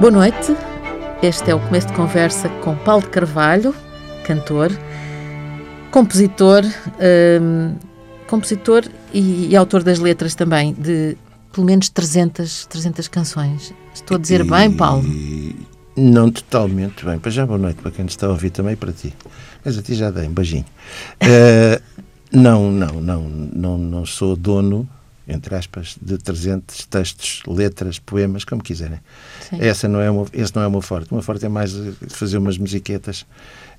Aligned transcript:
Boa 0.00 0.10
noite. 0.10 0.56
Este 1.22 1.50
é 1.50 1.54
o 1.54 1.60
começo 1.60 1.88
de 1.88 1.92
conversa 1.92 2.48
com 2.64 2.74
Paulo 2.74 3.02
de 3.02 3.10
Carvalho, 3.10 3.74
cantor, 4.24 4.70
compositor, 5.90 6.62
hum, 7.38 7.74
compositor 8.26 8.84
e, 9.12 9.48
e 9.48 9.56
autor 9.56 9.82
das 9.82 9.98
letras 9.98 10.34
também 10.34 10.72
de 10.72 11.18
pelo 11.52 11.66
menos 11.66 11.90
300, 11.90 12.64
300 12.64 13.08
canções. 13.08 13.74
Estou 13.92 14.16
a 14.16 14.18
dizer 14.18 14.42
bem, 14.42 14.72
Paulo? 14.72 15.04
Não 15.94 16.30
totalmente 16.30 17.04
bem. 17.04 17.18
Para 17.18 17.30
já, 17.30 17.44
boa 17.44 17.58
noite 17.58 17.82
para 17.82 17.90
quem 17.90 18.06
está 18.06 18.26
a 18.26 18.30
ouvir 18.30 18.48
também 18.48 18.76
para 18.76 18.92
ti. 18.92 19.14
Mas 19.62 19.76
a 19.76 19.82
ti 19.82 19.94
já 19.94 20.10
dei 20.10 20.26
um 20.26 20.32
beijinho. 20.32 20.64
Uh, 21.22 21.78
não, 22.32 22.72
não, 22.72 23.02
não, 23.02 23.22
não, 23.28 23.76
não 23.76 24.06
sou 24.06 24.34
dono, 24.34 24.88
entre 25.28 25.54
aspas, 25.54 25.96
de 26.00 26.18
300 26.18 26.86
textos, 26.86 27.42
letras, 27.46 27.98
poemas, 27.98 28.44
como 28.44 28.62
quiserem. 28.62 28.98
Essa 29.58 29.86
não 29.88 30.00
é 30.00 30.10
uma, 30.10 30.26
esse 30.32 30.54
não 30.54 30.62
é 30.62 30.68
meu 30.68 30.80
forte. 30.80 31.12
Meu 31.12 31.22
forte 31.22 31.44
é 31.44 31.48
mais 31.48 31.74
fazer 32.08 32.38
umas 32.38 32.58
musiquetas 32.58 33.22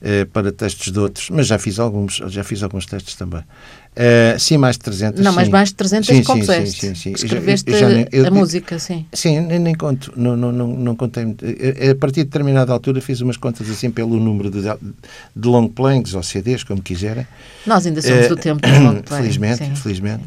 uh, 0.02 0.26
para 0.28 0.52
textos 0.52 0.92
de 0.92 1.00
outros, 1.00 1.30
mas 1.30 1.48
já 1.48 1.58
fiz 1.58 1.80
alguns, 1.80 2.22
já 2.28 2.44
fiz 2.44 2.64
alguns 2.64 2.86
textos 2.86 3.16
também. 3.16 3.42
Uh, 3.42 4.40
sim, 4.40 4.58
mais 4.58 4.78
de 4.78 4.84
300. 4.84 5.22
Não, 5.22 5.32
sim. 5.32 5.36
mas 5.36 5.50
mais 5.50 5.70
de 5.70 5.76
300 5.76 6.08
sim, 6.08 6.24
compuseste. 6.24 6.80
Sim, 6.80 6.96
sim, 6.96 7.16
sim. 7.16 7.26
Escreveste 7.26 7.72
já, 7.78 7.90
eu, 8.12 8.28
a 8.28 8.32
música, 8.32 8.80
sim. 8.80 9.06
Sim, 9.12 9.42
nem, 9.42 9.60
nem 9.60 9.76
conto. 9.76 10.14
Não, 10.16 10.38
não, 10.38 10.52
não, 10.52 10.68
não 10.68 10.96
contei. 10.96 11.24
A 11.24 11.96
partir 11.96 12.22
de 12.22 12.26
determinada 12.26 12.72
altura 12.72 13.02
fiz 13.02 13.20
umas 13.20 13.36
contas 13.36 13.70
assim 13.70 13.92
pelo 13.92 14.18
número 14.18 14.50
de, 14.50 14.62
de 14.62 15.48
long 15.48 15.68
planks 15.68 16.14
ou 16.14 16.24
CDs, 16.24 16.64
como 16.64 16.82
quiserem. 16.82 17.28
Nós 17.66 17.86
ainda 17.86 18.02
somos 18.02 18.28
uh, 18.28 18.30
do 18.30 18.38
tempo 18.38 18.62
dos 18.62 18.72
long 18.80 19.02
planks. 19.02 19.18
Felizmente, 19.18 19.66
sim. 19.66 19.76
felizmente. 19.76 20.24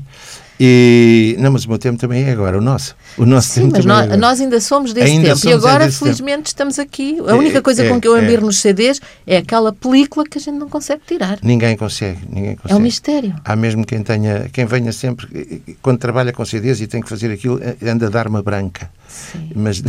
E, 0.58 1.36
não, 1.38 1.52
mas 1.52 1.64
o 1.64 1.68
meu 1.68 1.78
tempo 1.78 1.98
também 1.98 2.24
é 2.24 2.30
agora, 2.30 2.58
o 2.58 2.60
nosso. 2.60 2.94
O 3.18 3.26
nosso 3.26 3.48
Sim, 3.48 3.62
tempo 3.62 3.76
mas 3.76 3.84
nós, 3.84 4.10
é 4.10 4.16
nós, 4.16 4.40
ainda 4.40 4.60
somos 4.60 4.92
desse 4.92 5.10
ainda 5.10 5.28
tempo. 5.28 5.38
Somos 5.38 5.52
e 5.52 5.66
agora, 5.66 5.90
felizmente, 5.90 6.36
tempo. 6.36 6.46
estamos 6.46 6.78
aqui. 6.78 7.18
A 7.26 7.34
única 7.34 7.60
coisa 7.60 7.84
é, 7.84 7.88
com 7.88 8.00
que 8.00 8.06
eu 8.06 8.14
ambir 8.14 8.38
é. 8.38 8.40
nos 8.40 8.58
CDs 8.58 9.00
é 9.26 9.38
aquela 9.38 9.72
película 9.72 10.24
que 10.24 10.38
a 10.38 10.40
gente 10.40 10.56
não 10.56 10.68
consegue 10.68 11.02
tirar. 11.06 11.38
Ninguém 11.42 11.76
consegue, 11.76 12.20
ninguém 12.30 12.54
consegue. 12.56 12.72
É 12.72 12.76
um 12.76 12.80
mistério. 12.80 13.34
Há 13.44 13.56
mesmo 13.56 13.84
quem 13.84 14.02
tenha, 14.02 14.48
quem 14.52 14.64
venha 14.64 14.92
sempre, 14.92 15.62
quando 15.82 15.98
trabalha 15.98 16.32
com 16.32 16.44
CDs 16.44 16.80
e 16.80 16.86
tem 16.86 17.02
que 17.02 17.08
fazer 17.08 17.32
aquilo, 17.32 17.60
anda 17.82 18.06
a 18.06 18.10
dar 18.10 18.28
uma 18.28 18.42
branca. 18.42 18.90
Sim. 19.08 19.50
Mas 19.54 19.82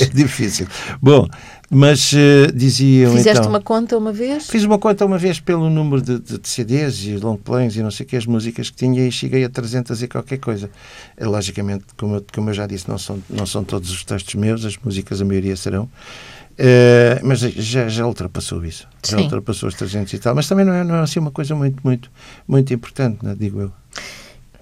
é 0.00 0.06
difícil. 0.06 0.66
Bom, 1.00 1.28
mas 1.70 2.12
uh, 2.12 2.52
diziam 2.54 3.12
Fizeste 3.12 3.38
então, 3.38 3.50
uma 3.50 3.60
conta 3.60 3.96
uma 3.96 4.12
vez? 4.12 4.48
Fiz 4.48 4.64
uma 4.64 4.78
conta 4.78 5.04
uma 5.04 5.18
vez 5.18 5.40
pelo 5.40 5.70
número 5.70 6.02
de, 6.02 6.18
de, 6.18 6.38
de 6.38 6.48
CDs 6.48 7.04
e 7.04 7.16
long 7.16 7.36
plays 7.36 7.76
e 7.76 7.82
não 7.82 7.90
sei 7.90 8.04
o 8.04 8.08
que, 8.08 8.16
as 8.16 8.26
músicas 8.26 8.70
que 8.70 8.76
tinha 8.76 9.06
e 9.06 9.10
cheguei 9.10 9.44
a 9.44 9.48
300 9.48 10.02
e 10.02 10.08
qualquer 10.08 10.38
coisa. 10.38 10.70
Logicamente, 11.20 11.84
como 11.96 12.16
eu, 12.16 12.26
como 12.32 12.50
eu 12.50 12.54
já 12.54 12.66
disse, 12.66 12.88
não 12.88 12.98
são, 12.98 13.22
não 13.30 13.46
são 13.46 13.64
todos 13.64 13.90
os 13.90 14.04
textos 14.04 14.34
meus, 14.34 14.64
as 14.64 14.76
músicas 14.76 15.20
a 15.20 15.24
maioria 15.24 15.56
serão. 15.56 15.84
Uh, 16.54 17.18
mas 17.24 17.40
já, 17.40 17.88
já 17.88 18.06
ultrapassou 18.06 18.64
isso. 18.64 18.86
Já 19.04 19.16
Sim. 19.16 19.24
ultrapassou 19.24 19.68
os 19.68 19.74
300 19.74 20.12
e 20.12 20.18
tal. 20.18 20.34
Mas 20.34 20.46
também 20.46 20.64
não 20.64 20.72
é, 20.72 20.84
não 20.84 20.94
é 20.96 21.00
assim 21.00 21.18
uma 21.18 21.32
coisa 21.32 21.54
muito, 21.54 21.80
muito, 21.82 22.10
muito 22.46 22.72
importante, 22.72 23.24
né, 23.24 23.34
digo 23.38 23.60
eu. 23.60 23.72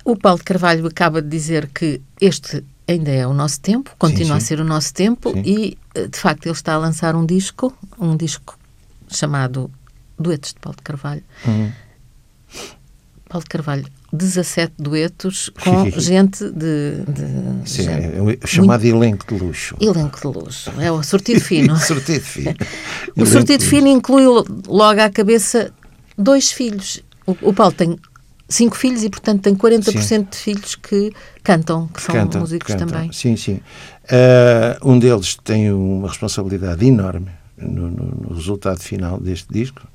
O 0.05 0.17
Paulo 0.17 0.39
de 0.39 0.45
Carvalho 0.45 0.87
acaba 0.87 1.21
de 1.21 1.29
dizer 1.29 1.69
que 1.69 2.01
este 2.21 2.65
ainda 2.87 3.11
é 3.11 3.27
o 3.27 3.33
nosso 3.33 3.61
tempo, 3.61 3.91
continua 3.99 4.41
sim, 4.41 4.41
sim. 4.41 4.55
a 4.55 4.57
ser 4.59 4.61
o 4.61 4.65
nosso 4.65 4.93
tempo 4.93 5.33
Sim. 5.33 5.43
e, 5.45 5.79
de 6.09 6.19
facto, 6.19 6.47
ele 6.47 6.55
está 6.55 6.75
a 6.75 6.79
lançar 6.79 7.15
um 7.15 7.25
disco, 7.25 7.73
um 7.99 8.17
disco 8.17 8.59
chamado 9.09 9.71
Duetos 10.19 10.53
de 10.55 10.61
Paulo 10.61 10.77
de 10.77 10.83
Carvalho. 10.83 11.23
Uhum. 11.47 11.73
Paulo 13.29 13.45
de 13.45 13.49
Carvalho, 13.49 13.87
17 14.13 14.75
duetos 14.79 15.51
com 15.65 15.91
gente 15.99 16.45
de. 16.51 17.03
de 17.09 17.69
Sim, 17.69 17.85
gente, 17.85 18.39
é 18.43 18.47
chamado 18.47 18.85
elenco 18.85 19.27
de 19.27 19.43
luxo. 19.43 19.77
elenco 19.81 20.21
de 20.21 20.39
luxo. 20.39 20.71
É 20.79 20.93
o 20.93 21.03
sortido 21.03 21.41
fino. 21.41 21.77
sortido 21.81 22.25
fino. 22.25 22.51
o 23.17 23.21
Elenco 23.21 23.27
sortido 23.27 23.65
fino 23.65 23.89
inclui 23.89 24.25
logo 24.67 25.01
à 25.01 25.09
cabeça 25.09 25.73
dois 26.19 26.53
filhos. 26.53 27.03
O, 27.27 27.37
o 27.41 27.55
Paulo 27.55 27.73
tem 27.73 27.99
cinco 28.55 28.77
filhos 28.77 29.03
e, 29.03 29.11
portanto, 29.11 29.43
tem 29.43 29.55
40% 29.55 30.03
Sim. 30.03 30.23
de 30.31 30.37
filhos 30.37 30.75
que 30.75 31.13
cantam, 31.43 31.89
que 31.89 32.01
são 32.03 32.15
Cantam, 32.15 32.41
músicos 32.41 32.69
cantam. 32.73 32.89
também. 32.89 33.13
Sim, 33.13 33.37
sim. 33.37 33.61
Uh, 34.05 34.91
um 34.91 34.99
deles 34.99 35.37
tem 35.43 35.73
uma 35.73 36.09
responsabilidade 36.09 36.85
enorme 36.87 37.29
no, 37.57 37.91
no, 37.91 38.05
no 38.29 38.35
resultado 38.35 38.81
final 38.81 39.19
deste 39.19 39.53
disco. 39.53 39.87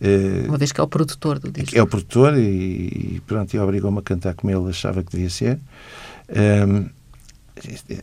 Uh, 0.00 0.48
Uma 0.48 0.56
vez 0.58 0.72
que 0.72 0.80
é 0.80 0.84
o 0.84 0.88
produtor 0.88 1.38
do 1.38 1.50
disco. 1.52 1.76
é 1.76 1.82
o 1.82 1.86
produtor 1.86 2.36
e, 2.38 2.40
e 3.16 3.22
pronto, 3.26 3.52
e 3.54 3.58
obrigou-me 3.58 3.98
a 3.98 4.02
cantar 4.02 4.34
como 4.34 4.50
ele 4.50 4.70
achava 4.70 5.02
que 5.02 5.12
devia 5.12 5.28
ser. 5.28 5.58
Um, 6.30 6.88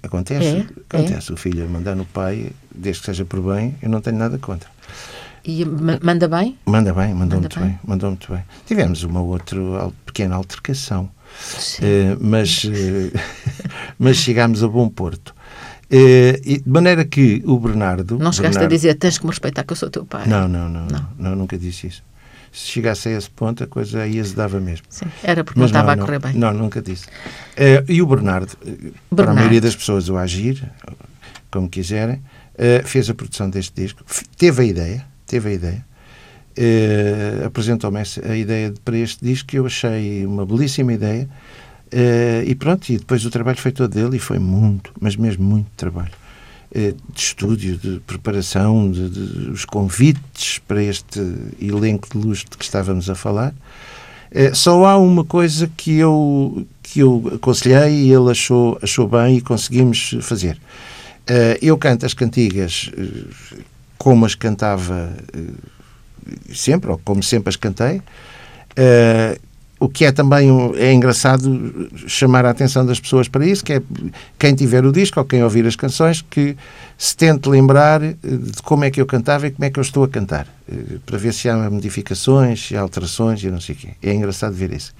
acontece, 0.04 0.46
É, 0.46 0.68
acontece. 0.90 1.34
O 1.34 1.38
filho 1.38 1.66
a 1.66 1.68
mandar 1.68 1.96
no 1.96 2.06
pai, 2.06 2.52
desde 2.74 3.02
que 3.02 3.06
seja 3.08 3.26
por 3.26 3.42
bem, 3.42 3.76
eu 3.82 3.90
não 3.90 4.02
tenho 4.02 4.18
nada 4.18 4.38
contra. 4.38 4.70
E 5.48 5.64
ma- 5.64 5.98
manda 6.04 6.28
bem? 6.28 6.58
Manda 6.66 6.94
bem, 6.94 7.14
mandou 7.14 7.40
Manda 7.40 7.40
muito 7.40 7.60
bem. 7.60 7.70
bem. 7.70 7.80
mandou 7.86 8.10
muito 8.10 8.32
bem. 8.34 8.44
Tivemos 8.66 9.04
uma 9.04 9.22
outra 9.22 9.58
pequena 10.06 10.36
altercação, 10.36 11.10
eh, 11.82 12.18
mas, 12.20 12.66
eh, 12.66 13.12
mas 13.98 14.18
chegámos 14.18 14.62
a 14.62 14.68
bom 14.68 14.90
porto. 14.90 15.34
E 15.90 16.62
de 16.64 16.70
maneira 16.70 17.06
que 17.06 17.42
o 17.46 17.58
Bernardo. 17.58 18.20
Não 18.20 18.34
chegaste 18.34 18.58
a 18.58 18.62
Bernardo- 18.62 18.72
dizer, 18.76 18.96
tens 18.96 19.18
que 19.18 19.24
me 19.26 19.30
respeitar 19.32 19.64
que 19.64 19.72
eu 19.72 19.78
sou 19.78 19.90
teu 19.90 20.06
pai. 20.06 20.28
Não, 20.28 20.48
não, 20.50 20.68
não, 20.68 20.86
Não. 20.86 21.08
não, 21.18 21.36
nunca 21.36 21.58
disse 21.58 21.88
isso. 21.88 22.04
Se 22.52 22.68
chegasse 22.72 23.08
a 23.08 23.12
esse 23.18 23.30
ponto, 23.30 23.64
a 23.64 23.68
coisa 23.68 24.02
aí 24.02 24.20
azedava 24.20 24.60
mesmo. 24.60 24.86
Sim, 24.90 25.06
era 25.24 25.44
porque 25.46 25.60
Mas 25.60 25.72
não 25.72 25.80
estava 25.80 25.96
não, 25.96 26.04
a 26.04 26.06
correr 26.06 26.20
bem. 26.20 26.34
Não, 26.34 26.52
nunca 26.54 26.82
disse. 26.82 27.06
Eh, 27.56 27.84
e 27.88 28.02
o 28.02 28.06
Bernardo, 28.08 28.52
eh, 28.66 28.72
para 28.72 28.74
a 28.74 29.16
Bernardo. 29.16 29.36
maioria 29.38 29.62
das 29.62 29.76
pessoas, 29.78 30.10
o 30.10 30.18
Agir, 30.18 30.70
como 31.50 31.70
quiserem, 31.70 32.22
eh, 32.58 32.82
fez 32.84 33.10
a 33.10 33.14
produção 33.14 33.50
deste 33.50 33.74
disco, 33.82 34.04
teve 34.38 34.62
a 34.64 34.66
ideia, 34.66 35.06
teve 35.28 35.50
a 35.50 35.54
ideia, 35.54 35.86
eh, 36.56 37.44
apresentou-me 37.46 38.00
a 38.00 38.36
ideia 38.36 38.72
de- 38.72 38.80
para 38.80 38.98
este 38.98 39.24
disco 39.24 39.48
que 39.50 39.60
eu 39.60 39.66
achei 39.66 40.26
uma 40.26 40.46
belíssima 40.46 40.94
ideia 40.94 41.30
eh, 41.92 42.44
e 42.48 42.56
pronto, 42.56 42.90
e 42.90 42.98
depois 42.98 43.24
o 43.26 43.30
trabalho 43.30 43.58
foi 43.58 43.72
todo 43.72 43.94
dele 43.94 44.18
e 44.18 44.20
foi 44.20 44.40
muito, 44.40 44.92
mas 45.00 45.16
mesmo 45.16 45.44
muito 45.44 45.68
trabalho 45.78 46.12
eh, 46.74 46.94
de 47.14 47.20
estúdio, 47.22 47.78
de 47.78 48.00
preparação, 48.08 48.92
de, 48.92 49.10
de- 49.10 49.50
os 49.52 49.64
convites 49.66 50.60
para 50.68 50.82
este 50.84 51.20
elenco 51.62 52.10
de 52.12 52.18
luz 52.18 52.40
de 52.40 52.58
que 52.58 52.64
estávamos 52.66 53.10
a 53.10 53.16
falar. 53.16 53.54
Só 54.54 54.86
há 54.86 54.98
uma 54.98 55.24
coisa 55.24 55.72
que 55.78 55.98
eu, 55.98 56.68
que 56.84 57.00
eu 57.00 57.32
aconselhei 57.36 57.94
e 58.08 58.12
ele 58.14 58.30
achou, 58.30 58.78
achou 58.84 59.08
bem 59.08 59.38
e 59.38 59.42
conseguimos 59.42 60.16
fazer. 60.22 60.60
Eu 61.62 61.78
canto 61.78 62.06
as 62.06 62.14
cantigas 62.14 62.92
como 64.08 64.26
as 64.26 64.36
cantava 64.36 65.12
eh, 65.34 66.54
sempre, 66.54 66.90
ou 66.90 66.98
como 67.04 67.22
sempre 67.22 67.50
as 67.50 67.58
cantei. 67.58 68.02
Eh, 68.74 69.38
o 69.82 69.90
que 69.90 70.06
é 70.06 70.14
também 70.14 70.48
é 70.78 70.94
engraçado 70.94 71.90
chamar 72.08 72.46
a 72.46 72.52
atenção 72.52 72.86
das 72.86 73.02
pessoas 73.02 73.28
para 73.28 73.46
isso, 73.46 73.66
que 73.66 73.74
é 73.74 73.82
quem 74.40 74.56
tiver 74.56 74.86
o 74.86 74.94
disco 74.94 75.20
ou 75.20 75.26
quem 75.26 75.44
ouvir 75.44 75.68
as 75.68 75.76
canções, 75.76 76.22
que 76.22 76.56
se 76.98 77.18
tente 77.18 77.50
lembrar 77.50 78.02
eh, 78.02 78.16
de 78.24 78.62
como 78.64 78.86
é 78.86 78.90
que 78.90 79.02
eu 79.02 79.06
cantava 79.06 79.46
e 79.48 79.52
como 79.52 79.66
é 79.66 79.70
que 79.70 79.78
eu 79.78 79.84
estou 79.84 80.06
a 80.06 80.08
cantar, 80.08 80.48
para 81.06 81.18
ver 81.18 81.34
se 81.34 81.50
há 81.50 81.70
modificações, 81.70 82.66
se 82.66 82.78
há 82.78 82.80
alterações 82.80 83.44
e 83.44 83.52
não 83.52 83.60
sei 83.60 83.76
o 83.76 83.78
quê. 83.78 83.90
É 84.02 84.14
engraçado 84.14 84.54
ver 84.54 84.72
isso. 84.72 84.96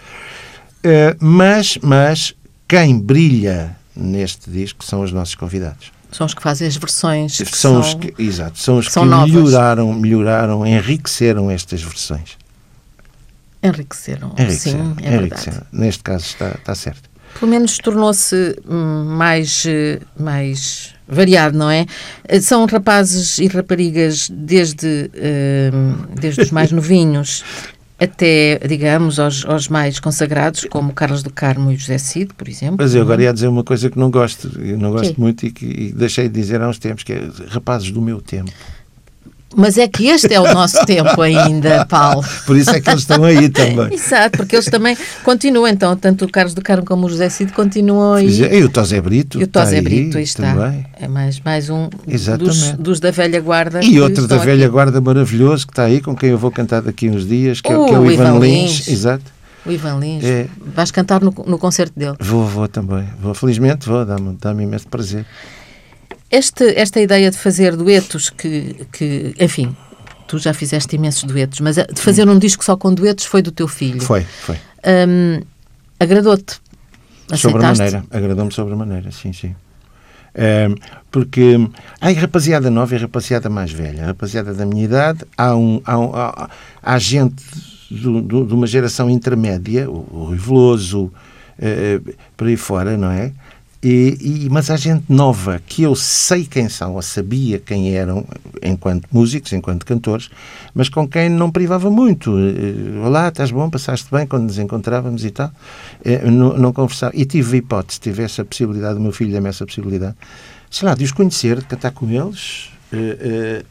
Eh, 0.84 1.16
Mas, 1.22 1.78
mas 1.82 2.36
quem 2.68 3.00
brilha 3.00 3.74
neste 3.96 4.52
disco 4.52 4.84
são 4.84 5.00
os 5.02 5.14
nossos 5.14 5.34
convidados. 5.34 5.96
São 6.12 6.26
os 6.26 6.34
que 6.34 6.42
fazem 6.42 6.68
as 6.68 6.76
versões. 6.78 7.38
que 7.38 7.58
São, 7.58 7.80
os 7.80 7.94
que, 7.94 8.14
exato, 8.18 8.58
são 8.58 8.78
os 8.78 8.88
são 8.92 9.04
que 9.04 9.10
novas. 9.10 9.32
melhoraram, 9.32 9.94
melhoraram, 9.94 10.66
enriqueceram 10.66 11.52
estas 11.52 11.82
versões. 11.82 12.38
enriqueceram. 13.64 14.34
Enriqueceram, 14.38 14.86
Sim, 14.86 14.92
é 15.04 15.10
verdade. 15.10 15.16
enriqueceram. 15.26 15.62
Neste 15.72 16.04
caso 16.04 16.26
está, 16.26 16.50
está 16.52 16.76
certo. 16.76 17.10
Pelo 17.40 17.52
menos 17.52 17.78
tornou-se 17.78 18.56
hum, 18.68 19.06
mais, 19.16 19.64
eh, 19.68 20.00
mais 20.18 20.94
variado, 21.08 21.58
não 21.58 21.70
é? 21.70 21.86
Eh, 22.28 22.40
São 22.42 22.66
rapazes 22.66 23.38
e 23.38 23.48
raparigas 23.48 24.30
desde, 24.32 25.12
hum, 25.74 25.96
desde 26.20 26.42
os 26.42 26.52
mais 26.52 26.72
novinhos 26.74 27.44
até, 28.00 28.60
digamos, 28.68 29.20
aos, 29.20 29.44
aos 29.46 29.68
mais 29.68 30.00
consagrados, 30.00 30.66
como 30.70 30.94
Carlos 30.94 31.24
do 31.24 31.32
Carmo 31.32 31.72
e 31.72 31.76
José 31.76 31.98
Cid, 31.98 32.34
por 32.36 32.48
exemplo. 32.48 32.78
Mas 32.80 32.94
eu 32.94 33.02
agora 33.02 33.24
ia 33.24 33.34
dizer 33.34 33.48
uma 33.48 33.64
coisa 33.64 33.90
que 33.90 33.98
não 33.98 34.12
gosto, 34.12 34.52
eu 34.62 34.78
não 34.78 34.92
gosto 34.92 35.16
Quê? 35.16 35.22
muito 35.22 35.46
e 35.46 35.52
que 35.52 35.66
e 35.66 35.92
deixei 35.92 36.30
de 36.30 36.40
dizer 36.40 36.62
há 36.62 36.70
uns 36.70 36.78
tempos, 36.78 37.04
que 37.04 37.14
é 37.14 37.30
rapazes 37.50 37.92
do 37.92 38.02
meu 38.02 38.22
tempo. 38.22 38.52
Mas 39.56 39.78
é 39.78 39.88
que 39.88 40.08
este 40.08 40.34
é 40.34 40.40
o 40.40 40.54
nosso 40.54 40.86
tempo 40.86 41.22
ainda, 41.22 41.86
Paulo. 41.86 42.24
Por 42.46 42.58
isso 42.58 42.70
é 42.70 42.82
que 42.82 42.90
eles 42.90 43.02
estão 43.02 43.24
aí 43.24 43.50
também. 43.50 43.94
Exato, 43.94 44.38
porque 44.38 44.56
eles 44.56 44.66
também 44.66 44.98
continuam, 45.24 45.68
então, 45.68 45.96
tanto 45.96 46.26
o 46.26 46.32
Carlos 46.32 46.54
do 46.54 46.62
Carmo 46.62 46.86
como 46.86 47.08
o 47.08 47.10
José 47.10 47.30
Cid 47.30 47.54
continuam 47.54 48.14
aí. 48.14 48.28
E 48.28 48.64
o 48.64 48.70
Tosé 48.70 49.00
Brito. 49.02 49.40
E 49.40 49.44
o 49.44 49.48
Tosé 49.48 49.82
Brito, 49.82 50.18
aí 50.18 50.24
está. 50.24 50.54
Também. 50.54 50.86
É 51.00 51.08
mais, 51.08 51.40
mais 51.40 51.70
um 51.70 51.90
dos, 52.38 52.72
dos 52.74 53.00
da 53.00 53.12
velha 53.12 53.40
guarda. 53.40 53.84
E 53.84 54.00
outro 54.00 54.28
da 54.28 54.38
velha 54.38 54.66
aqui. 54.66 54.72
guarda 54.72 55.00
maravilhoso 55.02 55.66
que 55.66 55.74
está 55.74 55.84
aí, 55.84 56.02
com 56.02 56.16
quem 56.16 56.30
eu 56.32 56.38
vou 56.38 56.52
cantar 56.52 56.82
daqui 56.82 57.10
uns 57.10 57.26
dias, 57.28 57.62
que, 57.62 57.72
é, 57.72 57.78
Oh, 57.78 57.86
que 57.86 57.94
é 57.94 57.98
o 57.98 58.02
o 58.02 58.12
Ivan 58.12 58.24
Ivan 58.30 58.40
Lins. 58.40 58.72
Lins. 58.72 58.88
Exato. 58.88 59.24
O 59.66 59.72
Ivan 59.72 60.00
Lins. 60.00 60.24
É. 60.24 60.48
Vais 60.76 60.92
cantar 60.92 61.22
no, 61.22 61.34
no 61.46 61.58
concerto 61.58 61.98
dele. 61.98 62.16
Vou, 62.20 62.46
vou 62.46 62.68
também. 62.68 63.06
Vou, 63.22 63.34
felizmente 63.34 63.88
vou, 63.88 64.06
dá-me 64.06 64.38
dá 64.40 64.52
imenso 64.52 64.88
prazer. 64.88 65.26
Este, 66.30 66.78
esta 66.78 67.00
ideia 67.00 67.32
de 67.32 67.38
fazer 67.38 67.76
duetos 67.76 68.30
que, 68.30 68.86
que, 68.92 69.34
enfim, 69.40 69.76
tu 70.28 70.38
já 70.38 70.54
fizeste 70.54 70.96
imensos 70.96 71.24
duetos, 71.24 71.60
mas 71.62 71.76
de 71.76 72.02
fazer 72.02 72.28
um 72.28 72.38
disco 72.38 72.64
só 72.64 72.76
com 72.76 72.94
duetos 72.94 73.26
foi 73.26 73.42
do 73.42 73.52
teu 73.52 73.68
filho. 73.68 74.02
Foi, 74.02 74.24
foi. 74.24 74.58
Um, 74.86 75.42
Agradou-te? 76.00 76.60
Sobremaneira, 77.36 78.06
agradou-me 78.12 78.52
sobremaneira, 78.54 79.12
sim, 79.12 79.34
sim. 79.34 79.56
Um, 80.36 80.76
porque 81.12 81.56
há 82.00 82.12
rapaziada 82.12 82.70
nova 82.70 82.96
e 82.96 82.98
rapaziada 83.00 83.50
mais 83.50 83.72
velha. 83.72 84.04
A 84.04 84.08
rapaziada 84.08 84.54
da 84.54 84.66
minha 84.66 84.86
idade, 84.86 85.26
há, 85.36 85.56
um, 85.56 85.82
há, 85.84 85.98
um, 85.98 86.16
há, 86.16 86.50
há 86.82 87.00
gente 87.00 87.44
do, 87.90 88.22
do, 88.22 88.46
de 88.46 88.54
uma 88.54 88.68
geração 88.68 89.10
intermédia, 89.10 89.90
o, 89.90 90.08
o 90.12 90.24
Rui 90.26 90.38
Veloso, 90.38 91.06
uh, 91.06 92.16
por 92.38 92.48
aí 92.48 92.56
fora, 92.56 92.96
não 92.96 93.10
é? 93.10 93.34
E, 93.82 94.18
e, 94.20 94.50
mas 94.50 94.72
há 94.72 94.76
gente 94.76 95.06
nova 95.08 95.62
que 95.66 95.84
eu 95.84 95.96
sei 95.96 96.46
quem 96.46 96.68
são, 96.68 96.96
ou 96.96 97.02
sabia 97.02 97.60
quem 97.60 97.96
eram, 97.96 98.26
enquanto 98.64 99.08
músicos, 99.12 99.54
enquanto 99.54 99.86
cantores, 99.86 100.32
mas 100.74 100.90
com 100.90 101.08
quem 101.08 101.30
não 101.30 101.52
privava 101.52 101.90
muito. 101.92 102.36
Eh, 102.38 103.06
olá, 103.06 103.28
estás 103.28 103.52
bom? 103.52 103.70
Passaste 103.70 104.10
bem 104.10 104.26
quando 104.26 104.46
nos 104.46 104.58
encontrávamos 104.58 105.24
e 105.24 105.30
tal? 105.30 105.52
Eh, 106.04 106.30
não, 106.30 106.58
não 106.58 106.74
conversava. 106.74 107.16
E 107.16 107.24
tive 107.24 107.58
hipótese, 107.58 108.00
tive 108.00 108.24
essa 108.24 108.44
possibilidade, 108.44 108.98
o 108.98 109.02
meu 109.02 109.12
filho 109.12 109.32
deu-me 109.32 109.50
essa 109.50 109.66
possibilidade, 109.66 110.16
sei 110.72 110.88
lá, 110.88 110.96
de 110.96 111.04
os 111.04 111.12
conhecer, 111.12 111.60
de 111.60 111.66
cantar 111.66 111.92
com 111.92 112.10
eles. 112.10 112.70
Uh, 112.92 113.62
uh, 113.62 113.66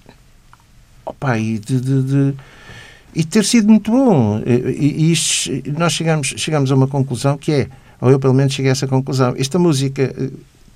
opa, 1.06 1.38
e 1.38 1.58
de, 1.58 1.80
de, 1.80 2.02
de 2.02 2.34
e 3.12 3.24
ter 3.24 3.44
sido 3.44 3.66
muito 3.68 3.90
bom. 3.90 4.40
E, 4.46 5.08
e 5.08 5.12
isto, 5.12 5.50
nós 5.76 5.94
chegamos, 5.94 6.34
chegamos 6.36 6.70
a 6.70 6.74
uma 6.76 6.86
conclusão 6.86 7.36
que 7.36 7.50
é 7.50 7.68
ou 8.00 8.10
eu 8.10 8.18
pelo 8.18 8.34
menos 8.34 8.52
cheguei 8.52 8.70
a 8.70 8.72
essa 8.72 8.86
conclusão. 8.86 9.34
Esta 9.38 9.58
música, 9.58 10.02
eh, 10.02 10.30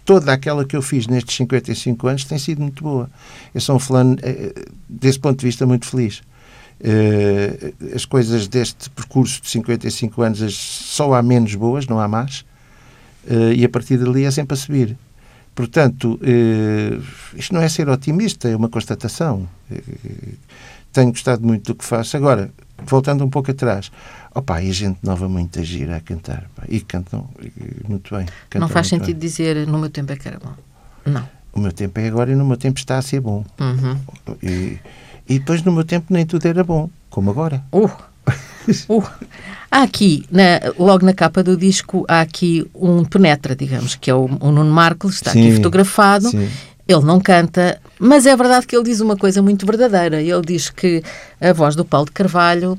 toda 0.05 0.33
aquela 0.33 0.65
que 0.65 0.77
eu 0.77 0.83
fiz 0.83 1.07
nestes 1.07 1.37
55 1.37 2.07
anos, 2.09 2.25
tem 2.25 2.39
sido 2.39 2.61
muito 2.63 2.83
boa. 2.83 3.11
Eu 3.55 3.61
sou 3.61 3.77
um 3.77 3.79
fulano, 3.79 4.17
eh, 4.23 4.55
desse 4.89 5.19
ponto 5.19 5.39
de 5.39 5.47
vista, 5.47 5.67
muito 5.67 5.87
feliz. 5.87 6.23
Eh, 6.83 7.73
as 7.95 8.05
coisas 8.05 8.49
deste 8.49 8.89
percurso 8.91 9.43
de 9.43 9.51
55 9.51 10.23
anos 10.23 10.57
só 10.57 11.13
há 11.15 11.23
menos 11.23 11.55
boas, 11.55 11.87
não 11.87 12.01
há 12.01 12.09
mais, 12.09 12.45
e 13.55 13.63
a 13.65 13.69
partir 13.69 13.99
dali 13.99 14.25
é 14.25 14.31
sempre 14.31 14.55
a 14.55 14.57
subir. 14.57 14.97
Portanto, 15.55 16.19
isto 17.37 17.55
não 17.55 17.61
é 17.61 17.69
ser 17.69 17.87
otimista, 17.91 18.49
é 18.49 18.57
uma 18.57 18.71
constatação. 18.71 19.47
Tenho 20.91 21.11
gostado 21.11 21.47
muito 21.47 21.73
do 21.73 21.75
que 21.75 21.85
faço. 21.85 22.17
Agora, 22.17 22.51
voltando 22.87 23.23
um 23.25 23.29
pouco 23.29 23.51
atrás, 23.51 23.93
Opa, 24.35 24.63
e 24.63 24.71
a 24.71 24.73
gente 24.73 24.99
nova 25.03 25.29
muito 25.29 25.63
gira 25.65 25.97
a 25.97 26.01
cantar. 26.01 26.49
Pá. 26.55 26.63
E 26.69 26.81
cantam 26.81 27.29
muito 27.89 28.15
bem. 28.15 28.27
Cantam 28.49 28.61
não 28.61 28.69
faz 28.69 28.89
sentido 28.89 29.19
bem. 29.19 29.19
dizer 29.19 29.67
no 29.67 29.79
meu 29.79 29.91
tempo 29.91 30.13
é 30.13 30.17
que 30.17 30.29
era 30.29 30.39
bom. 30.39 30.53
Não. 31.05 31.29
O 31.53 31.59
meu 31.59 31.73
tempo 31.73 31.99
é 31.99 32.07
agora 32.07 32.31
e 32.31 32.35
no 32.35 32.45
meu 32.45 32.57
tempo 32.57 32.79
está 32.79 32.99
a 32.99 33.03
ser 33.03 33.21
bom. 33.21 33.45
Uhum. 33.59 33.97
E, 34.43 34.79
e 35.29 35.39
depois 35.39 35.63
no 35.63 35.73
meu 35.73 35.85
tempo 35.85 36.07
nem 36.11 36.25
tudo 36.25 36.47
era 36.47 36.63
bom, 36.63 36.89
como 37.09 37.31
agora. 37.31 37.63
Uh. 37.73 37.91
Uh. 38.89 39.03
Há 39.71 39.83
aqui, 39.83 40.25
na, 40.31 40.61
logo 40.79 41.05
na 41.05 41.15
capa 41.15 41.43
do 41.43 41.57
disco, 41.57 42.05
há 42.07 42.21
aqui 42.21 42.69
um 42.75 43.05
penetra, 43.05 43.57
digamos, 43.57 43.95
que 43.95 44.11
é 44.11 44.15
o, 44.15 44.27
o 44.27 44.53
Nuno 44.53 44.71
Marcos, 44.71 45.15
está 45.15 45.33
sim, 45.33 45.41
aqui 45.41 45.57
fotografado. 45.57 46.29
Sim. 46.29 46.49
Ele 46.87 47.05
não 47.05 47.19
canta, 47.19 47.81
mas 47.99 48.27
é 48.27 48.37
verdade 48.37 48.67
que 48.67 48.77
ele 48.77 48.85
diz 48.85 49.01
uma 49.01 49.17
coisa 49.17 49.41
muito 49.41 49.65
verdadeira. 49.65 50.21
Ele 50.21 50.43
diz 50.43 50.71
que 50.71 51.03
a 51.41 51.53
voz 51.53 51.75
do 51.75 51.85
Paulo 51.85 52.07
de 52.07 52.13
Carvalho 52.13 52.79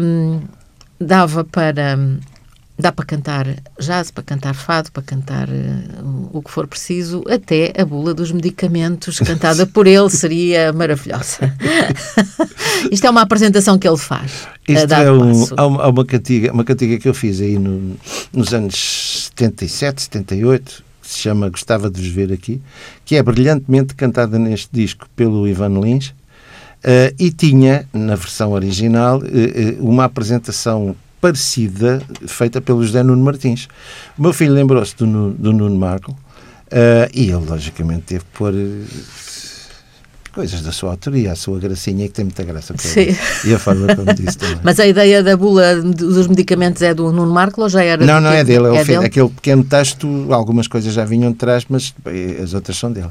um, 0.00 0.40
dava 1.00 1.44
para 1.44 1.98
dá 2.78 2.92
para 2.92 3.04
cantar 3.04 3.46
jazz, 3.80 4.10
para 4.10 4.22
cantar 4.22 4.54
fado, 4.54 4.92
para 4.92 5.02
cantar 5.02 5.48
uh, 5.48 6.30
o 6.32 6.42
que 6.42 6.50
for 6.50 6.66
preciso, 6.66 7.24
até 7.28 7.72
a 7.76 7.84
bula 7.84 8.12
dos 8.12 8.30
medicamentos 8.30 9.18
cantada 9.20 9.64
por 9.68 9.86
ele 9.86 10.10
seria 10.10 10.72
maravilhosa. 10.72 11.54
Isto 12.92 13.06
é 13.06 13.10
uma 13.10 13.22
apresentação 13.22 13.78
que 13.78 13.88
ele 13.88 13.96
faz. 13.96 14.46
Isto 14.68 14.92
é 14.92 15.10
um, 15.10 15.44
há, 15.56 15.66
uma, 15.66 15.82
há 15.84 15.88
uma, 15.88 16.04
cantiga, 16.04 16.52
uma 16.52 16.64
cantiga 16.64 16.98
que 16.98 17.08
eu 17.08 17.14
fiz 17.14 17.40
aí 17.40 17.58
no, 17.58 17.96
nos 18.32 18.52
anos 18.52 19.30
77, 19.36 20.02
78, 20.02 20.84
que 21.00 21.08
se 21.08 21.18
chama 21.18 21.48
Gostava 21.48 21.90
de 21.90 22.00
vos 22.00 22.10
ver 22.10 22.30
aqui, 22.32 22.60
que 23.04 23.16
é 23.16 23.22
brilhantemente 23.22 23.94
cantada 23.94 24.38
neste 24.38 24.68
disco 24.70 25.08
pelo 25.16 25.48
Ivan 25.48 25.80
Lins 25.80 26.12
Uh, 26.84 27.14
e 27.18 27.30
tinha, 27.30 27.88
na 27.92 28.14
versão 28.14 28.52
original, 28.52 29.18
uh, 29.18 29.84
uma 29.84 30.04
apresentação 30.04 30.94
parecida 31.20 32.00
feita 32.26 32.60
pelo 32.60 32.84
José 32.84 33.02
Nuno 33.02 33.24
Martins. 33.24 33.68
O 34.16 34.22
meu 34.22 34.32
filho 34.32 34.52
lembrou-se 34.52 34.94
do, 34.96 35.32
do, 35.32 35.52
Nuno 35.52 35.76
Marco 35.76 36.16
e 37.12 37.22
ele, 37.22 37.32
logicamente, 37.32 38.02
teve 38.02 38.24
que 38.24 38.38
pôr 38.38 38.54
coisas 40.36 40.60
da 40.60 40.70
sua 40.70 40.90
autoria, 40.90 41.32
a 41.32 41.34
sua 41.34 41.58
gracinha, 41.58 42.06
que 42.06 42.12
tem 42.12 42.26
muita 42.26 42.44
graça. 42.44 42.74
Sim. 42.76 43.16
E 43.46 43.54
a 43.54 43.58
forma 43.58 43.96
como 43.96 44.12
disse 44.12 44.36
também. 44.36 44.58
Mas 44.62 44.78
a 44.78 44.86
ideia 44.86 45.22
da 45.22 45.34
bula 45.34 45.80
dos 45.80 46.26
medicamentos 46.26 46.82
é 46.82 46.92
do 46.92 47.10
Nuno 47.10 47.32
Marco 47.32 47.62
ou 47.62 47.70
já 47.70 47.82
era 47.82 48.04
Não, 48.04 48.20
não 48.20 48.30
é 48.30 48.44
dele. 48.44 48.66
É, 48.66 48.80
é 48.80 48.84
dele? 48.84 49.06
Aquele 49.06 49.30
pequeno 49.30 49.64
texto, 49.64 50.06
algumas 50.30 50.68
coisas 50.68 50.92
já 50.92 51.06
vinham 51.06 51.32
de 51.32 51.38
trás, 51.38 51.64
mas 51.70 51.94
as 52.42 52.52
outras 52.52 52.76
são 52.76 52.92
dele. 52.92 53.08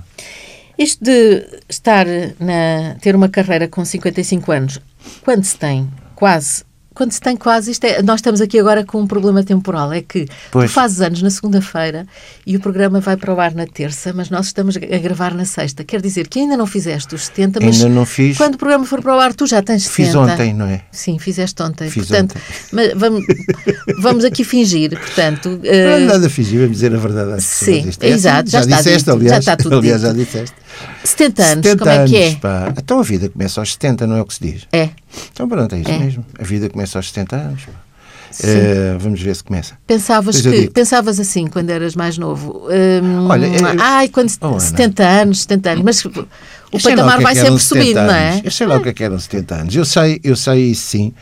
Isto 0.78 1.04
de 1.04 1.46
estar 1.70 2.06
na 2.40 2.96
ter 3.02 3.16
uma 3.16 3.30
carreira 3.30 3.68
com 3.68 3.84
55 3.84 4.52
anos, 4.52 4.80
quando 5.24 5.44
se 5.44 5.58
tem 5.58 5.90
quase 6.16 6.64
quando 6.96 7.12
se 7.12 7.20
tem 7.20 7.36
quase 7.36 7.72
isto 7.72 7.84
é, 7.84 8.02
nós 8.02 8.20
estamos 8.20 8.40
aqui 8.40 8.58
agora 8.58 8.84
com 8.86 9.02
um 9.02 9.06
problema 9.06 9.44
temporal 9.44 9.92
é 9.92 10.02
que 10.02 10.28
pois. 10.50 10.72
tu 10.72 10.74
fazes 10.74 11.02
anos 11.02 11.22
na 11.22 11.30
segunda-feira 11.30 12.08
e 12.48 12.56
o 12.56 12.60
programa 12.60 13.02
vai 13.02 13.18
para 13.18 13.34
o 13.34 13.40
ar 13.40 13.54
na 13.54 13.68
terça 13.68 14.14
mas 14.14 14.30
nós 14.30 14.48
estamos 14.48 14.78
a 14.78 14.98
gravar 14.98 15.34
na 15.34 15.44
sexta 15.44 15.84
quer 15.84 16.02
dizer 16.02 16.30
que 16.30 16.40
ainda 16.40 16.56
não 16.56 16.66
fizeste 16.66 17.14
os 17.14 17.26
70 17.26 17.60
mas 17.62 17.76
ainda 17.76 17.90
não 17.94 18.06
fiz 18.06 18.38
quando 18.38 18.56
o 18.56 18.58
programa 18.58 18.86
for 18.86 19.02
para 19.02 19.14
o 19.14 19.20
ar 19.20 19.34
tu 19.34 19.46
já 19.46 19.62
tens 19.62 19.84
70 19.84 19.94
fiz 19.94 20.16
ontem 20.16 20.54
não 20.54 20.68
é 20.68 20.82
sim 20.90 21.20
fizeste 21.20 21.62
ontem 21.62 21.90
fiz 21.90 22.08
portanto 22.08 22.38
ontem. 22.38 22.42
Mas 22.72 22.94
vamos 22.96 23.26
vamos 24.00 24.24
aqui 24.24 24.46
fingir 24.46 24.98
portanto 24.98 25.48
uh... 25.50 25.62
não 25.62 25.92
é 25.92 26.00
nada 26.00 26.30
fingir 26.30 26.62
vamos 26.62 26.78
dizer 26.78 26.96
a 26.96 26.98
verdade 26.98 27.34
às 27.34 27.44
sim 27.44 27.92
é 28.00 28.08
exato 28.08 28.50
já, 28.50 28.62
já, 28.62 28.78
disseste 28.78 29.00
dito, 29.00 29.12
aliás 29.12 29.32
já 29.32 29.40
está 29.40 29.58
tudo 29.58 29.76
aliás 29.80 30.02
dito. 30.02 30.08
já 30.08 30.14
disseste 30.14 30.65
70 31.04 31.44
anos 31.44 31.68
70 31.68 31.78
como 31.78 31.92
é 31.92 32.06
que 32.06 32.18
é 32.18 32.36
pá. 32.36 32.74
então 32.78 33.00
a 33.00 33.04
vida 33.04 33.30
começa 33.30 33.60
aos 33.60 33.74
70 33.74 34.08
não 34.08 34.18
é 34.18 34.22
o 34.22 34.26
que 34.26 34.34
se 34.34 34.42
diz 34.42 34.68
é 34.72 34.90
então 35.32 35.48
pronto, 35.48 35.74
é 35.76 35.80
isso 35.80 35.90
é. 35.90 36.00
mesmo. 36.00 36.26
A 36.38 36.44
vida 36.44 36.70
começa 36.70 36.98
aos 36.98 37.08
70 37.10 37.36
anos. 37.36 37.64
Uh, 37.64 39.00
vamos 39.00 39.22
ver 39.22 39.36
se 39.36 39.44
começa. 39.44 39.78
Pensavas, 39.88 40.42
que, 40.42 40.70
pensavas 40.70 41.20
assim 41.20 41.48
quando 41.48 41.70
eras 41.70 41.96
mais 41.96 42.18
novo? 42.18 42.68
Um, 42.68 43.28
Olha, 43.30 43.46
eu, 43.46 43.66
ai, 43.80 44.10
quando 44.10 44.30
oh, 44.42 44.60
70 44.60 45.04
anos, 45.04 45.42
70 45.42 45.70
anos, 45.70 45.84
mas 45.84 46.06
o 46.06 46.80
patamar 46.84 47.20
é 47.20 47.24
vai 47.24 47.36
sempre 47.36 47.60
subindo, 47.60 48.02
não 48.02 48.14
é? 48.14 48.42
Eu 48.44 48.52
sei 48.52 48.68
lá 48.68 48.76
o 48.76 48.82
que 48.82 48.90
é 48.90 48.94
que 48.94 49.04
eram 49.04 49.18
70 49.18 49.56
anos. 49.56 49.76
Eu 49.76 49.86
sei, 49.86 50.20
eu 50.24 50.36
sei 50.36 50.74
sim. 50.76 51.14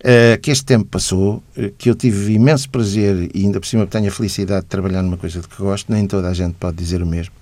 Uh, 0.00 0.40
que 0.40 0.50
este 0.50 0.64
tempo 0.64 0.86
passou, 0.86 1.42
uh, 1.58 1.70
que 1.76 1.90
eu 1.90 1.94
tive 1.94 2.32
imenso 2.32 2.70
prazer 2.70 3.30
e 3.34 3.44
ainda 3.44 3.60
por 3.60 3.66
cima 3.66 3.86
tenho 3.86 4.08
a 4.08 4.10
felicidade 4.10 4.62
de 4.62 4.68
trabalhar 4.68 5.02
numa 5.02 5.18
coisa 5.18 5.40
de 5.40 5.48
que 5.48 5.58
gosto, 5.58 5.92
nem 5.92 6.06
toda 6.06 6.26
a 6.26 6.32
gente 6.32 6.54
pode 6.54 6.74
dizer 6.78 7.02
o 7.02 7.06
mesmo. 7.06 7.34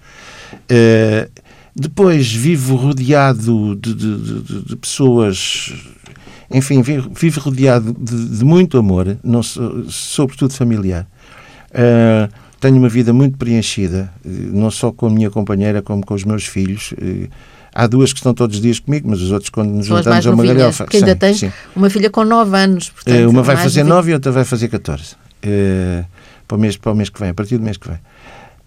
Uh, 0.52 1.30
depois 1.78 2.32
vivo 2.32 2.74
rodeado 2.76 3.76
de, 3.76 3.94
de, 3.94 4.16
de, 4.16 4.62
de 4.64 4.76
pessoas 4.76 5.72
enfim, 6.50 6.80
vive 6.82 7.38
rodeado 7.38 7.94
de, 7.98 8.44
muito 8.44 8.78
amor, 8.78 9.18
não, 9.22 9.42
sobretudo 9.42 10.54
familiar. 10.54 11.06
Uh, 11.70 12.32
tenho 12.58 12.76
uma 12.76 12.88
vida 12.88 13.12
muito 13.12 13.36
preenchida, 13.36 14.10
eh, 14.24 14.28
não 14.28 14.70
só 14.70 14.90
com 14.90 15.06
a 15.06 15.10
minha 15.10 15.30
companheira, 15.30 15.80
como 15.82 16.04
com 16.04 16.14
os 16.14 16.24
meus 16.24 16.44
filhos. 16.44 16.92
Uh, 16.92 17.28
há 17.72 17.86
duas 17.86 18.12
que 18.12 18.18
estão 18.18 18.32
todos 18.32 18.56
os 18.56 18.62
dias 18.62 18.80
comigo, 18.80 19.08
mas 19.08 19.20
os 19.20 19.30
outros, 19.30 19.50
quando 19.50 19.70
nos 19.70 19.86
São 19.86 19.98
juntamos, 19.98 20.26
é 20.26 20.30
uma 20.30 20.44
galhofa. 20.44 20.84
Porque 20.84 20.96
ainda 20.96 21.14
tens 21.14 21.38
sim. 21.38 21.52
uma 21.76 21.90
filha 21.90 22.10
com 22.10 22.24
9 22.24 22.56
anos. 22.56 22.88
Portanto, 22.88 23.26
uh, 23.26 23.30
uma 23.30 23.42
vai 23.42 23.56
fazer 23.56 23.84
9 23.84 24.10
e 24.10 24.14
outra 24.14 24.32
vai 24.32 24.44
fazer 24.44 24.68
14. 24.68 25.16
para, 26.48 26.56
o 26.56 26.58
mês, 26.58 26.76
para 26.78 26.92
o 26.92 26.96
mês 26.96 27.10
que 27.10 27.20
vem, 27.20 27.28
a 27.28 27.34
partir 27.34 27.58
do 27.58 27.62
mês 27.62 27.76
que 27.76 27.88
vem. 27.88 27.98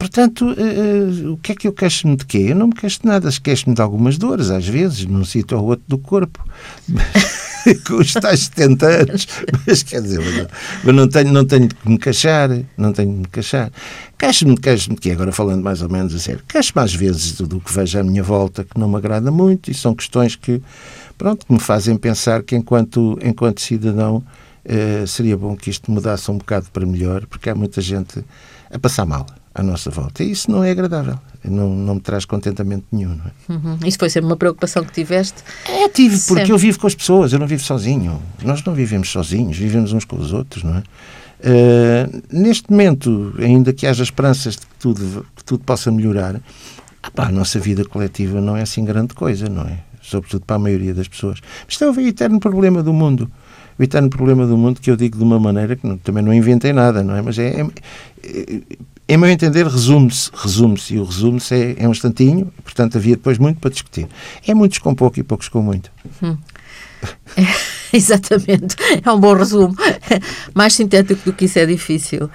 Portanto, 0.01 0.47
uh, 0.47 1.33
o 1.33 1.37
que 1.37 1.51
é 1.51 1.55
que 1.55 1.67
eu 1.67 1.71
queixo-me 1.71 2.15
de 2.15 2.25
quê? 2.25 2.47
Eu 2.49 2.55
não 2.55 2.69
me 2.69 2.73
queixo 2.73 3.01
de 3.01 3.05
nada, 3.05 3.29
queixo-me 3.31 3.75
de 3.75 3.81
algumas 3.83 4.17
dores, 4.17 4.49
às 4.49 4.67
vezes, 4.67 5.05
num 5.05 5.23
sítio 5.23 5.59
ou 5.59 5.65
outro 5.65 5.85
do 5.87 5.99
corpo. 5.99 6.43
com 7.87 7.97
os 7.97 8.11
tais 8.11 8.39
70 8.39 8.85
anos. 8.87 9.27
Mas 9.67 9.83
quer 9.83 10.01
dizer, 10.01 10.49
mas 10.83 10.95
não, 10.95 11.07
tenho, 11.07 11.31
não 11.31 11.45
tenho 11.45 11.67
de 11.67 11.75
me 11.85 11.99
queixar, 11.99 12.49
não 12.75 12.91
tenho 12.91 13.11
de 13.11 13.17
me 13.19 13.27
queixar. 13.27 13.71
Queixo-me, 14.17 14.57
queixo-me 14.57 14.95
de 14.95 15.01
quê? 15.01 15.11
Agora 15.11 15.31
falando 15.31 15.61
mais 15.61 15.83
ou 15.83 15.89
menos 15.89 16.15
a 16.15 16.17
sério. 16.17 16.41
Queixo-me 16.47 16.83
às 16.83 16.95
vezes 16.95 17.33
do, 17.33 17.45
do 17.45 17.59
que 17.59 17.71
vejo 17.71 17.99
à 17.99 18.03
minha 18.03 18.23
volta, 18.23 18.63
que 18.63 18.79
não 18.79 18.89
me 18.89 18.95
agrada 18.95 19.29
muito, 19.29 19.69
e 19.69 19.73
são 19.75 19.93
questões 19.93 20.35
que, 20.35 20.59
pronto, 21.15 21.45
que 21.45 21.53
me 21.53 21.59
fazem 21.59 21.95
pensar 21.95 22.41
que 22.41 22.55
enquanto, 22.55 23.19
enquanto 23.21 23.61
cidadão 23.61 24.23
eh, 24.65 25.03
seria 25.05 25.37
bom 25.37 25.55
que 25.55 25.69
isto 25.69 25.91
mudasse 25.91 26.31
um 26.31 26.39
bocado 26.39 26.65
para 26.73 26.87
melhor, 26.87 27.27
porque 27.27 27.51
há 27.51 27.53
muita 27.53 27.81
gente 27.81 28.25
a 28.71 28.79
passar 28.79 29.05
mal 29.05 29.27
à 29.53 29.61
nossa 29.61 29.89
volta. 29.89 30.23
E 30.23 30.31
isso 30.31 30.49
não 30.49 30.63
é 30.63 30.71
agradável. 30.71 31.19
Não, 31.43 31.69
não 31.75 31.95
me 31.95 32.01
traz 32.01 32.25
contentamento 32.25 32.85
nenhum. 32.91 33.15
Não 33.15 33.25
é? 33.25 33.51
Uhum. 33.51 33.77
Isso 33.85 33.97
foi 33.97 34.09
sempre 34.09 34.27
uma 34.27 34.37
preocupação 34.37 34.83
que 34.83 34.93
tiveste? 34.93 35.43
É, 35.67 35.89
tive, 35.89 36.17
porque 36.19 36.41
sempre. 36.41 36.51
eu 36.51 36.57
vivo 36.57 36.79
com 36.79 36.87
as 36.87 36.95
pessoas, 36.95 37.33
eu 37.33 37.39
não 37.39 37.47
vivo 37.47 37.63
sozinho. 37.63 38.21
Nós 38.43 38.63
não 38.63 38.73
vivemos 38.73 39.09
sozinhos, 39.09 39.57
vivemos 39.57 39.91
uns 39.93 40.05
com 40.05 40.17
os 40.17 40.31
outros, 40.33 40.63
não 40.63 40.77
é? 40.77 40.83
Uh, 41.43 42.21
neste 42.31 42.69
momento, 42.69 43.33
ainda 43.39 43.73
que 43.73 43.87
haja 43.87 44.03
esperanças 44.03 44.55
de 44.55 44.61
que 44.67 44.75
tudo, 44.79 45.25
que 45.35 45.43
tudo 45.43 45.63
possa 45.63 45.91
melhorar, 45.91 46.39
ah, 47.01 47.11
pá, 47.11 47.27
a 47.27 47.31
nossa 47.31 47.59
vida 47.59 47.83
coletiva 47.83 48.39
não 48.39 48.55
é 48.55 48.61
assim 48.61 48.85
grande 48.85 49.15
coisa, 49.15 49.49
não 49.49 49.63
é? 49.63 49.79
Sobretudo 50.01 50.45
para 50.45 50.57
a 50.57 50.59
maioria 50.59 50.93
das 50.93 51.07
pessoas. 51.07 51.39
Isto 51.67 51.83
é 51.83 51.89
o 51.89 51.99
eterno 51.99 52.39
problema 52.39 52.83
do 52.83 52.93
mundo. 52.93 53.29
O 53.79 53.83
eterno 53.83 54.09
problema 54.09 54.45
do 54.45 54.55
mundo 54.55 54.79
que 54.79 54.91
eu 54.91 54.95
digo 54.95 55.17
de 55.17 55.23
uma 55.23 55.39
maneira 55.39 55.75
que 55.75 55.87
não, 55.87 55.97
também 55.97 56.23
não 56.23 56.31
inventei 56.31 56.73
nada, 56.73 57.03
não 57.03 57.15
é? 57.15 57.21
Mas 57.23 57.39
é, 57.39 57.61
é, 57.61 57.65
é 58.23 58.61
em 59.13 59.17
meu 59.17 59.29
entender, 59.29 59.67
resume-se, 59.67 60.31
resume-se, 60.33 60.93
e 60.93 60.99
o 60.99 61.03
resume-se 61.03 61.53
é, 61.53 61.83
é, 61.83 61.87
um 61.87 61.91
instantinho, 61.91 62.49
portanto 62.63 62.97
havia 62.97 63.17
depois 63.17 63.37
muito 63.37 63.59
para 63.59 63.69
discutir. 63.69 64.07
É 64.47 64.53
muitos 64.53 64.77
com 64.77 64.95
pouco 64.95 65.19
e 65.19 65.23
poucos 65.23 65.49
com 65.49 65.61
muito. 65.61 65.91
Hum. 66.23 66.37
É, 67.35 67.41
exatamente, 67.91 68.77
é 69.03 69.11
um 69.11 69.19
bom 69.19 69.33
resumo. 69.33 69.75
Mais 70.53 70.73
sintético 70.73 71.25
do 71.25 71.33
que 71.33 71.43
isso 71.43 71.59
é 71.59 71.65
difícil. 71.65 72.29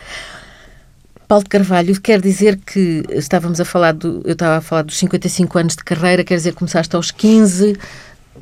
Paulo 1.26 1.44
de 1.44 1.48
Carvalho, 1.48 1.98
quer 1.98 2.20
dizer 2.20 2.58
que 2.58 3.02
estávamos 3.08 3.58
a 3.58 3.64
falar 3.64 3.92
do, 3.92 4.20
eu 4.26 4.34
estava 4.34 4.58
a 4.58 4.60
falar 4.60 4.82
dos 4.82 4.98
55 4.98 5.58
anos 5.58 5.76
de 5.76 5.82
carreira, 5.82 6.22
quer 6.24 6.36
dizer 6.36 6.52
que 6.52 6.58
começaste 6.58 6.94
aos 6.94 7.10
15, 7.10 7.74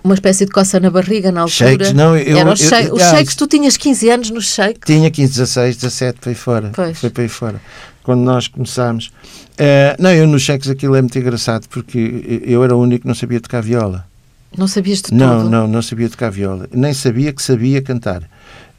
uma 0.03 0.15
espécie 0.15 0.45
de 0.45 0.51
coça 0.51 0.81
na 0.81 0.91
barriga 0.91 1.31
na 1.31 1.43
altura. 1.43 1.71
Shakes, 1.71 1.93
não, 1.93 2.17
eu, 2.17 2.37
Era 2.37 2.53
os, 2.53 2.61
eu, 2.61 2.69
shakes, 2.69 2.91
os 2.91 3.03
shakes, 3.03 3.37
tu 3.37 3.47
tinhas 3.47 3.77
15 3.77 4.11
anos 4.11 4.31
nos 4.31 4.53
shakes? 4.53 4.83
Tinha 4.85 5.09
15, 5.09 5.33
16, 5.35 5.77
17, 5.77 6.19
foi 6.21 6.35
fora. 6.35 6.73
Pois. 6.75 6.99
Foi 6.99 7.11
para 7.11 7.23
aí 7.23 7.29
fora 7.29 7.61
quando 8.05 8.21
nós 8.21 8.47
começámos. 8.47 9.07
Uh, 9.59 9.97
não, 9.99 10.13
eu 10.13 10.27
nos 10.29 10.43
cheques 10.43 10.69
aquilo 10.71 10.95
é 10.95 11.01
muito 11.03 11.19
engraçado 11.19 11.67
porque 11.69 12.43
eu 12.47 12.63
era 12.63 12.77
o 12.77 12.81
único 12.81 13.03
que 13.03 13.09
não 13.09 13.15
sabia 13.15 13.41
tocar 13.41 13.61
viola. 13.61 14.07
Não 14.57 14.69
sabias 14.69 15.03
de 15.03 15.13
Não, 15.13 15.39
tudo? 15.39 15.51
não, 15.51 15.67
não 15.67 15.83
sabia 15.83 16.09
tocar 16.09 16.31
viola. 16.31 16.69
Nem 16.73 16.95
sabia 16.95 17.33
que 17.33 17.43
sabia 17.43 17.83
cantar. 17.83 18.23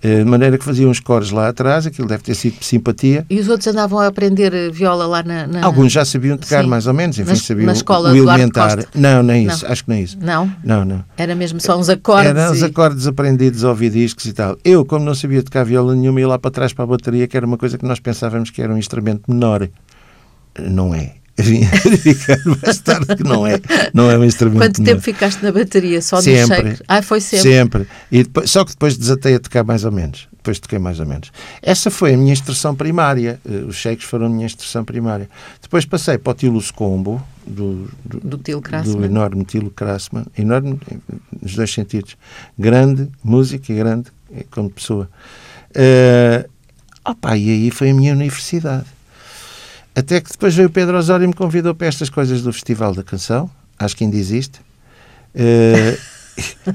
Eh, 0.05 0.19
de 0.19 0.29
maneira 0.29 0.55
que 0.55 0.63
faziam 0.63 0.91
uns 0.91 0.99
cores 0.99 1.31
lá 1.31 1.49
atrás, 1.49 1.87
aquilo 1.87 2.07
deve 2.07 2.21
ter 2.21 2.35
sido 2.35 2.63
simpatia. 2.63 3.25
E 3.27 3.39
os 3.39 3.49
outros 3.49 3.65
andavam 3.65 3.97
a 3.97 4.05
aprender 4.05 4.53
eh, 4.53 4.69
viola 4.69 5.07
lá 5.07 5.23
na. 5.23 5.47
na... 5.47 5.65
Alguns 5.65 5.91
já 5.91 6.05
sabiam 6.05 6.37
tocar, 6.37 6.61
Sim. 6.61 6.69
mais 6.69 6.85
ou 6.85 6.93
menos, 6.93 7.17
enfim, 7.17 7.31
na, 7.31 7.35
sabiam 7.35 7.65
na 7.65 7.71
escola 7.71 8.11
o 8.11 8.15
elementar. 8.15 8.85
Não, 8.93 9.23
nem 9.23 9.47
isso, 9.47 9.65
não. 9.65 9.71
acho 9.71 9.83
que 9.83 9.89
nem 9.89 10.03
isso. 10.03 10.15
Não? 10.21 10.53
Não, 10.63 10.85
não. 10.85 11.03
Era 11.17 11.33
mesmo 11.33 11.59
só 11.59 11.75
uns 11.75 11.89
acordes. 11.89 12.29
Eram 12.29 12.51
uns 12.51 12.61
acordes 12.61 13.07
aprendidos 13.07 13.63
a 13.63 13.69
ouvir 13.69 13.89
discos 13.89 14.27
e 14.27 14.33
tal. 14.33 14.55
Eu, 14.63 14.85
como 14.85 15.03
não 15.03 15.15
sabia 15.15 15.41
tocar 15.41 15.63
viola 15.63 15.95
nenhuma, 15.95 16.19
ia 16.19 16.27
lá 16.27 16.37
para 16.37 16.51
trás 16.51 16.71
para 16.71 16.83
a 16.83 16.87
bateria, 16.87 17.27
que 17.27 17.35
era 17.35 17.47
uma 17.47 17.57
coisa 17.57 17.75
que 17.75 17.85
nós 17.85 17.99
pensávamos 17.99 18.51
que 18.51 18.61
era 18.61 18.71
um 18.71 18.77
instrumento 18.77 19.23
menor. 19.27 19.67
Não 20.59 20.93
é 20.93 21.24
verificar 21.43 22.39
mais 22.63 22.79
tarde 22.79 23.15
que 23.15 23.23
não 23.23 23.45
é, 23.45 23.59
não 23.93 24.09
é 24.09 24.17
um 24.17 24.23
instrumento. 24.23 24.59
Quanto 24.59 24.83
tempo 24.83 25.01
ficaste 25.01 25.43
na 25.43 25.51
bateria? 25.51 26.01
Só 26.01 26.21
sempre, 26.21 26.63
no 26.63 26.69
shake? 26.69 26.83
Ah, 26.87 27.01
foi 27.01 27.19
sempre? 27.19 27.49
Sempre. 27.49 27.87
E 28.11 28.23
depois, 28.23 28.49
só 28.49 28.63
que 28.63 28.71
depois 28.71 28.97
desatei 28.97 29.35
a 29.35 29.39
tocar 29.39 29.63
mais 29.63 29.83
ou 29.83 29.91
menos. 29.91 30.27
Depois 30.31 30.59
toquei 30.59 30.79
mais 30.79 30.99
ou 30.99 31.05
menos. 31.05 31.31
Essa 31.61 31.89
foi 31.89 32.13
a 32.13 32.17
minha 32.17 32.31
instrução 32.31 32.75
primária. 32.75 33.39
Eh, 33.49 33.65
os 33.67 33.75
shakes 33.75 34.07
foram 34.07 34.27
a 34.27 34.29
minha 34.29 34.45
instrução 34.45 34.85
primária. 34.85 35.27
Depois 35.61 35.85
passei 35.85 36.17
para 36.19 36.31
o 36.31 36.33
Tilo 36.35 36.61
Scombo, 36.61 37.21
do, 37.45 37.89
do, 38.05 38.19
do, 38.19 38.37
Tilo 38.37 38.61
do 38.61 39.03
enorme 39.03 39.43
Tilo 39.43 39.71
Krasman. 39.71 40.25
Enorme 40.37 40.79
nos 41.41 41.55
dois 41.55 41.73
sentidos. 41.73 42.15
Grande 42.57 43.09
música 43.23 43.73
e 43.73 43.75
grande 43.75 44.11
como 44.51 44.69
pessoa. 44.69 45.09
Uh, 45.71 46.47
opa, 47.03 47.35
e 47.35 47.49
aí 47.49 47.71
foi 47.71 47.89
a 47.89 47.93
minha 47.93 48.13
universidade 48.13 48.94
até 49.95 50.19
que 50.19 50.31
depois 50.31 50.53
veio 50.53 50.67
o 50.67 50.71
Pedro 50.71 50.97
Osório 50.97 51.23
e 51.23 51.27
me 51.27 51.33
convidou 51.33 51.73
para 51.73 51.87
estas 51.87 52.09
coisas 52.09 52.41
do 52.41 52.51
Festival 52.51 52.93
da 52.93 53.03
Canção. 53.03 53.49
Acho 53.79 53.95
que 53.95 54.03
ainda 54.03 54.17
existe. 54.17 54.59
Uh, 55.33 55.97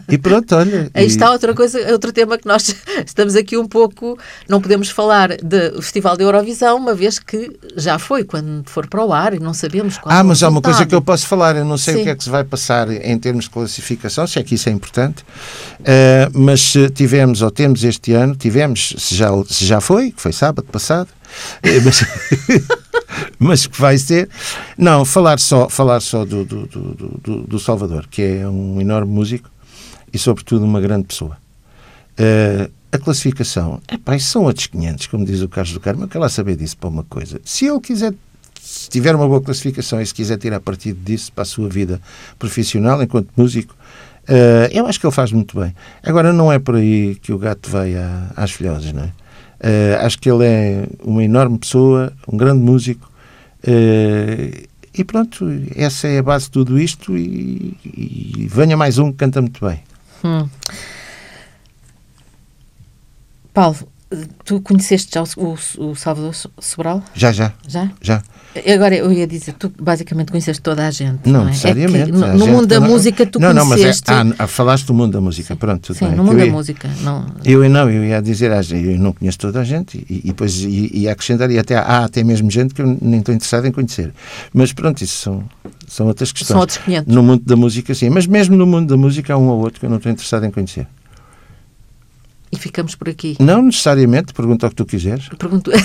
e 0.08 0.16
pronto, 0.16 0.54
olha. 0.54 0.90
Aí 0.94 1.06
está 1.06 1.30
outra 1.30 1.54
coisa, 1.54 1.78
outro 1.92 2.12
tema 2.12 2.38
que 2.38 2.46
nós 2.46 2.74
estamos 3.04 3.36
aqui 3.36 3.58
um 3.58 3.66
pouco. 3.66 4.18
Não 4.48 4.60
podemos 4.60 4.88
falar 4.88 5.36
do 5.36 5.82
Festival 5.82 6.16
da 6.16 6.24
Eurovisão, 6.24 6.78
uma 6.78 6.94
vez 6.94 7.18
que 7.18 7.58
já 7.76 7.98
foi, 7.98 8.24
quando 8.24 8.68
for 8.68 8.86
para 8.86 9.04
o 9.04 9.12
ar 9.12 9.34
e 9.34 9.38
não 9.38 9.52
sabemos 9.52 9.98
qual 9.98 10.14
Ah, 10.14 10.24
mas 10.24 10.42
há 10.42 10.48
uma 10.48 10.62
coisa 10.62 10.86
que 10.86 10.94
eu 10.94 11.02
posso 11.02 11.26
falar. 11.26 11.56
Eu 11.56 11.64
não 11.64 11.76
sei 11.76 11.94
Sim. 11.94 12.00
o 12.00 12.04
que 12.04 12.10
é 12.10 12.14
que 12.14 12.24
se 12.24 12.30
vai 12.30 12.44
passar 12.44 12.90
em 12.90 13.18
termos 13.18 13.44
de 13.44 13.50
classificação, 13.50 14.26
se 14.26 14.38
é 14.38 14.42
que 14.42 14.54
isso 14.54 14.68
é 14.68 14.72
importante. 14.72 15.22
Uh, 15.80 16.30
mas 16.32 16.72
tivemos, 16.94 17.42
ou 17.42 17.50
temos 17.50 17.84
este 17.84 18.12
ano, 18.12 18.34
tivemos, 18.34 18.94
se 18.96 19.14
já, 19.14 19.28
se 19.46 19.66
já 19.66 19.80
foi, 19.80 20.10
que 20.10 20.20
foi 20.22 20.32
sábado 20.32 20.66
passado, 20.70 21.08
eh, 21.08 21.19
mas, 21.84 22.04
mas 23.38 23.66
que 23.66 23.80
vai 23.80 23.98
ser. 23.98 24.28
Não, 24.76 25.04
falar 25.04 25.38
só, 25.38 25.68
falar 25.68 26.00
só 26.00 26.24
do, 26.24 26.44
do, 26.44 26.66
do, 26.66 27.42
do, 27.42 27.58
Salvador, 27.58 28.06
que 28.08 28.22
é 28.22 28.48
um 28.48 28.80
enorme 28.80 29.12
músico 29.12 29.50
e, 30.12 30.18
sobretudo, 30.18 30.64
uma 30.64 30.80
grande 30.80 31.06
pessoa. 31.06 31.36
Uh, 32.18 32.70
a 32.92 32.98
classificação, 32.98 33.80
epá, 33.90 34.18
são 34.18 34.44
outros 34.44 34.66
500, 34.66 35.06
como 35.06 35.24
diz 35.24 35.40
o 35.42 35.48
Carlos 35.48 35.72
do 35.72 35.80
Carmo, 35.80 36.04
eu 36.04 36.08
quero 36.08 36.20
lá 36.20 36.28
saber 36.28 36.56
disso 36.56 36.76
para 36.76 36.88
uma 36.88 37.04
coisa. 37.04 37.40
Se 37.44 37.66
ele 37.66 37.78
quiser, 37.78 38.12
se 38.60 38.88
tiver 38.88 39.14
uma 39.14 39.28
boa 39.28 39.40
classificação 39.40 40.00
e 40.00 40.06
se 40.06 40.12
quiser 40.12 40.38
tirar 40.38 40.58
partido 40.60 40.98
disso 41.04 41.32
para 41.32 41.42
a 41.42 41.44
sua 41.46 41.68
vida 41.68 42.00
profissional 42.36 43.00
enquanto 43.00 43.28
músico, 43.36 43.76
uh, 44.28 44.68
eu 44.72 44.86
acho 44.86 44.98
que 44.98 45.06
ele 45.06 45.14
faz 45.14 45.30
muito 45.30 45.58
bem. 45.58 45.74
Agora, 46.02 46.32
não 46.32 46.50
é 46.50 46.58
por 46.58 46.76
aí 46.76 47.14
que 47.14 47.32
o 47.32 47.38
gato 47.38 47.70
vai 47.70 47.94
à, 47.94 48.32
às 48.34 48.50
filhosas, 48.50 48.92
não 48.92 49.04
é? 49.04 49.12
Uh, 49.60 50.04
acho 50.04 50.18
que 50.18 50.30
ele 50.30 50.44
é 50.44 50.86
uma 51.04 51.22
enorme 51.22 51.58
pessoa, 51.58 52.12
um 52.26 52.36
grande 52.36 52.62
músico. 52.62 53.10
Uh, 53.62 54.68
e 54.92 55.04
pronto, 55.04 55.46
essa 55.76 56.08
é 56.08 56.18
a 56.18 56.22
base 56.22 56.46
de 56.46 56.50
tudo 56.52 56.78
isto. 56.78 57.16
E, 57.16 57.76
e 57.84 58.48
venha 58.50 58.76
mais 58.76 58.98
um 58.98 59.12
que 59.12 59.18
canta 59.18 59.40
muito 59.40 59.64
bem. 59.64 59.82
Hum. 60.24 60.48
Paulo, 63.52 63.76
tu 64.44 64.60
conheceste 64.60 65.12
já 65.14 65.22
o, 65.36 65.56
o, 65.78 65.94
Salvador 65.94 66.34
Sobral? 66.58 67.02
Já, 67.14 67.30
já. 67.32 67.52
Já? 67.66 67.90
Já. 68.00 68.22
Agora, 68.66 68.96
eu 68.96 69.12
ia 69.12 69.26
dizer, 69.26 69.52
tu 69.52 69.72
basicamente 69.80 70.32
conheceste 70.32 70.60
toda 70.60 70.84
a 70.84 70.90
gente. 70.90 71.20
Não, 71.24 71.40
não 71.40 71.46
é? 71.46 71.50
necessariamente. 71.50 72.10
É 72.10 72.12
no, 72.12 72.38
no 72.38 72.46
mundo 72.48 72.66
da 72.66 72.80
não, 72.80 72.88
música 72.88 73.24
tu 73.24 73.38
não, 73.38 73.54
conheceste. 73.54 74.10
Não, 74.10 74.24
mas 74.24 74.32
é, 74.32 74.42
ah, 74.42 74.46
falaste 74.48 74.86
do 74.86 74.94
mundo 74.94 75.12
da 75.12 75.20
música, 75.20 75.54
sim, 75.54 75.58
pronto. 75.58 75.94
Sim, 75.94 76.06
bem. 76.06 76.16
no 76.16 76.24
mundo 76.24 76.38
da 76.38 76.46
música. 76.46 76.90
Não... 77.02 77.26
Eu 77.44 77.68
não, 77.70 77.88
eu 77.88 78.04
ia 78.04 78.20
dizer, 78.20 78.50
ah, 78.50 78.60
eu 78.72 78.98
não 78.98 79.12
conheço 79.12 79.38
toda 79.38 79.60
a 79.60 79.64
gente 79.64 80.04
e, 80.10 80.18
e 80.24 80.26
depois 80.28 80.60
ia 80.60 81.12
acrescentar, 81.12 81.48
e 81.50 81.58
até 81.58 81.76
há 81.76 82.04
até 82.04 82.24
mesmo 82.24 82.50
gente 82.50 82.74
que 82.74 82.82
eu 82.82 82.98
nem 83.00 83.20
estou 83.20 83.32
interessado 83.32 83.66
em 83.66 83.72
conhecer. 83.72 84.12
Mas 84.52 84.72
pronto, 84.72 85.00
isso 85.02 85.22
são, 85.22 85.44
são 85.86 86.08
outras 86.08 86.32
questões. 86.32 86.48
São 86.48 86.58
outros 86.58 86.78
500. 86.78 87.14
No 87.14 87.22
mundo 87.22 87.44
da 87.46 87.54
música, 87.54 87.94
sim. 87.94 88.10
Mas 88.10 88.26
mesmo 88.26 88.56
no 88.56 88.66
mundo 88.66 88.88
da 88.88 88.96
música 88.96 89.34
há 89.34 89.38
um 89.38 89.48
ou 89.48 89.60
outro 89.60 89.78
que 89.78 89.86
eu 89.86 89.90
não 89.90 89.98
estou 89.98 90.10
interessado 90.10 90.44
em 90.44 90.50
conhecer. 90.50 90.88
E 92.52 92.58
ficamos 92.58 92.94
por 92.94 93.08
aqui. 93.08 93.36
Não 93.38 93.62
necessariamente, 93.62 94.32
pergunta 94.34 94.66
o 94.66 94.70
que 94.70 94.76
tu 94.76 94.84
quiseres. 94.84 95.28
Pergunto. 95.38 95.70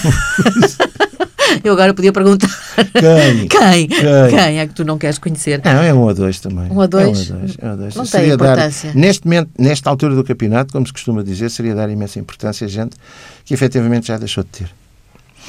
Eu 1.64 1.74
agora 1.74 1.94
podia 1.94 2.12
perguntar 2.12 2.50
quem? 2.76 3.48
quem? 3.48 3.88
quem? 3.88 4.30
Quem 4.30 4.60
é 4.60 4.68
que 4.68 4.74
tu 4.74 4.84
não 4.84 4.98
queres 4.98 5.18
conhecer? 5.18 5.62
Não, 5.64 5.82
é 5.82 5.94
um 5.94 6.02
ou 6.02 6.14
dois 6.14 6.40
também. 6.40 6.72
Um 6.72 6.78
ou 6.78 6.88
dois? 6.88 7.30
É 7.30 7.34
um 7.34 7.36
ou 7.36 7.42
dois. 7.42 7.58
É 7.60 7.72
um 7.72 7.78
dois. 7.78 7.96
Não 7.96 8.06
seria 8.06 8.26
tem 8.26 8.34
importância. 8.36 8.90
Dar, 8.92 9.00
neste 9.00 9.26
momento, 9.26 9.52
nesta 9.58 9.90
altura 9.90 10.16
do 10.16 10.24
campeonato, 10.24 10.74
como 10.74 10.86
se 10.86 10.92
costuma 10.92 11.24
dizer, 11.24 11.50
seria 11.50 11.76
dar 11.76 11.90
imensa 11.90 12.20
importância 12.20 12.66
a 12.66 12.70
gente 12.70 12.96
que 13.44 13.54
efetivamente 13.54 14.08
já 14.08 14.18
deixou 14.18 14.44
de 14.44 14.50
ter. 14.50 14.70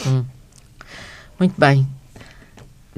Hum. 0.06 0.24
Muito 1.38 1.54
bem. 1.58 1.86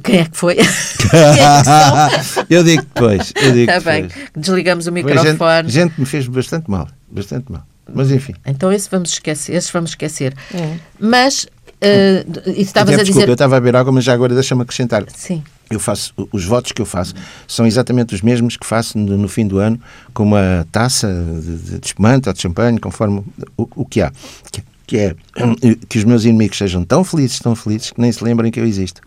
Quem 0.02 0.18
é 0.20 0.24
que 0.24 0.36
foi? 0.36 0.56
eu 2.48 2.62
digo 2.62 2.82
depois. 2.82 3.32
Eu 3.36 3.52
digo 3.52 3.70
Está 3.70 3.90
bem. 3.90 4.08
Desligamos 4.36 4.86
o 4.86 4.92
microfone. 4.92 5.68
Gente, 5.68 5.72
gente 5.72 6.00
me 6.00 6.06
fez 6.06 6.28
bastante 6.28 6.70
mal. 6.70 6.88
Bastante 7.10 7.50
mal. 7.50 7.67
Mas 7.92 8.10
enfim. 8.10 8.34
Então 8.46 8.72
esse 8.72 8.88
vamos 8.90 9.10
esquecer, 9.10 9.54
esses 9.54 9.70
vamos 9.70 9.90
esquecer. 9.90 10.34
É. 10.54 10.76
Mas 10.98 11.44
uh, 11.44 12.50
estavas 12.56 12.98
a 12.98 13.02
dizer. 13.02 13.28
eu 13.28 13.32
estava 13.32 13.56
a 13.56 13.60
beber 13.60 13.76
água, 13.76 13.92
mas 13.92 14.04
já 14.04 14.12
agora 14.12 14.34
deixa-me 14.34 14.62
acrescentar. 14.62 15.04
Sim. 15.14 15.42
Eu 15.70 15.78
faço, 15.78 16.14
os 16.32 16.44
votos 16.44 16.72
que 16.72 16.80
eu 16.80 16.86
faço 16.86 17.14
são 17.46 17.66
exatamente 17.66 18.14
os 18.14 18.22
mesmos 18.22 18.56
que 18.56 18.66
faço 18.66 18.96
no, 18.96 19.18
no 19.18 19.28
fim 19.28 19.46
do 19.46 19.58
ano, 19.58 19.78
com 20.14 20.22
uma 20.22 20.66
taça 20.72 21.08
de, 21.42 21.78
de 21.78 21.86
espumante 21.86 22.28
ou 22.28 22.32
de 22.32 22.40
champanhe, 22.40 22.78
conforme 22.78 23.22
o, 23.56 23.68
o 23.76 23.84
que 23.84 24.00
há. 24.00 24.10
Que, 24.50 24.62
que 24.86 24.96
é 24.96 25.14
que 25.88 25.98
os 25.98 26.04
meus 26.04 26.24
inimigos 26.24 26.56
sejam 26.56 26.84
tão 26.84 27.04
felizes, 27.04 27.38
tão 27.38 27.54
felizes, 27.54 27.90
que 27.90 28.00
nem 28.00 28.10
se 28.10 28.24
lembrem 28.24 28.50
que 28.50 28.58
eu 28.58 28.64
existo. 28.64 29.02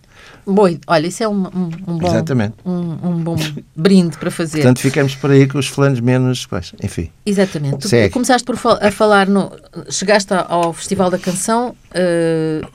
Boa, 0.46 0.72
olha, 0.88 1.08
isso 1.08 1.24
é 1.24 1.28
um, 1.28 1.44
um, 1.44 1.70
um 1.88 1.98
bom, 1.98 2.08
Exatamente. 2.08 2.56
Um, 2.66 2.98
um, 3.04 3.24
bom 3.24 3.36
brinde 3.76 4.18
para 4.18 4.32
fazer. 4.32 4.60
Portanto, 4.60 4.80
ficamos 4.80 5.16
por 5.16 5.32
aí 5.32 5.48
com 5.48 5.58
os 5.58 5.68
fulanos 5.68 6.00
menos, 6.00 6.46
pois, 6.46 6.74
enfim. 6.84 7.10
Exatamente. 7.26 7.78
Tu 7.78 7.90
Segue. 7.90 8.14
começaste 8.14 8.46
por 8.46 8.58
fal 8.58 8.78
a 8.82 8.92
falar, 8.92 9.28
no, 9.28 9.52
chegaste 9.90 10.34
ao 10.34 10.74
Festival 10.74 11.12
da 11.12 11.20
Canção, 11.20 11.70
uh, 11.70 12.68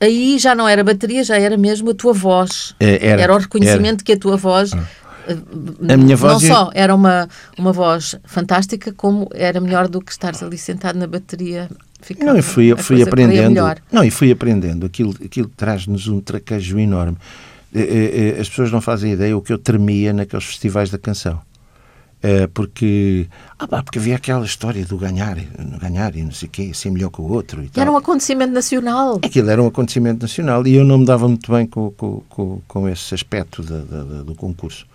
aí 0.00 0.38
já 0.38 0.54
não 0.54 0.68
era 0.68 0.82
bateria, 0.82 1.22
já 1.22 1.38
era 1.38 1.56
mesmo 1.56 1.90
a 1.90 1.94
tua 1.94 2.12
voz. 2.12 2.74
É, 2.80 3.06
era, 3.06 3.22
era 3.22 3.34
o 3.34 3.38
reconhecimento 3.38 4.00
era. 4.00 4.04
que 4.04 4.12
a 4.12 4.18
tua 4.18 4.36
voz... 4.36 4.72
Ah. 4.72 4.84
A 5.88 5.96
minha 5.96 6.16
voz 6.18 6.34
não 6.34 6.40
só 6.40 6.70
era 6.74 6.94
uma, 6.94 7.26
uma 7.56 7.72
voz 7.72 8.14
fantástica, 8.24 8.92
como 8.92 9.26
era 9.32 9.58
melhor 9.58 9.88
do 9.88 9.98
que 9.98 10.12
estares 10.12 10.42
ali 10.42 10.58
sentado 10.58 10.98
na 10.98 11.06
bateria 11.06 11.66
Ficava 12.04 12.32
não, 12.32 12.38
e 12.38 12.42
fui, 12.42 12.76
fui 12.76 13.02
aprendendo. 13.02 13.60
Não, 13.90 14.04
e 14.04 14.10
fui 14.10 14.30
aprendendo. 14.30 14.84
Aquilo, 14.84 15.14
aquilo 15.24 15.50
traz-nos 15.56 16.06
um 16.06 16.20
traquejo 16.20 16.78
enorme. 16.78 17.16
Eh, 17.74 17.80
eh, 17.80 18.36
eh, 18.36 18.40
as 18.40 18.48
pessoas 18.48 18.70
não 18.70 18.82
fazem 18.82 19.12
ideia 19.12 19.34
o 19.34 19.40
que 19.40 19.50
eu 19.50 19.58
tremia 19.58 20.12
naqueles 20.12 20.44
festivais 20.44 20.90
da 20.90 20.98
canção. 20.98 21.40
Porque, 22.54 23.26
ah, 23.58 23.68
pá, 23.68 23.82
porque 23.82 23.98
havia 23.98 24.16
aquela 24.16 24.46
história 24.46 24.82
do 24.86 24.96
ganhar, 24.96 25.36
ganhar 25.78 26.16
e 26.16 26.22
não 26.22 26.32
sei 26.32 26.48
o 26.48 26.50
quê, 26.50 26.70
ser 26.72 26.88
melhor 26.88 27.10
que 27.10 27.20
o 27.20 27.30
outro. 27.30 27.62
E, 27.62 27.66
e 27.66 27.78
era 27.78 27.92
um 27.92 27.98
acontecimento 27.98 28.50
nacional. 28.50 29.20
Aquilo 29.22 29.50
era 29.50 29.62
um 29.62 29.66
acontecimento 29.66 30.22
nacional 30.22 30.66
e 30.66 30.74
eu 30.74 30.86
não 30.86 30.96
me 30.96 31.04
dava 31.04 31.28
muito 31.28 31.52
bem 31.52 31.66
com, 31.66 31.90
com, 31.90 32.22
com, 32.26 32.62
com 32.66 32.88
esse 32.88 33.14
aspecto 33.14 33.62
da, 33.62 33.78
da, 33.78 34.22
do 34.22 34.34
concurso. 34.34 34.86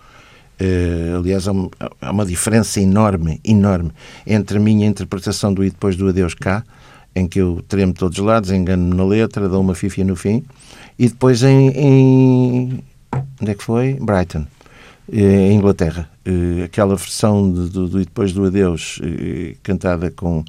Uh, 0.60 1.18
aliás, 1.18 1.46
há 1.46 1.52
uma, 1.52 1.70
há 2.02 2.10
uma, 2.10 2.26
diferença 2.26 2.80
enorme, 2.80 3.40
enorme 3.44 3.92
entre 4.26 4.58
a 4.58 4.60
minha 4.60 4.86
interpretação 4.86 5.54
do 5.54 5.64
E 5.64 5.70
depois 5.70 5.94
do 5.94 6.08
Adeus 6.08 6.34
cá, 6.34 6.64
em 7.14 7.26
que 7.26 7.40
eu 7.40 7.62
tremo 7.68 7.92
todos 7.92 8.18
os 8.18 8.24
lados, 8.24 8.50
engano-me 8.50 8.94
na 8.94 9.04
letra, 9.04 9.48
dou 9.48 9.60
uma 9.60 9.74
fifia 9.74 10.04
no 10.04 10.16
fim, 10.16 10.44
e 10.98 11.08
depois 11.08 11.42
em, 11.42 11.68
em 11.70 12.84
onde 13.40 13.50
é 13.50 13.54
que 13.54 13.64
foi? 13.64 13.94
Brighton, 13.94 14.46
eh, 15.12 15.50
em 15.50 15.56
Inglaterra. 15.56 16.08
Eh, 16.24 16.64
aquela 16.64 16.94
versão 16.94 17.52
de, 17.52 17.70
do, 17.70 17.88
do 17.88 18.00
E 18.00 18.04
depois 18.04 18.32
do 18.32 18.44
Adeus, 18.44 19.00
cantada 19.62 20.10
com, 20.10 20.44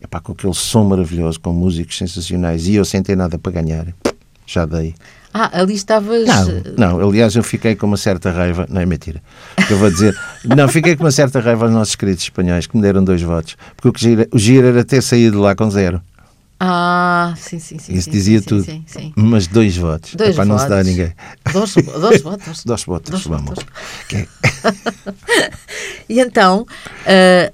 epá, 0.00 0.20
com 0.20 0.32
aquele 0.32 0.54
som 0.54 0.84
maravilhoso, 0.84 1.40
com 1.40 1.52
músicos 1.52 1.98
sensacionais, 1.98 2.66
e 2.66 2.74
eu 2.74 2.84
sem 2.84 3.02
ter 3.02 3.16
nada 3.16 3.38
para 3.38 3.52
ganhar, 3.52 3.86
já 4.46 4.64
dei. 4.64 4.94
Ah, 5.38 5.50
ali 5.60 5.74
estavas. 5.74 6.26
Não, 6.26 6.98
não, 6.98 7.08
aliás, 7.10 7.36
eu 7.36 7.42
fiquei 7.42 7.76
com 7.76 7.86
uma 7.86 7.98
certa 7.98 8.30
raiva. 8.30 8.66
Não 8.70 8.80
é 8.80 8.86
mentira. 8.86 9.22
Eu 9.68 9.76
vou 9.76 9.90
dizer. 9.90 10.16
não, 10.44 10.66
fiquei 10.66 10.96
com 10.96 11.04
uma 11.04 11.10
certa 11.10 11.40
raiva 11.40 11.66
aos 11.66 11.74
nossos 11.74 11.94
queridos 11.94 12.22
espanhóis 12.22 12.66
que 12.66 12.74
me 12.74 12.82
deram 12.82 13.04
dois 13.04 13.20
votos. 13.20 13.54
Porque 13.76 13.88
o, 13.88 13.92
que 13.92 14.00
gira, 14.00 14.26
o 14.32 14.38
giro 14.38 14.66
era 14.66 14.82
ter 14.82 15.02
saído 15.02 15.38
lá 15.38 15.54
com 15.54 15.70
zero. 15.70 16.00
Ah, 16.58 17.34
sim, 17.36 17.58
sim, 17.58 17.78
sim. 17.78 17.92
Isso 17.92 18.04
sim, 18.04 18.10
dizia 18.12 18.38
sim, 18.38 18.46
tudo. 18.46 18.64
Sim, 18.64 18.82
sim, 18.86 19.12
Mas 19.14 19.46
dois 19.46 19.76
votos. 19.76 20.14
Dois 20.14 20.34
para 20.34 20.44
votos. 20.46 20.48
não 20.48 20.58
se 20.58 20.68
dar 20.70 20.78
a 20.78 20.84
ninguém. 20.84 21.12
Dois, 21.52 21.74
dois 21.74 22.22
votos. 22.22 22.64
dois 22.64 22.84
votos, 22.84 23.10
Dois 23.10 23.24
vamos. 23.26 23.50
votos. 23.50 23.64
Que- 24.08 24.26
E 26.08 26.20
então, 26.20 26.66
ah, 27.06 27.52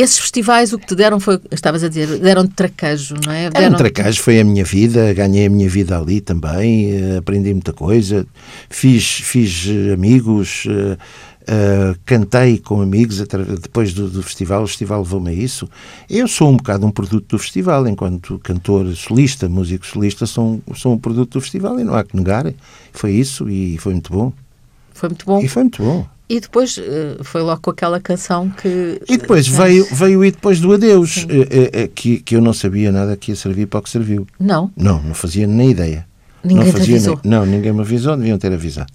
esses 0.00 0.18
festivais, 0.18 0.72
o 0.72 0.78
que 0.78 0.86
te 0.86 0.94
deram 0.94 1.18
foi, 1.18 1.40
estavas 1.50 1.82
a 1.82 1.88
dizer, 1.88 2.18
deram-te 2.18 2.52
traquejo, 2.54 3.14
não 3.24 3.32
é? 3.32 3.46
Era 3.46 3.68
um 3.70 3.74
tracajo, 3.74 4.22
foi 4.22 4.38
a 4.40 4.44
minha 4.44 4.64
vida, 4.64 5.12
ganhei 5.14 5.46
a 5.46 5.50
minha 5.50 5.68
vida 5.68 5.98
ali 5.98 6.20
também, 6.20 6.92
eh, 6.92 7.16
aprendi 7.16 7.52
muita 7.52 7.72
coisa, 7.72 8.26
fiz, 8.68 9.04
fiz 9.22 9.66
eh, 9.68 9.94
amigos, 9.94 10.64
eh, 10.68 11.96
cantei 12.04 12.58
com 12.58 12.80
amigos 12.80 13.20
depois 13.62 13.94
do, 13.94 14.10
do 14.10 14.22
festival, 14.22 14.64
o 14.64 14.66
festival 14.66 14.98
levou-me 15.02 15.30
a 15.30 15.32
isso. 15.32 15.68
Eu 16.10 16.26
sou 16.26 16.50
um 16.50 16.56
bocado 16.56 16.84
um 16.84 16.90
produto 16.90 17.26
do 17.28 17.38
festival, 17.38 17.86
enquanto 17.86 18.38
cantor 18.40 18.94
solista, 18.96 19.48
músico 19.48 19.86
solista, 19.86 20.26
sou, 20.26 20.60
um- 20.68 20.74
sou 20.74 20.92
um 20.94 20.98
produto 20.98 21.34
do 21.34 21.40
festival 21.40 21.78
e 21.78 21.84
não 21.84 21.94
há 21.94 22.02
que 22.04 22.16
negar. 22.16 22.52
Foi 22.92 23.12
isso 23.12 23.48
e 23.48 23.78
foi 23.78 23.92
muito 23.92 24.12
bom. 24.12 24.32
Foi 24.92 25.08
muito 25.08 25.24
bom. 25.24 25.40
E 25.40 25.46
foi 25.48 25.62
muito 25.62 25.82
bom. 25.82 26.06
E 26.28 26.40
depois 26.40 26.76
eh, 26.78 27.18
foi 27.22 27.40
logo 27.42 27.60
com 27.62 27.70
aquela 27.70 28.00
canção 28.00 28.50
que. 28.50 29.00
E 29.08 29.16
depois 29.16 29.46
veio, 29.46 29.86
veio 29.92 30.24
e 30.24 30.30
depois 30.32 30.58
do 30.60 30.72
adeus, 30.72 31.24
eh, 31.28 31.70
eh, 31.72 31.88
que, 31.94 32.18
que 32.18 32.34
eu 32.34 32.40
não 32.40 32.52
sabia 32.52 32.90
nada 32.90 33.16
que 33.16 33.30
ia 33.30 33.36
servir 33.36 33.66
para 33.66 33.78
o 33.78 33.82
que 33.82 33.90
serviu. 33.90 34.26
Não, 34.40 34.70
Não, 34.76 35.00
não 35.02 35.14
fazia 35.14 35.46
nem 35.46 35.70
ideia. 35.70 36.04
Ninguém 36.42 36.64
não 36.66 36.72
fazia 36.72 36.94
avisou? 36.96 37.20
Nem, 37.24 37.30
não, 37.32 37.46
ninguém 37.46 37.72
me 37.72 37.80
avisou, 37.80 38.16
deviam 38.16 38.38
ter 38.38 38.52
avisado. 38.52 38.92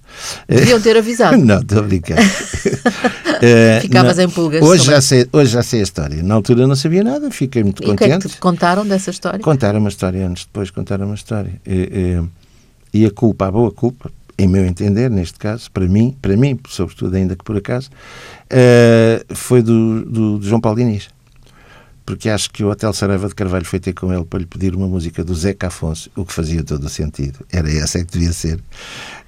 deviam 0.48 0.80
ter 0.82 0.96
avisado. 0.98 1.36
não, 1.44 1.60
estou 1.60 1.80
a 1.80 1.82
brincar. 1.82 2.18
Ficavas 3.82 4.18
não. 4.18 4.24
em 4.26 4.30
pulgas 4.30 4.62
Hoje 4.62 4.80
sobre- 4.84 4.96
já, 4.96 5.02
sei, 5.02 5.28
hoje 5.34 5.52
já 5.52 5.64
sei 5.64 5.80
a 5.80 5.84
história. 5.84 6.24
Na 6.24 6.36
altura 6.36 6.68
não 6.68 6.76
sabia 6.76 7.04
nada, 7.04 7.30
fiquei 7.32 7.64
muito 7.64 7.84
E 7.84 7.90
o 7.92 7.96
que 7.96 8.04
é 8.04 8.08
que 8.08 8.14
contente. 8.14 8.34
te 8.36 8.40
contaram 8.40 8.86
dessa 8.86 9.10
história? 9.10 9.40
Contaram 9.40 9.80
uma 9.80 9.90
história 9.90 10.26
antes, 10.28 10.46
depois 10.46 10.70
contaram 10.70 11.06
uma 11.08 11.16
história. 11.16 11.54
Eh, 11.66 12.20
eh, 12.20 12.24
E, 12.94 13.06
a 13.06 13.12
culpa, 13.12 13.48
a 13.48 13.52
boa 13.52 13.72
culpa, 13.72 14.12
em 14.42 14.48
meu 14.48 14.66
entender, 14.66 15.10
neste 15.10 15.38
caso, 15.38 15.70
para 15.72 15.88
mim, 15.88 16.16
para 16.20 16.36
mim, 16.36 16.60
sobretudo 16.68 17.16
ainda 17.16 17.36
que 17.36 17.44
por 17.44 17.56
acaso, 17.56 17.92
eh, 18.50 19.24
foi 19.30 19.62
do, 19.62 20.04
do, 20.04 20.38
do 20.40 20.48
João 20.48 20.60
Paulo 20.60 20.80
Diniz. 20.80 21.10
Porque 22.04 22.28
acho 22.28 22.50
que 22.50 22.64
o 22.64 22.70
Hotel 22.70 22.92
Saraiva 22.92 23.28
de 23.28 23.36
Carvalho 23.36 23.64
foi 23.64 23.80
ter 23.80 23.94
com 23.94 24.12
ele 24.12 24.26
para 24.26 24.40
lhe 24.40 24.48
pedir 24.48 24.76
uma 24.76 24.88
música 24.88 25.24
do 25.24 25.36
Zeca 25.36 25.68
Afonso, 25.68 26.10
o 26.16 26.26
que 26.26 26.34
fazia 26.34 26.64
todo 26.64 26.84
o 26.84 26.90
sentido. 26.90 27.46
Era 27.52 27.72
essa 27.72 28.00
é 28.00 28.04
que 28.04 28.12
devia 28.12 28.34
ser. 28.34 28.60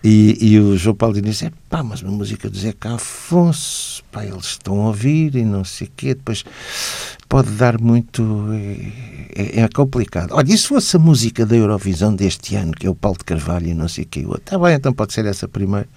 E, 0.04 0.36
e 0.42 0.60
o 0.60 0.76
João 0.76 0.96
Paulo 0.96 1.14
Diniz 1.14 1.38
disse, 1.38 1.52
pá, 1.70 1.84
mas 1.84 2.02
uma 2.02 2.12
música 2.12 2.50
do 2.50 2.58
Zeca 2.58 2.96
Afonso, 2.96 4.04
pá, 4.12 4.26
eles 4.26 4.46
estão 4.46 4.82
a 4.82 4.88
ouvir 4.88 5.36
e 5.36 5.46
não 5.46 5.64
sei 5.64 5.88
o 5.88 5.92
quê, 5.96 6.16
depois 6.16 6.44
pode 7.34 7.50
dar 7.54 7.82
muito... 7.82 8.48
É, 9.36 9.62
é 9.62 9.68
complicado. 9.68 10.30
Olha, 10.34 10.54
e 10.54 10.56
se 10.56 10.68
fosse 10.68 10.96
a 10.96 11.00
música 11.00 11.44
da 11.44 11.56
Eurovisão 11.56 12.16
deste 12.16 12.56
ano, 12.56 12.72
que 12.72 12.86
é 12.86 12.90
o 12.92 12.94
Paulo 12.94 13.18
de 13.18 13.24
Carvalho 13.24 13.68
e 13.68 13.74
não 13.74 13.88
sei 13.88 14.04
o 14.04 14.08
quê, 14.08 14.24
está 14.36 14.60
bem, 14.60 14.76
então 14.76 14.94
pode 14.94 15.14
ser 15.14 15.26
essa 15.26 15.48
primeiro 15.48 15.88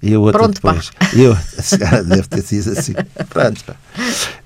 e 0.00 0.14
a 0.14 0.20
outra 0.20 0.38
Pronto, 0.38 0.60
pá. 0.60 0.74
depois. 0.74 0.92
E 1.12 1.22
eu, 1.22 1.36
deve 2.06 2.28
ter 2.28 2.42
sido 2.42 2.78
assim. 2.78 2.92
Pronto, 3.28 3.64
pá. 3.64 3.74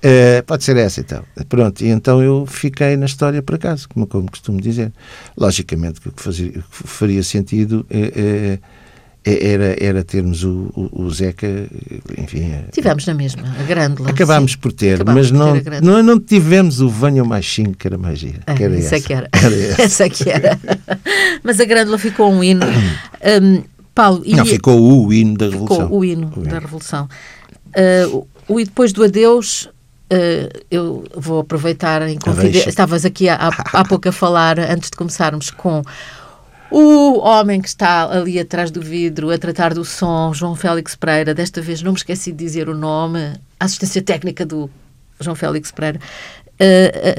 Eh, 0.00 0.40
pode 0.40 0.64
ser 0.64 0.78
essa 0.78 1.02
então. 1.02 1.22
Pronto, 1.46 1.84
e 1.84 1.88
então 1.88 2.22
eu 2.22 2.46
fiquei 2.46 2.96
na 2.96 3.04
história 3.04 3.42
por 3.42 3.56
acaso, 3.56 3.86
como, 3.90 4.06
como 4.06 4.30
costumo 4.30 4.58
dizer. 4.62 4.90
Logicamente 5.36 6.00
que 6.00 6.08
o 6.08 6.12
que, 6.12 6.22
fazia, 6.22 6.48
o 6.48 6.52
que 6.52 6.88
faria 6.88 7.22
sentido 7.22 7.84
eh, 7.90 8.12
eh, 8.16 8.58
era, 9.24 9.76
era 9.78 10.02
termos 10.04 10.42
o, 10.44 10.70
o, 10.74 11.02
o 11.02 11.10
Zeca, 11.10 11.46
enfim. 12.16 12.50
eh, 12.52 12.64
Tivemos 12.72 13.06
na 13.06 13.12
mesma, 13.14 13.42
a 13.58 13.62
grande 13.64 14.02
Acabámos 14.08 14.56
por 14.56 14.72
ter, 14.72 14.94
Acabámos 14.94 15.30
mas 15.30 15.38
por 15.38 15.46
não, 15.46 15.52
ter 15.54 15.60
grande. 15.62 15.86
não, 15.86 16.02
não 16.02 16.18
tivemos 16.20 16.80
o 16.80 16.88
Venham 16.88 17.26
Mais 17.26 17.46
5, 17.46 17.76
que 17.76 17.86
era 17.86 17.98
mais 17.98 18.18
gira. 18.18 18.40
Ah, 18.46 18.54
que 18.54 18.64
era 18.64 18.74
é 18.74 18.78
essa. 18.78 19.00
que 19.00 19.12
era. 19.12 19.28
essa. 19.32 19.82
Essa 19.82 20.04
é 20.04 20.08
que 20.10 20.30
era. 20.30 20.58
Mas 21.44 21.60
a 21.60 21.64
Grândola 21.64 21.98
ficou 21.98 22.30
um 22.32 22.42
hino. 22.42 22.64
Hum, 23.42 23.62
Paulo, 23.94 24.22
e 24.24 24.34
Não, 24.34 24.46
ficou 24.46 24.80
o 25.06 25.12
hino 25.12 25.36
da 25.36 25.50
ficou 25.50 25.66
Revolução. 25.66 25.92
o 25.98 26.04
hino 26.04 26.32
O 26.34 26.40
da 26.40 26.58
Revolução. 26.58 27.08
Ah, 27.74 28.08
o, 28.48 28.58
E 28.58 28.64
depois 28.64 28.92
do 28.94 29.04
adeus, 29.04 29.68
ah, 30.10 30.48
eu 30.70 31.04
vou 31.14 31.40
aproveitar 31.40 32.00
em 32.08 32.16
confidenciar. 32.18 32.52
Deixa. 32.52 32.68
Estavas 32.70 33.04
aqui 33.04 33.28
há, 33.28 33.36
há 33.72 33.84
pouco 33.84 34.08
a 34.08 34.12
falar, 34.12 34.58
antes 34.58 34.88
de 34.90 34.96
começarmos, 34.96 35.50
com 35.50 35.82
o 36.70 37.18
homem 37.20 37.60
que 37.60 37.68
está 37.68 38.04
ali 38.10 38.38
atrás 38.38 38.70
do 38.70 38.80
vidro 38.80 39.30
a 39.30 39.38
tratar 39.38 39.74
do 39.74 39.84
som, 39.84 40.32
João 40.32 40.54
Félix 40.54 40.94
Pereira. 40.94 41.34
Desta 41.34 41.60
vez 41.60 41.82
não 41.82 41.92
me 41.92 41.98
esqueci 41.98 42.30
de 42.32 42.38
dizer 42.44 42.68
o 42.68 42.74
nome, 42.74 43.18
a 43.58 43.64
assistência 43.64 44.02
técnica 44.02 44.44
do 44.46 44.70
João 45.20 45.34
Félix 45.34 45.70
Pereira. 45.70 45.98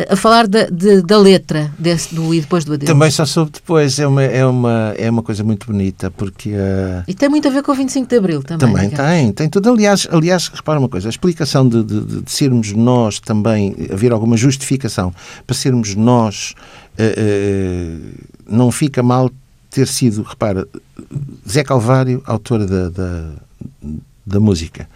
a, 0.09 0.13
a 0.13 0.15
falar 0.15 0.47
da, 0.47 0.65
de- 0.65 1.01
da 1.01 1.17
letra 1.17 1.71
desse, 1.79 2.13
do 2.13 2.31
E 2.33 2.41
depois 2.41 2.63
do 2.63 2.73
adeus. 2.73 2.87
Também 2.91 3.09
só 3.09 3.25
soube 3.25 3.51
depois, 3.51 3.97
é 3.99 4.05
uma, 4.05 4.21
é 4.23 4.45
uma, 4.45 4.93
é 4.97 5.09
uma 5.09 5.23
coisa 5.23 5.43
muito 5.43 5.65
bonita, 5.65 6.11
porque 6.11 6.51
a. 6.53 7.03
E 7.07 7.13
tem 7.15 7.27
muito 7.27 7.47
a 7.47 7.51
ver 7.51 7.63
com 7.63 7.71
o 7.71 7.75
25 7.75 8.07
de 8.07 8.15
Abril 8.17 8.43
também. 8.43 8.67
Também 8.71 8.89
digamos. 8.89 9.11
tem, 9.11 9.31
tem 9.31 9.49
tudo. 9.49 9.69
Aliás, 9.71 10.07
aliás, 10.11 10.47
repara 10.47 10.77
uma 10.79 10.87
coisa, 10.89 11.07
a 11.07 11.11
explicação 11.11 11.67
de, 11.67 11.83
de, 11.83 12.01
de- 12.01 12.21
de 12.21 12.31
sermos 12.31 12.71
nós 12.73 13.19
também, 13.19 13.75
haver 13.91 14.11
alguma 14.11 14.37
justificação 14.37 15.11
para 15.47 15.55
sermos 15.55 15.95
nós, 15.95 16.53
eh, 16.97 17.15
eh, 17.17 17.97
não 18.47 18.69
fica 18.71 19.01
mal 19.01 19.31
ter 19.71 19.87
sido, 19.87 20.21
repara, 20.21 20.67
Zé 21.49 21.63
Calvário, 21.63 22.21
autor 22.25 22.65
da, 22.67 22.89
da, 22.89 23.29
da 24.25 24.39
música. 24.39 24.87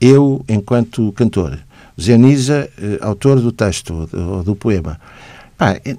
Eu, 0.00 0.44
enquanto 0.48 1.12
cantor. 1.12 1.58
Zé 2.00 2.16
Nisa, 2.16 2.68
eh, 2.78 2.98
autor 3.00 3.40
do 3.40 3.52
texto 3.52 4.08
ou 4.12 4.42
do, 4.42 4.56
poema. 4.56 4.98
Pá, 5.56 5.78
eh, 5.84 5.96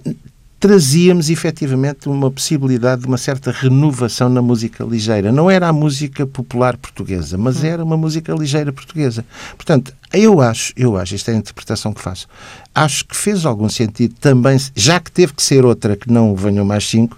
trazíamos 0.59 1.29
efetivamente 1.29 2.09
uma 2.09 2.29
possibilidade 2.29 3.01
de 3.01 3.07
uma 3.07 3.17
certa 3.17 3.51
renovação 3.51 4.27
na 4.29 4.41
música 4.41 4.83
ligeira. 4.83 5.31
Não 5.31 5.49
era 5.49 5.67
a 5.67 5.73
música 5.73 6.25
popular 6.25 6.77
portuguesa, 6.77 7.37
mas 7.37 7.63
era 7.63 7.83
uma 7.83 7.97
música 7.97 8.33
ligeira 8.33 8.73
portuguesa. 8.73 9.23
Portanto, 9.55 9.93
eu 10.11 10.41
acho, 10.41 10.73
eu 10.75 10.97
acho, 10.97 11.15
esta 11.15 11.31
é 11.31 11.35
a 11.35 11.37
interpretação 11.37 11.93
que 11.93 12.01
faço, 12.01 12.27
acho 12.75 13.05
que 13.05 13.15
fez 13.15 13.45
algum 13.45 13.69
sentido 13.69 14.15
também, 14.19 14.57
já 14.75 14.99
que 14.99 15.11
teve 15.11 15.33
que 15.33 15.41
ser 15.41 15.65
outra 15.65 15.95
que 15.95 16.11
não 16.11 16.35
venham 16.35 16.65
mais 16.65 16.87
cinco, 16.87 17.17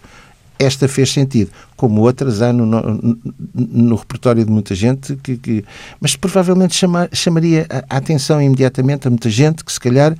esta 0.60 0.88
fez 0.88 1.12
sentido, 1.12 1.52
como 1.76 2.02
outras 2.02 2.42
há 2.42 2.54
no, 2.54 2.66
no, 2.66 3.18
no 3.54 3.96
repertório 3.96 4.46
de 4.46 4.52
muita 4.52 4.74
gente, 4.76 5.16
que, 5.18 5.36
que- 5.38 5.66
mas 6.00 6.16
provavelmente 6.16 6.76
chama- 6.76 7.10
chamaria 7.12 7.66
a, 7.70 7.96
a 7.96 7.98
atenção 7.98 8.42
imediatamente 8.42 9.08
a 9.08 9.10
muita 9.10 9.30
gente 9.30 9.64
que 9.66 9.72
se 9.74 9.80
calhar, 9.80 10.16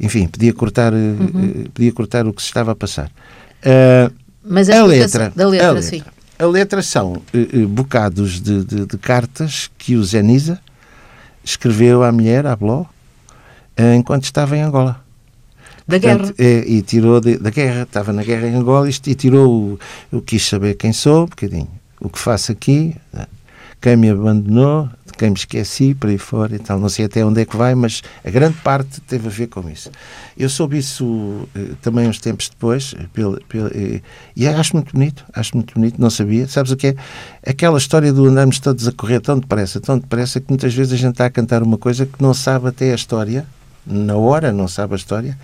enfim, 0.00 0.26
podia 0.26 0.52
cortar, 0.52 0.92
eh, 0.92 0.96
eh, 0.96 1.68
podia 1.74 1.92
cortar 1.92 2.26
o 2.26 2.32
que 2.32 2.40
se 2.42 2.48
estava 2.48 2.72
a 2.72 2.74
passar. 2.74 3.10
Ah, 3.64 4.10
Mas 4.42 4.68
a 4.70 4.76
explicação 4.78 5.20
letra, 5.20 5.32
da 5.36 5.48
letra, 5.48 5.68
a 5.68 5.72
letra. 5.72 5.88
sim. 5.90 6.02
A 6.38 6.46
letra 6.46 6.82
são 6.82 7.20
eh, 7.34 7.66
bocados 7.66 8.40
de, 8.40 8.64
de- 8.64 8.86
de 8.86 8.98
cartas 8.98 9.70
que 9.78 9.94
o 9.94 10.02
Zeniza 10.02 10.58
escreveu 11.44 12.02
à 12.02 12.10
mulher, 12.10 12.46
à 12.46 12.56
Bló, 12.56 12.86
eh, 13.76 13.94
enquanto 13.94 14.24
estava 14.24 14.56
em 14.56 14.62
Angola. 14.62 15.04
Da 15.90 15.98
guerra. 15.98 16.18
Portanto, 16.18 16.40
é, 16.40 16.64
e 16.66 16.82
tirou 16.82 17.20
de- 17.20 17.38
da 17.38 17.50
guerra, 17.50 17.82
estava 17.82 18.12
na 18.12 18.22
guerra 18.22 18.46
em 18.48 18.54
Angola 18.54 18.88
isto, 18.88 19.08
e 19.10 19.14
tirou 19.14 19.78
o, 20.12 20.16
o 20.16 20.22
quis 20.22 20.46
saber 20.48 20.74
quem 20.74 20.92
sou, 20.92 21.24
um 21.24 21.26
bocadinho. 21.26 21.68
O 22.00 22.08
que 22.08 22.18
faço 22.18 22.52
aqui, 22.52 22.96
né? 23.12 23.26
quem 23.80 23.96
me 23.96 24.10
abandonou, 24.10 24.88
quem 25.18 25.28
me 25.30 25.36
esqueci, 25.36 25.94
por 25.94 26.08
aí 26.08 26.16
fora 26.16 26.54
e 26.54 26.58
tal. 26.58 26.78
Não 26.80 26.88
sei 26.88 27.04
até 27.04 27.22
onde 27.24 27.42
é 27.42 27.44
que 27.44 27.56
vai, 27.56 27.74
mas 27.74 28.02
a 28.24 28.30
grande 28.30 28.56
parte 28.64 29.00
teve 29.02 29.26
a 29.28 29.30
ver 29.30 29.48
com 29.48 29.68
isso. 29.68 29.90
Eu 30.36 30.48
soube 30.48 30.78
isso 30.78 31.46
eh, 31.54 31.72
também 31.82 32.08
uns 32.08 32.18
tempos 32.20 32.48
depois, 32.48 32.94
pelo, 33.12 33.38
pelo, 33.46 33.68
eh, 33.68 34.00
e 34.34 34.46
acho 34.48 34.74
muito 34.74 34.92
bonito, 34.94 35.24
acho 35.34 35.54
muito 35.56 35.74
bonito, 35.74 36.00
não 36.00 36.08
sabia. 36.08 36.46
Sabes 36.48 36.72
o 36.72 36.76
que 36.76 36.88
é? 36.88 36.94
Aquela 37.46 37.76
história 37.76 38.12
do 38.14 38.24
andarmos 38.26 38.58
todos 38.60 38.88
a 38.88 38.92
correr 38.92 39.20
tão 39.20 39.38
depressa, 39.38 39.78
tão 39.78 39.98
depressa, 39.98 40.40
que 40.40 40.46
muitas 40.48 40.72
vezes 40.72 40.92
a 40.94 40.96
gente 40.96 41.12
está 41.12 41.26
a 41.26 41.30
cantar 41.30 41.62
uma 41.62 41.76
coisa 41.76 42.06
que 42.06 42.22
não 42.22 42.32
sabe 42.32 42.68
até 42.68 42.92
a 42.92 42.94
história, 42.94 43.46
na 43.86 44.16
hora 44.16 44.52
não 44.52 44.68
sabe 44.68 44.94
a 44.94 44.96
história, 44.96 45.38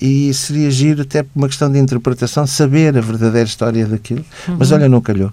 e 0.00 0.32
seria 0.32 0.70
giro 0.70 1.02
até 1.02 1.22
por 1.22 1.30
uma 1.34 1.48
questão 1.48 1.70
de 1.70 1.78
interpretação 1.78 2.46
saber 2.46 2.96
a 2.96 3.00
verdadeira 3.00 3.46
história 3.46 3.86
daquilo. 3.86 4.24
Uhum. 4.46 4.56
Mas 4.58 4.72
olha, 4.72 4.88
não 4.88 5.00
calhou. 5.00 5.30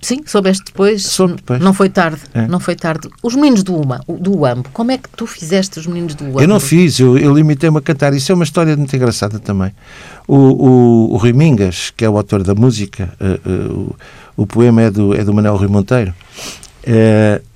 Sim, 0.00 0.20
soubeste 0.26 0.64
depois. 0.66 1.04
Soube 1.04 1.34
depois. 1.34 1.60
Não 1.60 1.74
foi 1.74 1.88
tarde. 1.88 2.20
É. 2.32 2.46
Não 2.46 2.60
foi 2.60 2.76
tarde. 2.76 3.08
Os 3.22 3.34
meninos 3.34 3.62
do, 3.62 3.74
Uma, 3.74 4.00
do 4.06 4.38
UAMB, 4.38 4.66
como 4.72 4.92
é 4.92 4.98
que 4.98 5.08
tu 5.08 5.26
fizeste 5.26 5.78
os 5.78 5.86
meninos 5.86 6.14
do 6.14 6.24
UAMB? 6.24 6.42
Eu 6.42 6.48
não 6.48 6.60
fiz, 6.60 6.98
eu, 7.00 7.18
eu 7.18 7.34
limitei-me 7.34 7.78
a 7.78 7.80
cantar. 7.80 8.14
Isso 8.14 8.30
é 8.30 8.34
uma 8.34 8.44
história 8.44 8.76
muito 8.76 8.94
engraçada 8.94 9.38
também. 9.38 9.72
O, 10.26 10.36
o, 10.36 11.14
o 11.14 11.16
Rui 11.16 11.32
Mingas, 11.32 11.92
que 11.96 12.04
é 12.04 12.10
o 12.10 12.16
autor 12.16 12.42
da 12.42 12.54
música, 12.54 13.12
uh, 13.20 13.50
uh, 13.50 13.96
o, 14.36 14.42
o, 14.42 14.46
poema 14.46 14.82
é 14.82 14.90
do, 14.90 15.14
é 15.14 15.24
do 15.24 15.34
Manuel 15.34 15.56
Rui 15.56 15.68
Monteiro. 15.68 16.14
Uh, 16.86 17.47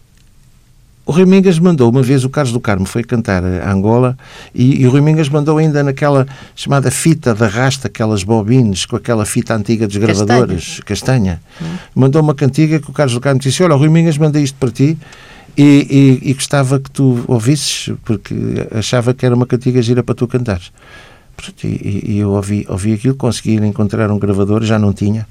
o 1.04 1.10
Rui 1.10 1.24
Mingas 1.26 1.58
mandou, 1.58 1.90
uma 1.90 2.02
vez 2.02 2.24
o 2.24 2.30
Carlos 2.30 2.52
do 2.52 2.60
Carmo 2.60 2.86
foi 2.86 3.02
cantar 3.02 3.42
a 3.44 3.72
Angola 3.72 4.16
e, 4.54 4.82
e 4.82 4.86
o 4.86 4.90
Rui 4.90 5.00
Mingas 5.00 5.28
mandou 5.28 5.58
ainda 5.58 5.82
naquela 5.82 6.26
chamada 6.54 6.92
fita 6.92 7.34
de 7.34 7.42
arrasta, 7.42 7.88
aquelas 7.88 8.22
bobines, 8.22 8.86
com 8.86 8.94
aquela 8.94 9.24
fita 9.24 9.54
antiga 9.54 9.88
dos 9.88 9.96
gravadores, 9.96 10.80
castanha. 10.84 11.40
castanha. 11.40 11.42
Hum. 11.60 11.76
Mandou 11.94 12.22
uma 12.22 12.34
cantiga 12.34 12.78
que 12.78 12.88
o 12.88 12.92
Carlos 12.92 13.14
do 13.14 13.20
Carmo 13.20 13.40
disse: 13.40 13.62
Olha, 13.64 13.74
o 13.74 13.78
Rui 13.78 13.88
Mingas 13.88 14.16
mandei 14.16 14.44
isto 14.44 14.56
para 14.58 14.70
ti 14.70 14.96
e, 15.56 16.20
e, 16.22 16.30
e, 16.30 16.34
gostava 16.34 16.78
que 16.78 16.90
tu 16.90 17.24
ouvisses, 17.26 17.92
porque 18.04 18.34
achava 18.70 19.12
que 19.12 19.26
era 19.26 19.34
uma 19.34 19.44
cantiga 19.44 19.82
gira 19.82 20.04
para 20.04 20.14
tu 20.14 20.28
cantares. 20.28 20.70
E, 21.64 22.12
e 22.12 22.18
eu 22.20 22.30
ouvi, 22.30 22.64
ouvi 22.68 22.92
aquilo, 22.92 23.16
consegui 23.16 23.56
encontrar 23.56 24.08
um 24.12 24.18
gravador, 24.20 24.62
já 24.62 24.78
não 24.78 24.92
tinha 24.92 25.26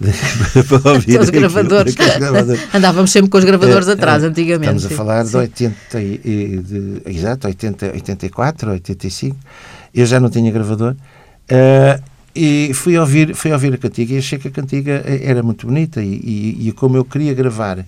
para 0.80 0.92
ouvir 0.92 1.20
os 1.20 1.28
gravadores. 1.28 1.94
Andávamos 2.72 3.10
sempre 3.10 3.30
com 3.30 3.38
os 3.38 3.44
gravadores 3.44 3.86
é, 3.88 3.92
atrás, 3.92 4.24
é, 4.24 4.26
antigamente. 4.26 4.76
Estamos 4.76 4.92
a 4.92 4.96
falar 4.96 5.24
sim. 5.24 5.30
de 5.30 5.36
80, 5.36 5.76
de, 5.98 7.02
exato, 7.06 7.46
80, 7.46 7.86
84, 7.92 8.70
85. 8.70 9.36
Eu 9.94 10.06
já 10.06 10.18
não 10.18 10.30
tinha 10.30 10.50
gravador. 10.50 10.96
Uh, 11.50 12.02
e 12.34 12.72
fui 12.72 12.96
ouvir, 12.96 13.34
fui 13.34 13.52
ouvir 13.52 13.74
a 13.74 13.76
cantiga 13.76 14.14
e 14.14 14.18
achei 14.18 14.38
que 14.38 14.48
a 14.48 14.50
cantiga 14.50 15.02
era 15.04 15.42
muito 15.42 15.66
bonita 15.66 16.00
e, 16.00 16.14
e, 16.14 16.68
e 16.68 16.72
como 16.72 16.96
eu 16.96 17.04
queria 17.04 17.34
gravar 17.34 17.84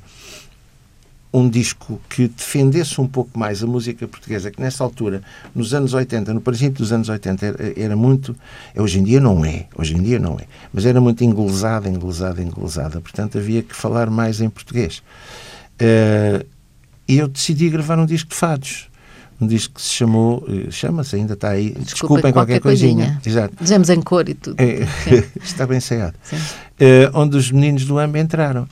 um 1.33 1.49
disco 1.49 1.99
que 2.11 2.29
defendesse 2.29 3.01
um 3.01 3.07
pouco 3.07 3.39
mais 3.39 3.63
a 3.63 3.67
música 3.67 4.07
portuguesa, 4.07 4.51
que 4.51 4.61
nessa 4.61 4.85
altura, 4.85 5.23
nos 5.55 5.73
anos 5.73 5.95
80, 5.95 6.35
no 6.35 6.41
princípio 6.41 6.79
dos 6.79 6.93
anos 6.93 7.09
80, 7.09 7.47
era, 7.47 7.81
era, 7.81 7.97
muito. 7.97 8.37
Hoje 8.77 9.01
em 9.01 9.05
dia 9.05 9.19
não 9.19 9.43
é, 9.45 9.67
hoje 9.77 9.97
em 9.97 10.03
dia 10.03 10.19
não 10.19 10.39
é, 10.39 10.45
mas 10.73 10.85
era 10.85 11.01
muito 11.01 11.25
inglesada, 11.25 11.89
inglesada, 11.89 12.43
inglesada. 12.43 13.01
Portanto, 13.01 13.39
havia 13.39 13.63
que 13.63 13.75
falar 13.75 14.11
mais 14.11 14.41
em 14.41 14.51
português. 14.51 15.03
Uh, 15.81 16.45
e 17.09 17.19
eu 17.19 17.29
decidi 17.29 17.71
gravar 17.71 17.99
um 17.99 18.07
disco 18.07 18.31
de 18.31 18.37
fados. 18.37 18.89
Um 19.41 19.47
disco 19.47 19.75
que 19.75 19.83
se 19.83 19.89
chamou, 19.89 20.47
eh, 20.49 20.71
chama-se, 20.71 21.17
ainda 21.17 21.33
está 21.33 21.49
aí, 21.49 21.71
Desculpa, 21.71 21.85
desculpem 21.85 22.23
qualquer, 22.23 22.33
qualquer 22.33 22.61
coisinha. 22.61 23.21
coisinha. 23.21 23.21
Exato. 23.27 23.55
Dizemos 23.61 23.91
em 23.91 24.01
cor 24.01 24.29
e 24.29 24.35
tudo. 24.35 24.55
É, 24.57 24.87
está 25.43 25.67
bem 25.67 25.79
ensaiado. 25.79 26.15
Uh, 26.33 27.11
onde 27.13 27.37
os 27.37 27.51
meninos 27.51 27.85
do 27.85 27.99
AMB 27.99 28.19
entraram. 28.19 28.69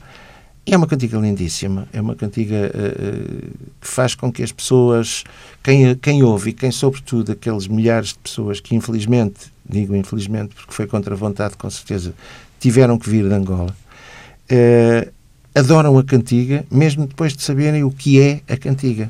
É 0.65 0.77
uma 0.77 0.85
cantiga 0.85 1.17
lindíssima, 1.17 1.87
é 1.91 1.99
uma 1.99 2.15
cantiga 2.15 2.71
uh, 2.71 3.49
que 3.81 3.87
faz 3.87 4.13
com 4.13 4.31
que 4.31 4.43
as 4.43 4.51
pessoas, 4.51 5.23
quem, 5.63 5.95
quem 5.95 6.21
ouve 6.21 6.51
e 6.51 6.53
quem, 6.53 6.69
sobretudo, 6.71 7.31
aqueles 7.31 7.67
milhares 7.67 8.09
de 8.09 8.19
pessoas 8.19 8.59
que, 8.59 8.75
infelizmente, 8.75 9.51
digo 9.67 9.95
infelizmente 9.95 10.53
porque 10.53 10.71
foi 10.71 10.85
contra 10.85 11.15
a 11.15 11.17
vontade, 11.17 11.57
com 11.57 11.69
certeza, 11.69 12.13
tiveram 12.59 12.99
que 12.99 13.09
vir 13.09 13.27
de 13.27 13.33
Angola, 13.33 13.75
uh, 14.51 15.11
adoram 15.55 15.97
a 15.97 16.03
cantiga, 16.03 16.63
mesmo 16.69 17.07
depois 17.07 17.35
de 17.35 17.41
saberem 17.41 17.83
o 17.83 17.89
que 17.89 18.21
é 18.21 18.41
a 18.47 18.55
cantiga 18.55 19.09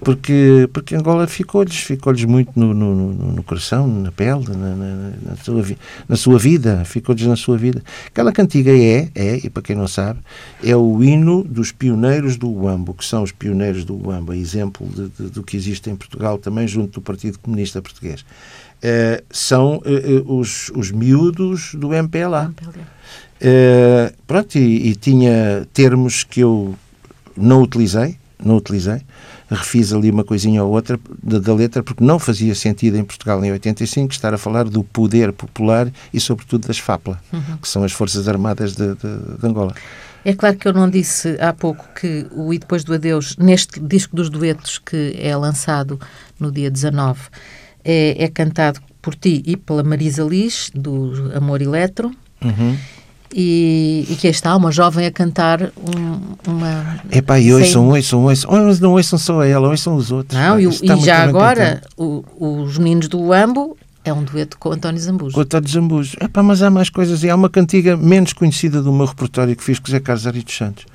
porque, 0.00 0.68
porque 0.72 0.94
Angola 0.94 1.26
ficou-lhes 1.26 1.76
ficou-lhes 1.76 2.24
muito 2.24 2.52
no, 2.54 2.74
no, 2.74 3.12
no, 3.12 3.42
coração, 3.42 3.86
na 3.86 4.12
pele, 4.12 4.44
na, 4.48 4.76
na, 4.76 5.12
na 5.22 5.36
sua, 5.36 5.64
na 6.08 6.16
sua 6.16 6.38
vida, 6.38 6.84
ficou-lhes 6.84 7.26
na 7.26 7.36
sua 7.36 7.56
vida. 7.56 7.82
Aquela 8.06 8.32
cantiga 8.32 8.70
é, 8.70 9.08
é, 9.14 9.36
e 9.44 9.50
para 9.50 9.62
quem 9.62 9.76
não 9.76 9.88
sabe, 9.88 10.20
é 10.62 10.76
o 10.76 11.02
hino 11.02 11.42
dos 11.42 11.72
pioneiros 11.72 12.36
do 12.36 12.50
Uambo, 12.50 12.94
que 12.94 13.04
são 13.04 13.22
os 13.22 13.32
pioneiros 13.32 13.84
do 13.84 13.96
Uambo, 14.06 14.32
exemplo 14.32 14.86
de, 14.88 15.08
de, 15.08 15.30
do 15.30 15.42
que 15.42 15.56
existe 15.56 15.90
em 15.90 15.96
Portugal, 15.96 16.38
também 16.38 16.68
junto 16.68 16.94
do 16.94 17.00
Partido 17.00 17.38
Comunista 17.38 17.80
Português. 17.80 18.24
Uh, 18.76 19.24
são 19.30 19.78
uh, 19.78 20.38
os, 20.38 20.70
os 20.74 20.90
miúdos 20.90 21.74
do 21.74 21.94
MPLA. 21.94 22.52
Uh, 23.40 24.14
pronto, 24.26 24.56
e, 24.56 24.90
e 24.90 24.94
tinha 24.94 25.66
termos 25.72 26.24
que 26.24 26.40
eu 26.40 26.74
não 27.36 27.62
utilizei, 27.62 28.16
não 28.42 28.56
utilizei, 28.56 29.00
refiz 29.54 29.92
ali 29.92 30.10
uma 30.10 30.24
coisinha 30.24 30.62
ou 30.64 30.72
outra 30.72 30.98
da, 31.22 31.54
letra, 31.54 31.82
porque 31.82 32.02
não 32.02 32.18
fazia 32.18 32.54
sentido 32.54 32.96
em 32.96 33.04
Portugal 33.04 33.44
em 33.44 33.52
85 33.52 34.12
estar 34.12 34.34
a 34.34 34.38
falar 34.38 34.64
do 34.64 34.82
poder 34.82 35.32
popular 35.32 35.90
e, 36.12 36.18
sobretudo, 36.18 36.66
das 36.66 36.78
FAPLA, 36.78 37.20
uhum. 37.32 37.56
que 37.58 37.68
são 37.68 37.84
as 37.84 37.92
Forças 37.92 38.28
Armadas 38.28 38.74
de, 38.74 38.94
de, 38.94 39.38
de, 39.38 39.46
Angola. 39.46 39.74
É 40.24 40.32
claro 40.32 40.56
que 40.56 40.66
eu 40.66 40.72
não 40.72 40.90
disse 40.90 41.36
há 41.40 41.52
pouco 41.52 41.86
que 41.94 42.26
o 42.32 42.52
E 42.52 42.58
Depois 42.58 42.82
do 42.82 42.92
Adeus, 42.92 43.36
neste 43.36 43.78
disco 43.78 44.16
dos 44.16 44.28
duetos 44.28 44.78
que 44.78 45.16
é 45.18 45.36
lançado 45.36 46.00
no 46.40 46.50
dia 46.50 46.68
19, 46.68 47.20
é, 47.84 48.24
é 48.24 48.28
cantado 48.28 48.80
por 49.00 49.14
ti 49.14 49.42
e 49.46 49.56
pela 49.56 49.84
Marisa 49.84 50.24
Liz, 50.24 50.70
do 50.74 51.30
Amor 51.34 51.62
Eletro. 51.62 52.10
Uhum 52.42 52.76
e, 53.34 54.06
e 54.08 54.16
que 54.16 54.28
está 54.28 54.54
uma 54.56 54.70
jovem 54.70 55.06
a 55.06 55.10
cantar 55.10 55.62
um, 55.62 56.50
uma. 56.50 57.00
Epá, 57.10 57.38
e 57.38 57.52
ouçam, 57.52 57.88
ouçam, 57.88 58.24
ouçam, 58.24 58.50
não 58.80 58.92
ouçam 58.92 59.18
só 59.18 59.42
ela, 59.42 59.68
ouçam 59.68 59.96
os 59.96 60.10
outros. 60.10 60.38
Não, 60.38 60.58
e, 60.58 60.66
e 60.66 61.04
já 61.04 61.22
agora, 61.22 61.82
o, 61.96 62.24
os 62.38 62.78
meninos 62.78 63.08
do 63.08 63.32
Ambo 63.32 63.76
é 64.04 64.12
um 64.12 64.22
dueto 64.22 64.56
com 64.58 64.70
António 64.70 65.00
Zambujo. 65.00 65.34
Com 65.34 65.40
António 65.40 65.68
Zambujo. 65.68 66.16
Epá, 66.20 66.42
mas 66.42 66.62
há 66.62 66.70
mais 66.70 66.88
coisas. 66.88 67.24
E 67.24 67.30
há 67.30 67.34
uma 67.34 67.50
cantiga 67.50 67.96
menos 67.96 68.32
conhecida 68.32 68.80
do 68.80 68.92
meu 68.92 69.06
repertório 69.06 69.56
que 69.56 69.64
fiz 69.64 69.78
com 69.78 69.90
Zé 69.90 69.98
Carlos 69.98 70.26
Ari 70.26 70.42
dos 70.42 70.56
Santos, 70.56 70.86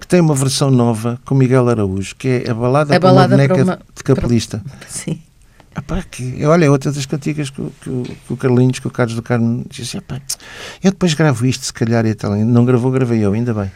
que 0.00 0.06
tem 0.06 0.20
uma 0.20 0.34
versão 0.34 0.70
nova 0.70 1.18
com 1.24 1.34
Miguel 1.34 1.68
Araújo, 1.68 2.14
que 2.16 2.28
é 2.28 2.50
a 2.50 2.54
balada, 2.54 2.94
a 2.94 2.98
balada 3.00 3.36
para 3.36 3.44
uma 3.44 3.48
boneca 3.48 3.64
uma... 3.64 3.80
de 3.96 4.04
capelista. 4.04 4.62
Para... 4.64 4.78
Sim. 4.88 5.20
Epá, 5.76 6.02
que, 6.02 6.44
olha, 6.44 6.70
outra 6.70 6.90
das 6.90 7.06
cantigas 7.06 7.48
que, 7.48 7.62
que, 7.80 8.16
que, 8.26 8.32
o 8.32 8.36
Carlinhos, 8.36 8.80
que 8.80 8.88
o 8.88 8.90
Carlos 8.90 9.14
do 9.14 9.22
Carmo 9.22 9.64
disse, 9.68 9.98
epá, 9.98 10.20
eu 10.82 10.90
depois 10.90 11.14
gravo 11.14 11.46
isto, 11.46 11.64
se 11.64 11.72
calhar, 11.72 12.04
e 12.06 12.14
tal. 12.14 12.34
Não 12.34 12.64
gravou, 12.64 12.90
gravei 12.90 13.24
eu, 13.24 13.32
ainda 13.32 13.54
bem. 13.54 13.70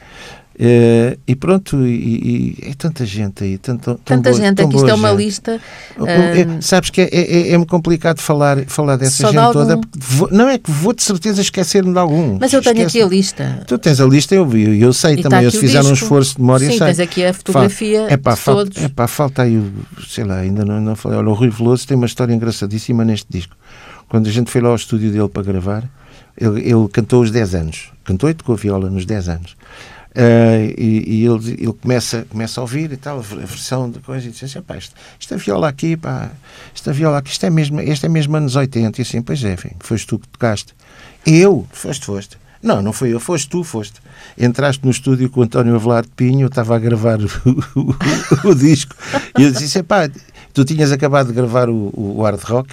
Uh, 0.55 1.19
e 1.27 1.35
pronto, 1.35 1.85
e, 1.85 2.57
e, 2.63 2.71
é 2.71 2.75
tanta 2.75 3.05
gente 3.05 3.43
aí, 3.43 3.59
tanto, 3.59 3.99
tanta 4.05 4.31
boa, 4.31 4.41
gente, 4.41 4.63
aqui 4.63 4.77
isto 4.77 4.89
é 4.89 4.95
uma 4.95 5.11
gente. 5.11 5.19
lista. 5.19 5.61
Uh, 5.99 6.63
sabes 6.63 6.91
que 6.91 7.01
é, 7.01 7.09
é, 7.11 7.51
é, 7.51 7.55
é 7.55 7.65
complicado 7.65 8.21
falar, 8.21 8.65
falar 8.67 8.95
dessa 8.97 9.33
gente 9.33 9.53
toda, 9.53 9.81
vou, 9.97 10.29
não 10.31 10.49
é 10.49 10.57
que 10.57 10.71
vou 10.71 10.93
de 10.93 11.03
certeza 11.03 11.41
esquecer-me 11.41 11.93
de 11.93 11.99
algum. 11.99 12.39
Mas 12.41 12.53
eu 12.53 12.63
tenho 12.63 12.87
Esquece. 12.87 12.99
aqui 12.99 13.03
a 13.03 13.09
lista. 13.09 13.65
Tu 13.67 13.77
tens 13.79 14.01
a 14.01 14.07
lista, 14.07 14.33
eu 14.37 14.47
vi, 14.47 14.81
eu 14.81 14.93
sei 14.93 15.15
e 15.15 15.23
também, 15.23 15.41
eles 15.41 15.57
fizeram 15.57 15.91
um 15.91 15.93
esforço 15.93 16.37
de 16.37 16.41
memória. 16.41 16.71
Sim, 16.71 16.79
sei. 16.79 16.87
tens 16.87 17.01
aqui 17.01 17.25
a 17.25 17.35
fotografia 17.35 18.07
é 18.09 18.17
pá, 18.17 18.37
falta, 18.37 18.65
todos. 18.65 18.85
É 18.85 18.89
pá, 18.89 19.09
falta 19.09 19.43
aí, 19.43 19.61
sei 20.09 20.23
lá, 20.23 20.39
ainda 20.39 20.65
não, 20.65 20.81
não 20.81 20.95
falei. 20.95 21.19
Olha, 21.19 21.31
o 21.31 21.35
Rui 21.35 21.51
Veloso 21.51 21.85
tem 21.85 21.97
uma 21.97 22.07
história 22.07 22.33
engraçadíssima 22.33 23.05
neste 23.05 23.27
disco. 23.29 23.57
Quando 24.09 24.29
a 24.29 24.31
gente 24.31 24.53
foi 24.53 24.61
lá 24.61 24.69
ao 24.69 24.77
estúdio 24.77 25.11
dele 25.11 25.29
para 25.29 25.43
gravar, 25.43 25.83
ele, 26.41 26.61
ele 26.61 26.89
cantou 26.93 27.23
os 27.23 27.33
10 27.33 27.55
anos, 27.57 27.93
cantou 28.05 28.31
e 28.31 28.35
tocou 28.35 28.55
viola 28.55 28.89
nos 28.89 29.05
10 29.05 29.29
anos. 29.29 29.57
Uh, 30.15 30.71
e, 30.79 31.05
e 31.07 31.27
ele, 31.27 31.63
ele, 31.65 31.73
começa, 31.73 32.25
começa 32.31 32.61
a 32.61 32.63
ouvir 32.63 32.93
e 32.93 32.97
tal, 32.97 33.19
a 33.19 33.21
versão 33.21 33.91
de 33.91 33.99
coisa, 33.99 34.29
e 34.29 34.31
diz 34.31 34.45
assim: 34.45 34.63
pá, 34.63 34.77
isto, 34.77 34.95
esta 35.21 35.37
viola 35.37 35.69
aqui, 35.69 35.97
pá, 35.97 36.31
esta 36.73 36.93
viola 36.93 37.19
aqui, 37.19 37.33
isto 37.33 37.45
é 37.45 37.51
mesmo, 37.51 37.81
este 37.81 38.07
é 38.07 38.09
mesmo 38.09 38.37
anos 38.37 38.55
80. 38.55 39.01
E 39.01 39.03
assim, 39.03 39.21
pois 39.21 39.43
é, 39.43 39.57
filho, 39.57 39.75
foste 39.81 40.07
tu 40.07 40.21
que 40.21 40.29
tocaste. 40.29 40.73
Eu? 41.27 41.67
Foste, 41.73 42.07
foste. 42.07 42.39
Não, 42.63 42.81
não 42.81 42.93
foi 42.93 43.13
eu, 43.13 43.19
foste 43.19 43.49
tu, 43.49 43.65
foste. 43.65 44.01
Entraste 44.39 44.85
no 44.85 44.91
estúdio 44.93 45.29
com 45.29 45.41
o 45.41 45.43
António 45.43 45.75
Avelar 45.75 46.05
de 46.05 46.11
Pinho, 46.11 46.43
eu 46.43 46.49
estava 46.49 46.77
a 46.77 46.79
gravar 46.79 47.19
o, 47.21 47.27
o, 47.75 48.51
o 48.51 48.55
disco, 48.55 48.95
e 49.37 49.43
eu 49.43 49.51
disse: 49.51 49.83
pá, 49.83 50.09
tu 50.53 50.65
tinhas 50.65 50.93
acabado 50.93 51.27
de 51.27 51.33
gravar 51.33 51.69
o, 51.69 51.91
o 51.93 52.23
Hard 52.23 52.41
Rock. 52.43 52.73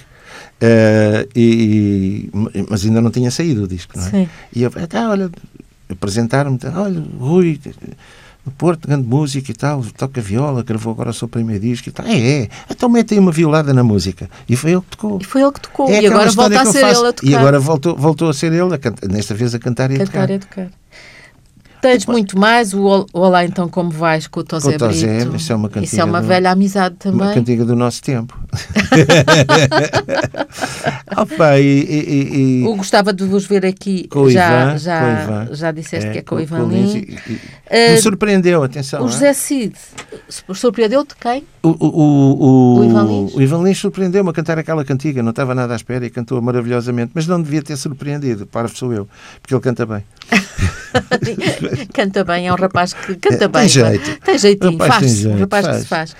Uh, 0.62 1.28
e, 1.34 2.30
e, 2.54 2.66
mas 2.70 2.84
ainda 2.84 3.00
não 3.00 3.10
tinha 3.10 3.32
saído 3.32 3.64
o 3.64 3.68
disco, 3.68 3.98
não 3.98 4.06
é? 4.06 4.10
Sim. 4.10 4.28
E 4.54 4.62
eu, 4.62 4.70
ah, 4.76 5.10
olha, 5.10 5.28
apresentaram-me, 5.90 6.58
olha, 6.74 7.02
Rui, 7.18 7.60
no 8.44 8.50
Porto, 8.52 8.88
grande 8.88 9.06
música 9.06 9.50
e 9.50 9.54
tal, 9.54 9.84
toca 9.96 10.20
viola, 10.20 10.62
gravou 10.62 10.92
agora 10.92 11.10
o 11.10 11.14
seu 11.14 11.28
primeiro 11.28 11.62
disco 11.62 11.88
e 11.88 11.92
tal. 11.92 12.06
É, 12.06 12.42
é, 12.42 12.48
então 12.68 12.88
mete 12.88 13.14
aí 13.14 13.20
uma 13.20 13.30
violada 13.30 13.72
na 13.72 13.84
música. 13.84 14.28
E 14.48 14.56
foi 14.56 14.72
ele 14.72 14.80
que 14.80 14.96
tocou. 14.96 15.18
E 15.20 15.24
foi 15.24 15.42
ele 15.42 15.52
que 15.52 15.60
tocou. 15.60 15.88
É 15.88 16.02
e 16.02 16.06
agora 16.06 16.30
volta 16.30 16.60
a 16.60 16.66
ser 16.66 16.84
ele 16.84 17.06
a 17.06 17.12
tocar. 17.12 17.30
E 17.30 17.34
agora 17.34 17.60
voltou, 17.60 17.96
voltou 17.96 18.28
a 18.28 18.34
ser 18.34 18.52
ele, 18.52 18.74
a 18.74 19.08
nesta 19.08 19.34
vez 19.34 19.54
a 19.54 19.58
cantar 19.60 19.90
e 19.92 19.94
a 19.94 19.98
cantar 19.98 20.12
tocar. 20.12 20.30
E 20.30 20.34
a 20.34 20.38
tocar. 20.38 20.70
Tens 21.82 22.06
muito 22.06 22.38
mais, 22.38 22.72
o 22.72 23.04
Olá 23.12 23.44
Então 23.44 23.68
Como 23.68 23.90
Vais 23.90 24.28
com 24.28 24.38
o 24.38 24.44
Tosé 24.44 24.78
Brito. 24.78 25.34
isso 25.36 25.52
é 25.52 25.56
uma 25.56 25.68
cantiga 25.68 25.84
Isso 25.84 26.00
é 26.00 26.04
uma 26.04 26.20
do- 26.20 26.28
velha 26.28 26.52
amizade 26.52 26.94
também. 26.94 27.26
Uma 27.26 27.34
cantiga 27.34 27.64
do 27.64 27.74
nosso 27.74 28.00
tempo. 28.00 28.38
Opa, 31.16 31.58
e, 31.58 31.64
e- 31.64 32.60
e- 32.62 32.66
O 32.66 32.76
gostava 32.76 33.12
de 33.12 33.24
vos 33.24 33.46
ver 33.46 33.66
aqui. 33.66 34.06
com 34.08 34.28
já, 34.30 34.68
Ivan, 34.68 34.78
já, 34.78 35.00
com 35.00 35.22
Ivan. 35.32 35.48
já 35.54 35.72
disseste 35.72 36.10
que 36.10 36.18
é 36.18 36.22
com 36.22 36.36
o 36.36 36.40
Ivan 36.40 36.66
Lins. 36.68 36.94
Lins 36.94 37.04
e- 37.28 37.32
e- 37.32 37.40
Eh, 37.74 37.92
Me 37.94 38.02
surpreendeu, 38.02 38.62
atenção. 38.62 39.00
O 39.00 39.04
hein? 39.06 39.12
José 39.12 39.32
Cid 39.32 39.74
surpreendeu-te 40.52 41.14
quem? 41.16 41.42
O, 41.62 41.68
o, 41.68 41.88
o, 41.88 42.78
O 42.80 42.84
Ivan 42.84 43.04
Lins? 43.04 43.34
o 43.34 43.40
Ivan 43.42 43.62
Lins 43.64 43.78
surpreendeu-me 43.78 44.28
a 44.30 44.32
cantar 44.32 44.58
aquela 44.58 44.84
cantiga, 44.84 45.22
não 45.22 45.30
estava 45.30 45.54
nada 45.54 45.72
à 45.72 45.76
espera 45.76 46.04
e 46.06 46.10
cantou 46.10 46.40
maravilhosamente, 46.42 47.10
mas 47.14 47.26
não 47.26 47.40
devia 47.42 47.62
ter 47.62 47.76
surpreendido, 47.76 48.46
parvo 48.46 48.76
sou 48.76 48.92
eu, 48.92 49.08
porque 49.40 49.54
ele 49.54 49.60
canta 49.62 49.84
bem. 49.86 50.04
canta 51.92 52.24
bem, 52.24 52.48
é 52.48 52.52
um 52.52 52.56
rapaz 52.56 52.92
que 52.92 53.14
canta 53.16 53.44
É, 53.44 53.48
tem 53.48 53.48
bem. 53.48 53.68
jeito. 53.68 54.20
Tem 54.20 54.38
jeitinho, 54.38 54.78
faz-se. 54.78 55.28
Um 55.28 55.38
rapaz 55.40 55.66
que 55.66 55.78
se 55.78 55.86
faz. 55.86 56.14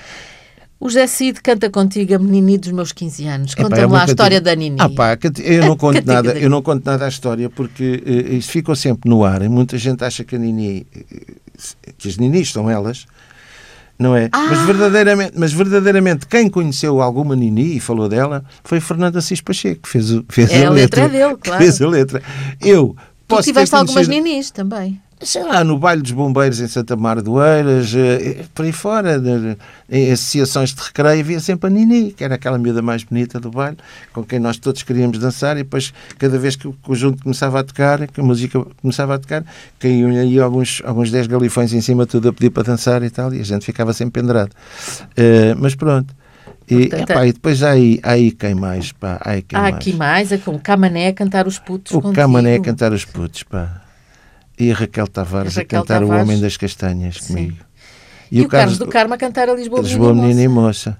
O 0.82 0.88
José 0.88 1.06
Cid 1.06 1.40
canta 1.40 1.70
contigo 1.70 2.12
a 2.12 2.18
Menini 2.18 2.58
dos 2.58 2.72
meus 2.72 2.90
15 2.90 3.26
anos. 3.28 3.54
Conta-me 3.54 3.82
é 3.82 3.86
lá 3.86 4.02
a 4.02 4.04
história 4.04 4.40
da 4.40 4.52
Nini. 4.52 4.78
Ah, 4.80 4.88
pá, 4.88 5.16
eu 5.38 5.64
não 5.64 5.76
conto 5.78 6.04
nada, 6.04 6.34
da 6.34 6.40
eu 6.40 6.50
não 6.50 6.60
conto 6.60 6.84
nada 6.84 7.04
à 7.04 7.08
história 7.08 7.48
porque 7.48 8.02
isso 8.30 8.50
ficou 8.50 8.74
sempre 8.74 9.08
no 9.08 9.24
ar. 9.24 9.42
E 9.42 9.48
muita 9.48 9.78
gente 9.78 10.02
acha 10.04 10.24
que 10.24 10.34
a 10.34 10.38
Nini, 10.40 10.84
eh, 10.92 11.92
que 11.96 12.08
as 12.08 12.16
Ninis 12.16 12.50
são 12.50 12.68
elas, 12.68 13.06
não 13.96 14.16
é? 14.16 14.28
Ah! 14.32 14.48
Mas 14.50 14.66
verdadeiramente, 14.66 15.32
mas 15.36 15.52
verdadeiramente 15.52 16.26
quem 16.26 16.50
conheceu 16.50 17.00
alguma 17.00 17.36
Nini 17.36 17.76
e 17.76 17.80
falou 17.80 18.08
dela 18.08 18.44
foi 18.64 18.80
Fernando 18.80 19.16
Assis 19.18 19.40
Pacheco, 19.40 19.82
que 19.82 19.88
fez, 19.88 20.06
fez 20.28 20.50
É, 20.50 20.64
a, 20.64 20.68
a 20.68 20.70
letra 20.72 21.02
é 21.02 21.08
dele, 21.08 21.36
claro. 21.40 21.62
Fez 21.62 21.80
a 21.80 21.86
letra. 21.86 22.20
Eu 22.60 22.96
posso 23.28 23.42
ter 23.44 23.50
tiveste 23.52 23.74
algumas 23.74 24.06
conhecido- 24.06 24.24
Ninis 24.24 24.50
também. 24.50 25.00
sei 25.24 25.44
lá, 25.44 25.62
no 25.62 25.78
baile 25.78 26.02
dos 26.02 26.10
bombeiros 26.10 26.58
em 26.58 26.66
Santa 26.66 26.96
Mar 26.96 27.22
do 27.22 27.40
Eiras, 27.40 27.94
eh, 27.94 28.44
por 28.52 28.64
aí 28.64 28.72
fora, 28.72 29.22
em 29.88 30.10
associações 30.10 30.74
de 30.74 30.82
recreio, 30.82 31.20
havia 31.20 31.38
sempre 31.38 31.68
a 31.68 31.70
Nini, 31.70 32.10
que 32.12 32.24
era 32.24 32.34
aquela 32.34 32.58
miúda 32.58 32.82
mais 32.82 33.04
bonita 33.04 33.38
do 33.38 33.48
baile, 33.48 33.76
com 34.12 34.24
quem 34.24 34.40
nós 34.40 34.56
todos 34.56 34.82
queríamos 34.82 35.18
dançar, 35.20 35.56
e 35.56 35.62
depois, 35.62 35.94
cada 36.18 36.36
vez 36.40 36.56
que 36.56 36.66
o 36.66 36.72
conjunto 36.82 37.22
começava 37.22 37.60
a 37.60 37.62
tocar, 37.62 38.04
que 38.08 38.20
a 38.20 38.24
música 38.24 38.64
começava 38.80 39.14
a 39.14 39.18
tocar, 39.20 39.44
caíam 39.78 40.10
aí 40.10 40.40
alguns, 40.40 40.82
alguns 40.84 41.08
10 41.12 41.28
galifões 41.28 41.72
em 41.72 41.80
cima, 41.80 42.04
tudo 42.04 42.28
a 42.30 42.32
pedir 42.32 42.50
para 42.50 42.64
dançar 42.64 43.00
e 43.04 43.10
tal, 43.10 43.32
e 43.32 43.40
a 43.40 43.44
gente 43.44 43.64
ficava 43.64 43.92
sempre 43.92 44.20
pendurado. 44.20 44.50
Eh, 45.16 45.54
mas 45.56 45.76
pronto. 45.76 46.12
E, 46.68 46.88
Portanto, 46.88 47.10
epá, 47.10 47.26
e 47.26 47.32
depois 47.32 47.62
há 47.62 47.70
aí, 47.70 48.00
há 48.02 48.10
aí 48.12 48.30
quem 48.30 48.54
mais, 48.54 48.92
pá, 48.92 49.18
há 49.24 49.30
aí 49.32 49.42
quem 49.42 49.58
Há 49.58 49.62
mais. 49.62 49.74
aqui 49.74 49.92
mais, 49.94 50.32
é 50.32 50.38
com 50.38 50.52
o 50.52 50.58
Camané 50.60 51.08
a 51.08 51.12
cantar 51.12 51.46
os 51.46 51.58
putos 51.58 51.92
O 51.92 52.00
contigo. 52.00 52.14
Camané 52.14 52.56
a 52.56 52.60
cantar 52.60 52.92
os 52.92 53.04
putos, 53.04 53.42
pá. 53.42 53.82
E 54.58 54.70
a 54.70 54.74
Raquel 54.74 55.06
Tavares 55.08 55.56
A 55.56 55.60
a, 55.60 55.62
Raquel 55.62 55.80
cantar 55.82 56.00
Tavares. 56.00 56.20
O 56.20 56.22
Homem 56.24 56.40
das 56.40 56.56
Castanhas 56.56 57.16
Sim. 57.20 57.34
comigo. 57.34 57.56
E, 58.30 58.40
o 58.40 58.48
Carlos 58.48 58.78
do 58.78 58.86
Carmo 58.86 59.12
a 59.12 59.18
cantar 59.18 59.48
a 59.48 59.54
Lisboa, 59.54 59.82
Lisboa 59.82 60.14
Menina 60.14 60.40
e 60.40 60.44
e 60.44 60.48
Moça. 60.48 60.90
Moça. 60.90 60.98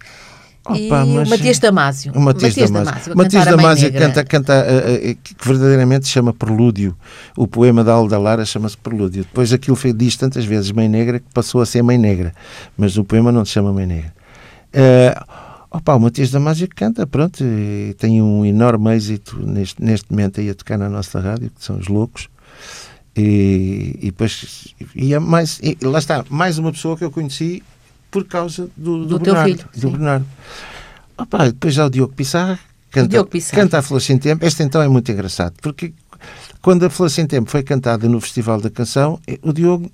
E 0.79 0.87
Opa, 0.87 1.05
mas- 1.05 1.27
o 1.27 1.31
Matias 1.31 1.59
Damasio. 1.59 2.13
O 2.15 2.21
Matias 2.21 2.55
Damasio. 2.55 3.11
a 3.11 3.15
O 3.15 3.17
Matias 3.19 3.47
a 3.47 3.51
Damasio 3.51 3.93
canta, 3.93 4.25
canta 4.25 4.53
eh, 4.55 5.11
eh, 5.11 5.17
que 5.23 5.35
verdadeiramente 5.45 6.07
se 6.07 6.13
chama 6.13 6.33
Prelúdio. 6.33 6.97
O 7.37 7.49
poema 7.49 7.83
da 7.83 7.93
Alda 7.93 8.17
Lara 8.19 8.45
chama-se 8.45 8.77
Prelúdio. 8.77 9.25
Depois 9.25 9.53
aquilo 9.53 9.75
foi, 9.77 9.93
diz 9.93 10.17
tantas 10.17 10.45
vezes 10.45 10.71
Mãe 10.71 10.89
Negra 10.89 11.19
que 11.19 11.27
passou 11.35 11.61
a 11.61 11.67
ser 11.67 11.83
Mãe 11.83 11.99
Negra. 11.99 12.33
Mas 12.77 12.97
o 12.97 13.03
poema 13.05 13.33
não 13.33 13.45
se 13.45 13.53
chama 13.53 13.73
Mãe 13.73 13.87
Negra. 13.87 14.13
Eh, 14.73 15.19
opa, 15.73 15.95
o 15.95 16.01
Matias 16.01 16.31
Damasio 16.31 16.69
canta, 16.75 17.07
pronto, 17.07 17.43
e 17.43 17.95
tem 17.99 18.21
um 18.21 18.45
enorme 18.45 18.95
êxito 18.95 19.39
neste, 19.45 19.83
neste 19.83 20.11
momento 20.11 20.41
aí 20.41 20.51
a 20.51 20.55
tocar 20.55 20.77
na 20.79 20.89
nossa 20.89 21.19
rádio, 21.19 21.51
que 21.51 21.65
são 21.65 21.79
os 21.79 21.89
loucos. 21.89 22.29
E, 23.17 23.99
e 24.01 24.07
depois, 24.07 24.75
e 24.95 25.13
é 25.13 25.19
mais, 25.19 25.59
e 25.63 25.77
lá 25.83 25.99
está, 25.99 26.25
mais 26.31 26.59
uma 26.59 26.73
pessoa 26.73 26.97
que 26.97 27.05
eu 27.05 27.11
conheci 27.11 27.63
por 28.11 28.25
causa 28.25 28.71
do, 28.77 29.01
do, 29.01 29.07
Do 29.07 29.19
teu 29.21 29.35
Bernardo. 29.35 29.57
filho, 29.59 29.69
do 29.73 29.81
sim. 29.81 29.91
Bernardo. 29.91 30.27
Opa, 31.19 31.45
depois 31.47 31.79
há 31.79 31.87
o 31.87 31.91
Diogo 31.91 32.15
Pissarra, 32.15 32.59
canta, 32.91 33.09
Diogo 33.09 33.29
Pissarra. 33.29 33.63
canta 33.63 33.79
a 33.79 33.83
Flor 33.83 34.01
Sem 34.01 34.19
Tempo. 34.19 34.45
Este 34.45 34.63
então 34.63 34.81
é 34.83 34.89
muito 34.89 35.11
engraçado, 35.13 35.55
porque 35.61 35.93
quando 36.61 36.85
a 36.85 36.91
Flor 36.91 37.11
Sem 37.11 37.27
Tempo 37.27 37.51
foi 37.51 37.63
cantada 37.63 38.09
no 38.09 38.21
Festival 38.21 38.61
da 38.61 38.71
Canção, 38.71 39.21
eh, 39.27 39.39
o 39.43 39.53
Diogo 39.53 39.91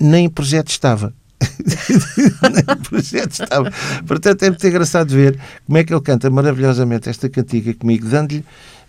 nem 0.00 0.26
em 0.26 0.30
projeto 0.30 0.68
estava. 0.70 1.12
estava. 3.30 3.70
Portanto, 4.06 4.42
é 4.42 4.50
muito 4.50 4.66
engraçado 4.66 5.10
ver 5.10 5.38
como 5.66 5.78
é 5.78 5.84
que 5.84 5.92
ele 5.92 6.00
canta 6.00 6.30
maravilhosamente 6.30 7.08
esta 7.08 7.28
cantiga 7.28 7.74
comigo, 7.74 8.06
dando-lhe, 8.08 8.44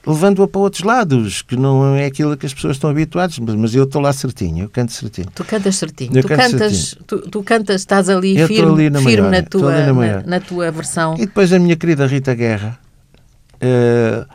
levando-a 0.05 0.47
para 0.47 0.61
outros 0.61 0.83
lados, 0.83 1.41
que 1.41 1.55
não 1.55 1.95
é 1.95 2.05
aquilo 2.05 2.35
que 2.35 2.45
as 2.45 2.53
pessoas 2.53 2.75
estão 2.75 2.89
habituadas, 2.89 3.39
mas, 3.39 3.55
mas 3.55 3.75
eu 3.75 3.83
estou 3.85 4.01
lá 4.01 4.11
certinho, 4.11 4.65
eu 4.65 4.69
canto 4.69 4.91
certinho. 4.91 5.27
Tu 5.33 5.43
cantas 5.45 5.75
certinho. 5.75 6.17
Eu 6.17 6.21
Tu 6.23 6.27
cantas, 6.27 6.97
tu, 7.07 7.19
tu 7.29 7.43
cantas, 7.43 7.81
estás 7.81 8.09
ali 8.09 8.37
Eu 8.37 8.47
firme, 8.47 8.71
ali 8.71 8.89
na 8.89 8.99
firme 8.99 9.29
maior, 9.29 9.31
na, 9.31 9.41
tua, 9.49 9.71
na 9.71 9.93
na, 9.93 10.23
na 10.23 10.39
tua 10.39 10.71
versão. 10.71 11.15
E 11.15 11.25
depois 11.25 11.51
a 11.53 11.59
minha 11.59 11.75
querida 11.75 12.05
Rita 12.05 12.33
Guerra, 12.33 12.77
eh, 13.61 14.25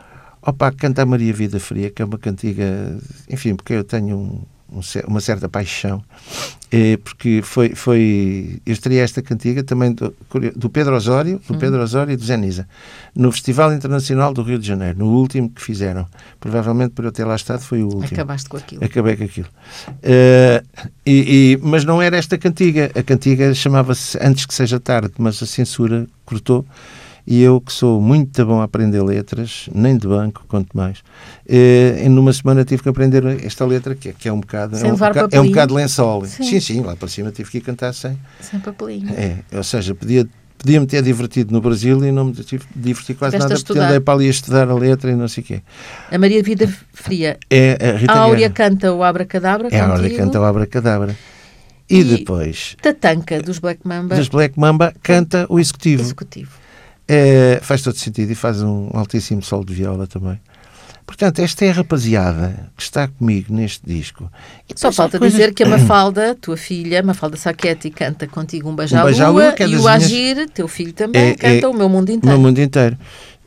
opa, 0.41 0.71
canta 0.71 1.03
a 1.03 1.05
Maria 1.05 1.33
Vida 1.33 1.59
Fria, 1.59 1.89
que 1.91 2.01
é 2.01 2.05
uma 2.05 2.17
cantiga, 2.17 2.97
enfim, 3.29 3.55
porque 3.55 3.73
eu 3.73 3.83
tenho 3.83 4.17
um- 4.17 4.41
uma 5.07 5.19
certa 5.19 5.49
paixão, 5.49 6.03
eh, 6.71 6.97
porque 7.03 7.41
foi, 7.43 7.69
foi, 7.75 8.59
eu 8.65 8.71
estreiei 8.73 9.03
esta 9.03 9.21
cantiga 9.21 9.63
também 9.63 9.91
do, 9.93 10.13
do 10.55 10.69
Pedro 10.69 10.95
Osório, 10.95 11.41
do 11.47 11.55
Pedro 11.57 11.81
Osório 11.81 12.13
e 12.13 12.15
do 12.15 12.23
Zé 12.23 12.37
Nisa, 12.37 12.67
no 13.15 13.31
Festival 13.31 13.73
Internacional 13.73 14.33
do 14.33 14.43
Rio 14.43 14.59
de 14.59 14.67
Janeiro, 14.67 14.99
no 14.99 15.07
último 15.07 15.49
que 15.49 15.61
fizeram. 15.61 16.05
Provavelmente 16.39 16.91
por 16.91 17.05
eu 17.05 17.11
ter 17.11 17.23
lá 17.25 17.35
estado 17.35 17.61
foi 17.61 17.81
o 17.81 17.85
último. 17.87 18.05
Acabaste 18.13 18.47
com 18.49 18.57
aquilo. 18.57 18.83
Acabei 18.85 19.17
com 19.17 19.23
aquilo. 19.23 19.47
Eh, 20.03 20.63
e, 21.05 21.53
e- 21.53 21.59
mas 21.61 21.83
não 21.83 22.01
era 22.01 22.15
esta 22.17 22.37
cantiga. 22.37 22.91
A 22.95 23.01
cantiga 23.03 23.53
chamava-se 23.53 24.17
Antes 24.21 24.45
que 24.45 24.53
Seja 24.53 24.79
Tarde, 24.79 25.11
mas 25.17 25.41
a 25.41 25.45
censura 25.45 26.07
cortou. 26.25 26.65
E 27.31 27.43
eu, 27.43 27.61
que 27.61 27.71
sou 27.71 28.01
muito 28.01 28.43
bom 28.43 28.59
a 28.59 28.63
aprender 28.63 29.03
letras, 29.03 29.69
nem 29.71 29.95
de 29.95 30.07
banco, 30.07 30.43
quanto 30.47 30.75
mais, 30.75 31.03
eh, 31.47 32.01
em 32.03 32.09
numa 32.09 32.33
semana 32.33 32.65
tive 32.65 32.81
que 32.81 32.89
aprender 32.89 33.23
esta 33.45 33.63
letra, 33.67 33.93
que 33.93 34.09
é, 34.09 34.13
que 34.17 34.27
é 34.27 34.33
um 34.33 34.39
bocado. 34.39 34.75
Sem 34.75 34.85
é 34.85 34.89
um, 34.89 34.93
levar 34.93 35.13
boca- 35.13 35.35
é 35.35 35.39
um 35.39 35.45
bocado 35.47 35.75
lençol. 35.75 36.25
Sim. 36.25 36.43
Sim. 36.43 36.59
sim, 36.59 36.81
lá 36.81 36.95
para 36.95 37.07
cima 37.07 37.29
tive 37.31 37.51
que 37.51 37.57
ir 37.59 37.61
cantar 37.61 37.93
sem. 37.93 38.17
Sem 38.41 38.59
papelinho. 38.59 39.11
É, 39.15 39.37
ou 39.55 39.63
seja, 39.63 39.93
podia. 39.93 40.27
Podia-me 40.57 40.85
ter 40.85 41.01
divertido 41.01 41.53
no 41.53 41.61
Brasil 41.61 42.03
e 42.03 42.11
não 42.11 42.25
me 42.25 42.33
tive- 42.33 42.65
diverti 42.75 43.13
quase 43.13 43.37
Tiveste 43.37 43.45
a 43.45 43.55
nada 43.55 43.65
porque 43.65 43.79
andei 43.79 43.99
para 44.01 44.13
ali 44.15 44.27
a 44.27 44.29
estudar 44.29 44.67
a 44.69 44.73
letra 44.73 45.09
e 45.09 45.15
não 45.15 45.25
sei 45.29 45.41
o 45.41 45.45
quê. 45.47 45.61
A 46.11 46.17
Maria 46.17 46.43
Vida 46.43 46.67
Fria. 46.91 47.37
É 47.49 47.77
a 47.93 47.97
Rita 47.97 48.11
A 48.11 48.19
Áurea 48.23 48.49
canta 48.49 48.91
o 48.91 49.01
Abracadabra 49.01 49.69
É 49.71 49.79
a 49.79 49.87
contigo. 49.89 50.17
canta 50.17 50.37
o 50.41 50.43
Abracadabra. 50.43 51.15
E, 51.89 51.99
E- 51.99 52.03
depois, 52.03 52.75
Tatanca, 52.81 53.41
dos 53.41 53.57
Black 53.59 53.87
Mamba. 53.87 54.17
dos 54.17 54.27
Black 54.27 54.59
Mamba, 54.59 54.93
canta 55.01 55.45
o 55.47 55.61
executivo. 55.61 56.01
Executivo. 56.01 56.51
É, 57.11 57.59
faz 57.63 57.81
todo 57.81 57.97
sentido 57.97 58.31
e 58.31 58.35
faz 58.35 58.61
um 58.61 58.89
altíssimo 58.93 59.41
sol 59.41 59.65
de 59.65 59.73
viola 59.73 60.05
também. 60.05 60.39
Portanto, 61.07 61.39
esta 61.39 61.65
é 61.65 61.71
a 61.71 61.73
rapaziada 61.73 62.69
que 62.77 62.83
está 62.83 63.07
comigo 63.07 63.51
neste 63.51 63.83
disco. 63.83 64.31
E 64.69 64.79
Só 64.79 64.91
falta 64.91 65.17
coisas- 65.17 65.35
dizer 65.39 65.55
que 65.55 65.63
a 65.63 65.65
Mafalda, 65.67 66.35
tua 66.39 66.55
filha, 66.55 67.01
Mafalda 67.01 67.35
Saquetti, 67.35 67.89
canta 67.89 68.27
contigo 68.27 68.69
um 68.69 68.75
beijo 68.75 68.95
Beijo 69.03 69.23
à 69.23 69.29
lua, 69.29 69.45
é 69.57 69.63
e 69.63 69.65
o 69.65 69.67
minhas- 69.79 69.85
Agir, 69.87 70.47
teu 70.51 70.67
filho 70.67 70.93
também, 70.93 71.29
É- 71.29 71.33
canta 71.33 71.65
é- 71.65 71.67
o 71.67 71.73
meu 71.73 71.89
mundo 71.89 72.09
O 72.09 72.11
inteiro. 72.11 72.27
meu 72.37 72.47
mundo 72.47 72.59
inteiro. 72.61 72.95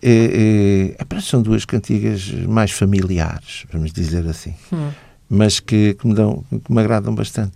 É, 0.05 0.97
é, 0.99 1.21
são 1.21 1.41
duas 1.41 1.65
cantigas 1.65 2.29
mais 2.49 2.73
familiares, 2.73 3.65
vamos 3.73 3.93
dizer 3.93 4.27
assim. 4.29 4.53
Hum. 4.73 4.91
Mas 5.31 5.61
que, 5.61 5.95
que 5.95 6.05
me 6.09 6.15
dão, 6.15 6.45
que 6.51 6.73
me 6.73 6.81
agradam 6.81 7.15
bastante. 7.15 7.53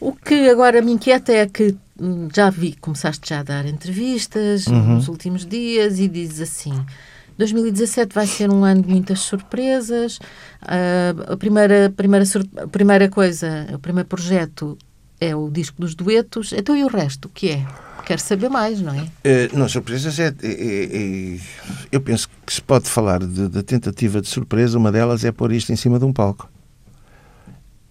O 0.00 0.12
que 0.14 0.48
agora 0.48 0.80
me 0.80 0.92
inquieta 0.92 1.32
é 1.32 1.46
que 1.46 1.76
já 2.34 2.50
vi, 2.50 2.74
começaste 2.80 3.28
já 3.28 3.40
a 3.40 3.42
dar 3.42 3.66
entrevistas 3.66 4.66
Uhum. 4.66 4.94
nos 4.96 5.08
últimos 5.08 5.46
dias 5.46 5.98
e 5.98 6.08
dizes 6.08 6.40
assim: 6.40 6.84
2017 7.38 8.14
vai 8.14 8.26
ser 8.26 8.50
um 8.50 8.64
ano 8.64 8.82
de 8.82 8.88
muitas 8.88 9.20
surpresas. 9.20 10.18
Ah, 10.62 11.14
a, 11.32 11.36
primeira, 11.36 11.92
primeira, 11.96 12.24
a 12.62 12.66
primeira 12.68 13.08
coisa, 13.08 13.66
o 13.72 13.78
primeiro 13.78 14.08
projeto 14.08 14.76
é 15.20 15.34
o 15.36 15.48
disco 15.50 15.80
dos 15.80 15.94
duetos. 15.94 16.52
Então 16.52 16.76
e 16.76 16.84
o 16.84 16.88
resto? 16.88 17.26
O 17.26 17.28
que 17.28 17.50
é? 17.50 17.66
Quero 18.04 18.20
saber 18.20 18.50
mais, 18.50 18.80
não 18.82 18.92
é? 18.92 19.06
Eh, 19.24 19.48
não, 19.54 19.66
surpresas 19.68 20.18
é, 20.18 20.26
é- 20.26 20.32
é- 20.42 21.36
é- 21.36 21.38
Eu 21.90 22.00
penso 22.02 22.28
que 22.44 22.52
se 22.52 22.60
pode 22.60 22.86
falar 22.88 23.20
de 23.24 23.62
tentativa 23.62 24.20
de 24.20 24.28
surpresa, 24.28 24.76
uma 24.76 24.92
delas 24.92 25.24
é 25.24 25.32
pôr 25.32 25.52
isto 25.52 25.72
em 25.72 25.76
cima 25.76 25.98
de 25.98 26.04
um 26.04 26.12
palco. 26.12 26.50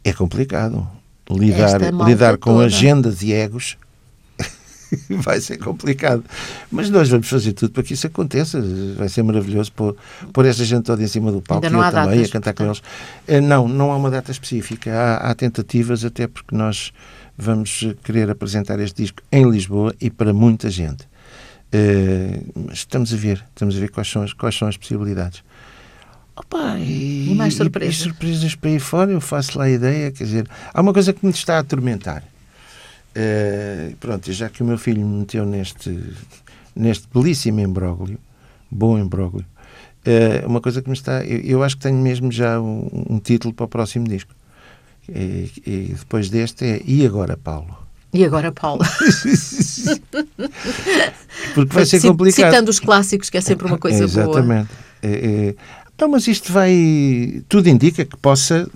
É 0.03 0.13
complicado. 0.13 0.87
Lidar, 1.31 1.79
lidar 2.05 2.37
com 2.37 2.51
toda. 2.55 2.65
agendas 2.65 3.21
e 3.23 3.31
egos 3.31 3.77
vai 5.21 5.39
ser 5.41 5.57
complicado. 5.57 6.23
Mas 6.71 6.89
nós 6.89 7.09
vamos 7.09 7.27
fazer 7.27 7.53
tudo 7.53 7.71
para 7.71 7.83
que 7.83 7.93
isso 7.93 8.07
aconteça. 8.07 8.63
Vai 8.97 9.09
ser 9.09 9.23
maravilhoso 9.23 9.71
pôr, 9.71 9.95
pôr 10.31 10.45
esta 10.45 10.63
gente 10.63 10.83
toda 10.83 11.03
em 11.03 11.07
cima 11.07 11.31
do 11.31 11.41
palco 11.41 11.65
Ainda 11.65 11.77
e 11.77 11.79
eu 11.79 11.91
também 11.91 12.15
datas, 12.17 12.29
a 12.29 12.31
cantar 12.31 12.53
com 12.53 12.65
eles. 12.65 12.81
Eh, 13.27 13.41
Não, 13.41 13.67
não 13.67 13.91
há 13.91 13.97
uma 13.97 14.09
data 14.09 14.31
específica. 14.31 14.91
Há, 14.93 15.31
há 15.31 15.35
tentativas, 15.35 16.03
até 16.03 16.27
porque 16.27 16.55
nós 16.55 16.91
vamos 17.37 17.87
querer 18.03 18.29
apresentar 18.29 18.79
este 18.79 19.03
disco 19.03 19.21
em 19.31 19.49
Lisboa 19.49 19.93
e 19.99 20.09
para 20.09 20.33
muita 20.33 20.69
gente. 20.69 21.07
Mas 22.55 22.79
estamos 22.79 23.11
a 23.11 23.17
ver, 23.17 23.43
estamos 23.49 23.75
a 23.75 23.79
ver 23.79 23.89
quais 23.89 24.07
são 24.07 24.21
as, 24.21 24.31
quais 24.33 24.55
são 24.55 24.67
as 24.67 24.77
possibilidades. 24.77 25.43
Opa, 26.35 26.77
e, 26.79 27.29
E 27.31 27.35
mais 27.35 27.55
surpresas? 27.55 27.95
E, 27.95 27.99
e 27.99 28.03
surpresas 28.03 28.55
para 28.55 28.69
ir 28.69 28.79
fora, 28.79 29.11
eu 29.11 29.21
faço 29.21 29.57
lá 29.57 29.65
a 29.65 29.69
ideia, 29.69 30.11
quer 30.11 30.23
dizer, 30.23 30.47
há 30.73 30.81
uma 30.81 30.93
coisa 30.93 31.13
que 31.13 31.25
me 31.25 31.31
está 31.31 31.57
a 31.57 31.59
atormentar. 31.59 32.23
Eh, 33.15 33.93
pronto, 33.99 34.31
já 34.31 34.49
que 34.49 34.63
o 34.63 34.65
meu 34.65 34.77
filho 34.77 35.05
me 35.05 35.19
meteu 35.19 35.45
neste, 35.45 35.99
neste 36.75 37.07
belíssimo 37.13 37.59
imbróglio, 37.59 38.17
bom 38.69 38.97
imbróglio, 38.97 39.45
eh, 40.05 40.43
uma 40.45 40.59
coisa 40.59 40.81
que 40.81 40.89
me 40.89 40.95
está. 40.95 41.23
Eu, 41.23 41.39
eu 41.41 41.63
acho 41.63 41.77
que 41.77 41.83
tenho 41.83 41.97
mesmo 41.97 42.31
já 42.31 42.59
um, 42.59 43.05
um 43.09 43.19
título 43.19 43.53
para 43.53 43.65
o 43.65 43.67
próximo 43.67 44.07
disco. 44.07 44.33
E, 45.07 45.51
e 45.65 45.95
depois 45.99 46.29
deste 46.29 46.65
é 46.65 46.81
E 46.85 47.05
agora, 47.05 47.35
Paulo? 47.35 47.77
E 48.13 48.23
agora, 48.23 48.51
Paulo? 48.51 48.81
Porque 51.55 51.73
vai 51.73 51.85
ser 51.85 51.99
complicado. 52.01 52.51
Citando 52.51 52.69
os 52.69 52.79
clássicos, 52.79 53.29
que 53.29 53.37
é 53.37 53.41
sempre 53.41 53.67
uma 53.67 53.77
coisa 53.77 54.07
boa. 54.07 54.23
Exatamente. 54.23 54.69
É, 55.01 55.09
é, 55.49 55.55
Não, 55.99 56.09
mas 56.09 56.27
isto 56.27 56.53
vai. 56.53 57.43
Tudo 57.49 57.67
indica 57.69 58.05
que 58.05 58.15
possa 58.17 58.69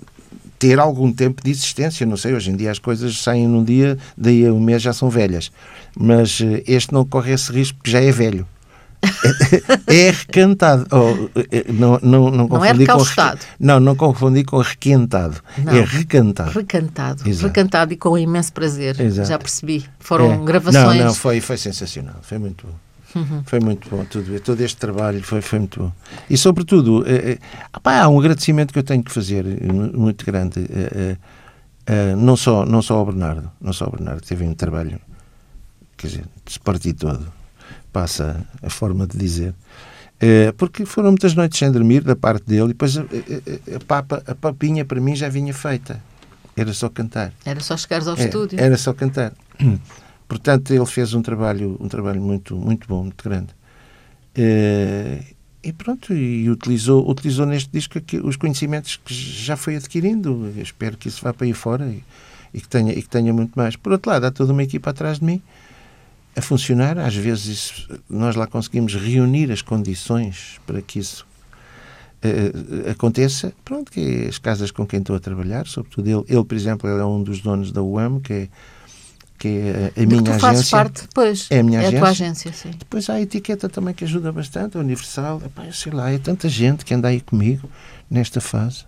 ter 0.58 0.78
algum 0.78 1.12
tempo 1.12 1.42
de 1.42 1.50
existência. 1.50 2.04
Não 2.06 2.16
sei, 2.16 2.34
hoje 2.34 2.50
em 2.50 2.56
dia 2.56 2.70
as 2.70 2.78
coisas 2.78 3.20
saem 3.22 3.46
num 3.46 3.62
dia, 3.64 3.96
daí 4.16 4.46
a 4.46 4.52
um 4.52 4.60
mês 4.60 4.82
já 4.82 4.92
são 4.92 5.08
velhas. 5.10 5.50
Mas 5.98 6.40
eh, 6.42 6.62
este 6.66 6.92
não 6.92 7.04
corre 7.04 7.32
esse 7.32 7.50
risco 7.52 7.76
porque 7.78 7.90
já 7.90 8.00
é 8.00 8.10
velho. 8.10 8.46
é 9.86 10.10
recantado. 10.10 10.86
Oh, 10.90 11.28
eh, 11.52 11.64
não, 11.72 11.98
não, 12.02 12.30
não, 12.30 12.48
Não 12.48 12.64
é 12.64 12.70
confundi 12.70 12.86
com 12.86 12.98
requ- 12.98 13.38
Não, 13.60 13.80
não 13.80 13.94
confundi 13.94 14.44
com 14.44 14.58
requentado. 14.58 15.36
Não. 15.58 15.72
É 15.72 15.84
recantado. 15.84 16.50
Recantado, 16.50 17.28
Exato. 17.28 17.46
recantado 17.46 17.92
e 17.92 17.96
com 17.96 18.18
imenso 18.18 18.52
prazer. 18.52 19.00
Exato. 19.00 19.28
Já 19.28 19.38
percebi. 19.38 19.84
Foram 20.00 20.32
É. 20.32 20.38
gravações. 20.44 20.96
Não, 20.98 21.06
não, 21.06 21.14
foi, 21.14 21.40
foi 21.40 21.56
sensacional. 21.56 22.16
Foi 22.22 22.38
muito 22.38 22.66
bom. 22.66 22.74
Uhum. 23.14 23.42
Foi 23.44 23.58
muito 23.60 23.88
bom 23.88 24.04
tudo. 24.04 24.38
Todo 24.40 24.60
este 24.60 24.76
trabalho 24.76 25.22
foi, 25.22 25.40
foi 25.40 25.58
muito 25.60 25.80
bom. 25.80 25.92
E, 26.28 26.36
sobretudo, 26.36 27.04
ah 27.72 27.80
pá, 27.80 28.02
há 28.02 28.08
um 28.08 28.18
agradecimento 28.18 28.72
que 28.72 28.78
eu 28.78 28.82
tenho 28.82 29.02
que 29.02 29.10
fazer 29.10 29.46
eh, 29.46 29.72
mu- 29.72 29.92
muito 29.98 30.24
grande. 30.26 30.60
eh, 30.70 31.16
não, 32.16 32.36
só, 32.36 32.66
não 32.66 32.82
só 32.82 32.96
ao 32.96 33.06
Bernardo. 33.06 33.50
Não 33.60 33.72
só 33.72 33.86
ao 33.86 33.90
Bernardo. 33.92 34.20
Teve 34.20 34.44
um 34.44 34.52
trabalho, 34.54 35.00
quer 35.96 36.08
dizer, 36.08 36.24
de 36.44 36.60
parte 36.60 36.92
todo. 36.92 37.26
Passa 37.92 38.44
a 38.62 38.68
forma 38.68 39.06
de 39.06 39.16
dizer. 39.16 39.54
Porque 40.58 40.84
foram 40.84 41.10
muitas 41.10 41.34
noites 41.34 41.58
sem 41.58 41.72
dormir 41.72 42.02
da 42.02 42.14
parte 42.14 42.44
dele. 42.46 42.64
E 42.64 42.68
depois 42.68 42.96
a, 42.98 43.00
a- 43.02 43.04
a- 43.04 43.76
a 43.76 43.80
papa, 43.86 44.22
a 44.26 44.34
papinha 44.34 44.84
para 44.84 45.00
mim 45.00 45.16
já 45.16 45.28
vinha 45.30 45.54
feita. 45.54 45.98
Era 46.54 46.74
só 46.74 46.88
cantar. 46.90 47.32
Era 47.46 47.60
só 47.60 47.76
chegares 47.76 48.06
ao 48.06 48.16
É, 48.18 48.24
estúdio. 48.24 48.60
Era 48.60 48.76
só 48.76 48.92
cantar. 48.92 49.32
Portanto, 50.28 50.72
ele 50.72 50.84
fez 50.86 51.14
um 51.14 51.22
trabalho, 51.22 51.76
um 51.80 51.88
trabalho 51.88 52.20
muito, 52.20 52.54
muito 52.54 52.86
bom, 52.86 53.04
muito 53.04 53.24
grande. 53.24 53.48
Eh, 54.34 55.22
e 55.64 55.72
pronto, 55.72 56.12
e 56.14 56.48
utilizou, 56.50 57.08
utilizou 57.10 57.46
neste 57.46 57.70
disco 57.70 57.98
os 58.24 58.36
conhecimentos 58.36 58.96
que 58.96 59.12
já 59.14 59.56
foi 59.56 59.76
adquirindo. 59.76 60.52
Eu 60.54 60.62
espero 60.62 60.96
que 60.96 61.08
isso 61.08 61.22
vá 61.22 61.32
para 61.32 61.46
aí 61.46 61.52
fora 61.54 61.86
e, 61.86 62.04
e 62.54 62.60
que 62.60 62.68
tenha, 62.68 62.92
e 62.92 63.02
que 63.02 63.08
tenha 63.08 63.32
muito 63.32 63.52
mais. 63.56 63.74
Por 63.74 63.92
outro 63.92 64.10
lado, 64.10 64.24
há 64.26 64.30
toda 64.30 64.52
uma 64.52 64.62
equipa 64.62 64.90
atrás 64.90 65.18
de 65.18 65.24
mim 65.24 65.42
a 66.36 66.42
funcionar. 66.42 66.98
Às 66.98 67.14
vezes 67.16 67.46
isso- 67.46 68.00
nós 68.08 68.36
lá 68.36 68.46
conseguimos 68.46 68.94
reunir 68.94 69.50
as 69.50 69.62
condições 69.62 70.60
para 70.66 70.80
que 70.82 70.98
isso 70.98 71.26
eh, 72.22 72.90
aconteça. 72.90 73.52
Pronto, 73.64 73.90
que 73.90 74.00
é 74.00 74.28
as 74.28 74.38
casas 74.38 74.70
com 74.70 74.86
quem 74.86 75.00
estou 75.00 75.16
a 75.16 75.20
trabalhar, 75.20 75.66
sobretudo 75.66 76.06
ele, 76.08 76.24
ele 76.28 76.44
por 76.44 76.54
exemplo, 76.54 76.88
ele 76.88 77.00
é 77.00 77.04
um 77.04 77.22
dos 77.22 77.40
donos 77.40 77.72
da 77.72 77.82
UAM, 77.82 78.20
que 78.20 78.32
é, 78.32 78.48
que 79.38 79.48
é 79.48 79.92
a, 79.96 80.02
a 80.02 80.06
minha 80.06 80.22
tu 80.22 80.32
fazes 80.32 80.44
agência. 80.60 80.78
parte, 80.78 81.08
pois. 81.14 81.46
É 81.50 81.60
a 81.60 81.62
minha 81.62 81.80
tua 81.80 82.08
agência. 82.08 82.50
agência, 82.50 82.52
sim. 82.52 82.70
Depois 82.78 83.08
há 83.08 83.14
a 83.14 83.20
etiqueta 83.20 83.68
também 83.68 83.94
que 83.94 84.04
ajuda 84.04 84.32
bastante, 84.32 84.76
a 84.76 84.80
Universal. 84.80 85.40
Epá, 85.44 85.70
sei 85.72 85.92
lá, 85.92 86.10
é 86.10 86.18
tanta 86.18 86.48
gente 86.48 86.84
que 86.84 86.92
anda 86.92 87.08
aí 87.08 87.20
comigo 87.20 87.70
nesta 88.10 88.40
fase. 88.40 88.84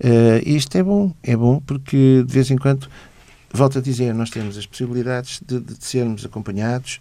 Eh, 0.00 0.42
e 0.46 0.56
isto 0.56 0.76
é 0.76 0.82
bom, 0.82 1.12
é 1.22 1.36
bom 1.36 1.60
porque 1.60 2.24
de 2.26 2.32
vez 2.32 2.50
em 2.50 2.56
quando, 2.56 2.88
volto 3.52 3.78
a 3.78 3.80
dizer, 3.80 4.12
nós 4.14 4.30
temos 4.30 4.56
as 4.56 4.66
possibilidades 4.66 5.40
de, 5.46 5.60
de 5.60 5.76
sermos 5.84 6.24
acompanhados 6.24 7.00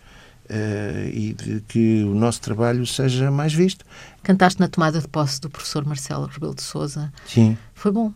eh, 0.50 1.12
e 1.14 1.34
de 1.34 1.62
que 1.68 2.04
o 2.04 2.14
nosso 2.14 2.42
trabalho 2.42 2.86
seja 2.86 3.32
mais 3.32 3.54
visto. 3.54 3.86
Cantaste 4.22 4.60
na 4.60 4.68
tomada 4.68 5.00
de 5.00 5.08
posse 5.08 5.42
do 5.42 5.50
professor 5.50 5.86
Marcelo 5.86 6.28
Rebelo 6.28 6.54
de 6.56 6.62
Souza. 6.62 7.12
Sim. 7.28 7.58
Foi 7.74 7.92
bom. 7.92 8.14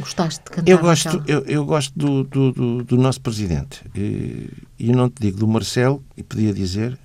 Gostaste 0.00 0.40
de 0.44 0.50
cantar 0.50 0.70
Eu 0.70 0.78
gosto, 0.78 1.22
eu, 1.26 1.40
eu 1.46 1.64
gosto 1.64 1.92
do, 1.98 2.24
do, 2.24 2.52
do- 2.52 2.84
do 2.84 2.96
nosso 2.96 3.20
presidente. 3.20 3.82
E 3.94 4.48
eu 4.78 4.94
não 4.96 5.08
te 5.08 5.20
digo 5.20 5.38
do 5.38 5.46
Marcelo, 5.48 6.02
e 6.16 6.22
podia 6.22 6.52
dizer, 6.52 6.98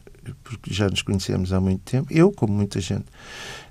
porque 0.43 0.73
já 0.73 0.89
nos 0.89 1.01
conhecemos 1.01 1.53
há 1.53 1.59
muito 1.59 1.81
tempo, 1.81 2.07
eu, 2.11 2.31
como 2.31 2.53
muita 2.53 2.79
gente, 2.81 3.05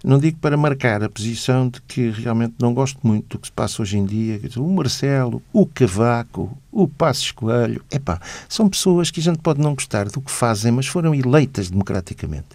não 0.05 0.19
digo 0.19 0.39
para 0.39 0.57
marcar 0.57 1.03
a 1.03 1.09
posição 1.09 1.69
de 1.69 1.81
que 1.83 2.11
realmente 2.11 2.55
não 2.61 2.73
gosto 2.75 2.99
muito 3.03 3.37
do 3.37 3.39
que 3.41 3.47
se 3.49 3.53
passa 3.53 3.83
hoje 3.83 3.97
em 3.99 4.05
dia. 4.05 4.41
O 4.57 4.69
Marcelo, 4.73 5.43
o 5.53 5.67
Cavaco, 5.67 6.57
o 6.71 6.87
Passos 6.87 7.33
Coelho, 7.33 7.83
epá, 7.91 8.21
são 8.49 8.69
pessoas 8.69 9.11
que 9.11 9.19
a 9.19 9.23
gente 9.23 9.39
pode 9.39 9.61
não 9.61 9.75
gostar 9.75 10.09
do 10.09 10.21
que 10.21 10.31
fazem, 10.31 10.71
mas 10.71 10.87
foram 10.87 11.15
eleitas 11.15 11.71
democraticamente. 11.71 12.49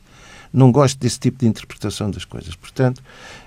Não 0.52 0.72
gosto 0.72 0.98
desse 1.00 1.20
tipo 1.20 1.38
de 1.40 1.48
interpretação 1.48 2.10
das 2.10 2.26
coisas. 2.26 2.56
Portanto, 2.56 3.02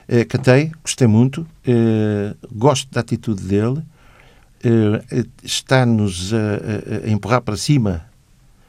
eh, 0.07 0.25
cantei, 0.25 0.71
gostei 0.83 1.07
muito, 1.09 1.47
eh, 1.67 2.35
gosto 2.53 2.89
da 2.93 3.01
atitude 3.01 3.43
dele, 3.43 3.83
eh, 4.63 5.05
eh, 5.11 5.25
está-nos 5.43 6.33
a, 6.33 6.37
a- 6.37 7.07
a 7.07 7.11
empurrar 7.11 7.41
para 7.43 7.57
cima, 7.57 8.05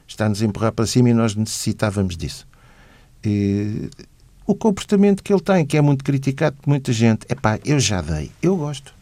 está-nos 0.08 0.42
a 0.42 0.44
empurrar 0.44 0.72
para 0.72 0.86
cima 0.86 1.10
e 1.10 1.14
nós 1.14 1.34
necessitávamos 1.36 2.16
disso. 2.16 2.46
O 4.46 4.54
comportamento 4.54 5.22
que 5.22 5.32
ele 5.32 5.40
tem, 5.40 5.64
que 5.64 5.76
é 5.76 5.80
muito 5.80 6.04
criticado 6.04 6.56
por 6.60 6.68
muita 6.68 6.92
gente, 6.92 7.24
é 7.28 7.34
pá, 7.34 7.58
eu 7.64 7.80
já 7.80 8.02
dei, 8.02 8.30
eu 8.42 8.56
gosto. 8.56 8.92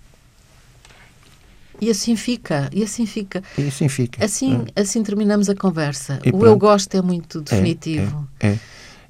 E 1.81 1.91
assim 1.91 2.15
fica, 2.15 2.71
e 2.73 2.85
assim 2.85 3.07
fica. 3.07 3.43
E 3.59 3.67
assim 3.67 3.89
fica. 3.89 4.25
Assim, 4.25 4.67
assim 4.77 5.03
terminamos 5.03 5.49
a 5.49 5.55
conversa. 5.57 6.21
E 6.25 6.29
o 6.31 6.35
eu 6.35 6.39
pronto. 6.39 6.59
gosto 6.59 6.95
é 6.95 7.03
muito 7.03 7.39
É, 7.41 7.43
definitivo. 7.43 8.29
É, 8.39 8.51
é. 8.51 8.59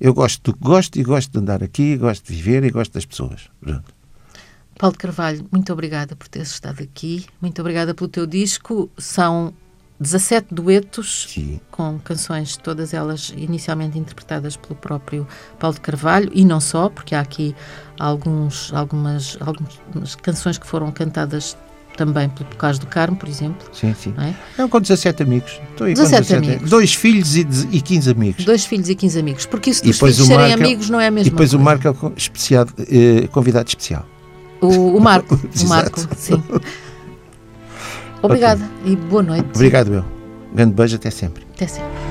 Eu 0.05 0.13
gosto 0.13 0.51
do 0.51 0.59
que 0.59 0.65
gosto 0.65 0.99
e 0.99 1.05
gosto 1.05 1.31
de 1.31 1.39
andar 1.39 1.63
aqui, 1.63 1.97
gosto 1.97 2.27
de 2.27 2.35
viver 2.35 2.65
e 2.65 2.71
gosto 2.73 2.95
das 2.95 3.07
pessoas. 3.07 3.49
Pronto. 3.61 3.95
Paulo 4.77 4.95
de 4.95 4.99
Carvalho, 4.99 5.47
muito 5.53 5.73
obrigada 5.73 6.17
por 6.17 6.27
teres 6.27 6.51
estado 6.51 6.83
aqui. 6.83 7.25
Muito 7.41 7.61
obrigada 7.61 7.95
pelo 7.95 8.09
teu 8.09 8.27
disco. 8.27 8.91
São 8.99 9.55
17 10.01 10.53
duetos 10.53 11.29
Sim. 11.29 11.61
com 11.71 12.01
canções, 12.01 12.57
todas 12.57 12.93
elas 12.93 13.33
inicialmente 13.37 13.97
interpretadas 13.97 14.57
pelo 14.57 14.75
próprio 14.75 15.25
Paulo 15.61 15.77
de 15.77 15.81
Carvalho 15.81 16.33
e 16.35 16.45
não 16.45 16.59
só, 16.59 16.89
porque 16.89 17.15
há 17.15 17.21
aqui 17.21 17.55
alguns, 17.97 18.73
algumas, 18.75 19.39
algumas 19.41 20.17
canções 20.17 20.59
que 20.59 20.67
foram 20.67 20.91
cantadas 20.91 21.57
também 22.05 22.29
pelo 22.29 22.51
Bocage 22.51 22.81
do 22.81 22.87
Carmo, 22.87 23.17
por 23.17 23.29
exemplo. 23.29 23.67
Sim, 23.73 23.95
sim. 23.95 24.13
não 24.17 24.25
é? 24.25 24.35
Eu 24.59 24.69
com 24.69 24.81
17 24.81 25.23
amigos. 25.23 25.61
Estou 25.71 25.87
aí 25.87 25.95
17 25.95 26.17
com 26.17 26.23
17 26.23 26.47
amigos. 26.51 26.71
Dois 26.71 26.95
filhos 26.95 27.37
e, 27.37 27.47
e 27.71 27.81
15 27.81 28.11
amigos. 28.11 28.45
Dois 28.45 28.65
filhos 28.65 28.89
e 28.89 28.95
15 28.95 29.19
amigos. 29.21 29.47
Porque 29.47 29.71
isso 29.71 29.83
E 29.85 29.89
dos 29.89 29.97
depois 29.97 30.17
filhos 30.17 30.29
o 30.29 30.33
serem 30.33 30.49
Marco 30.49 30.65
amigos 30.65 30.91
não 30.91 31.01
é 31.01 31.05
a 31.07 31.09
E 31.09 31.11
mesma 31.13 31.31
depois 31.31 31.55
o 31.55 31.59
coisa. 31.59 31.65
Marco 31.65 31.87
é 31.87 31.91
o 31.91 32.13
especial, 32.17 32.67
eh, 32.79 33.29
convidado 33.29 33.69
especial. 33.69 34.05
O, 34.61 34.97
o 34.97 35.01
Marco, 35.01 35.35
o. 35.65 35.69
Marco, 35.69 36.01
sim. 36.17 36.43
Obrigada 38.21 38.69
e 38.85 38.97
boa 38.97 39.23
noite. 39.23 39.49
Obrigado, 39.55 39.95
eu. 39.95 40.05
Grande 40.53 40.75
beijo, 40.75 40.97
até 40.97 41.11
sempre. 41.11 41.45
Até 41.55 41.67
sempre. 41.67 42.02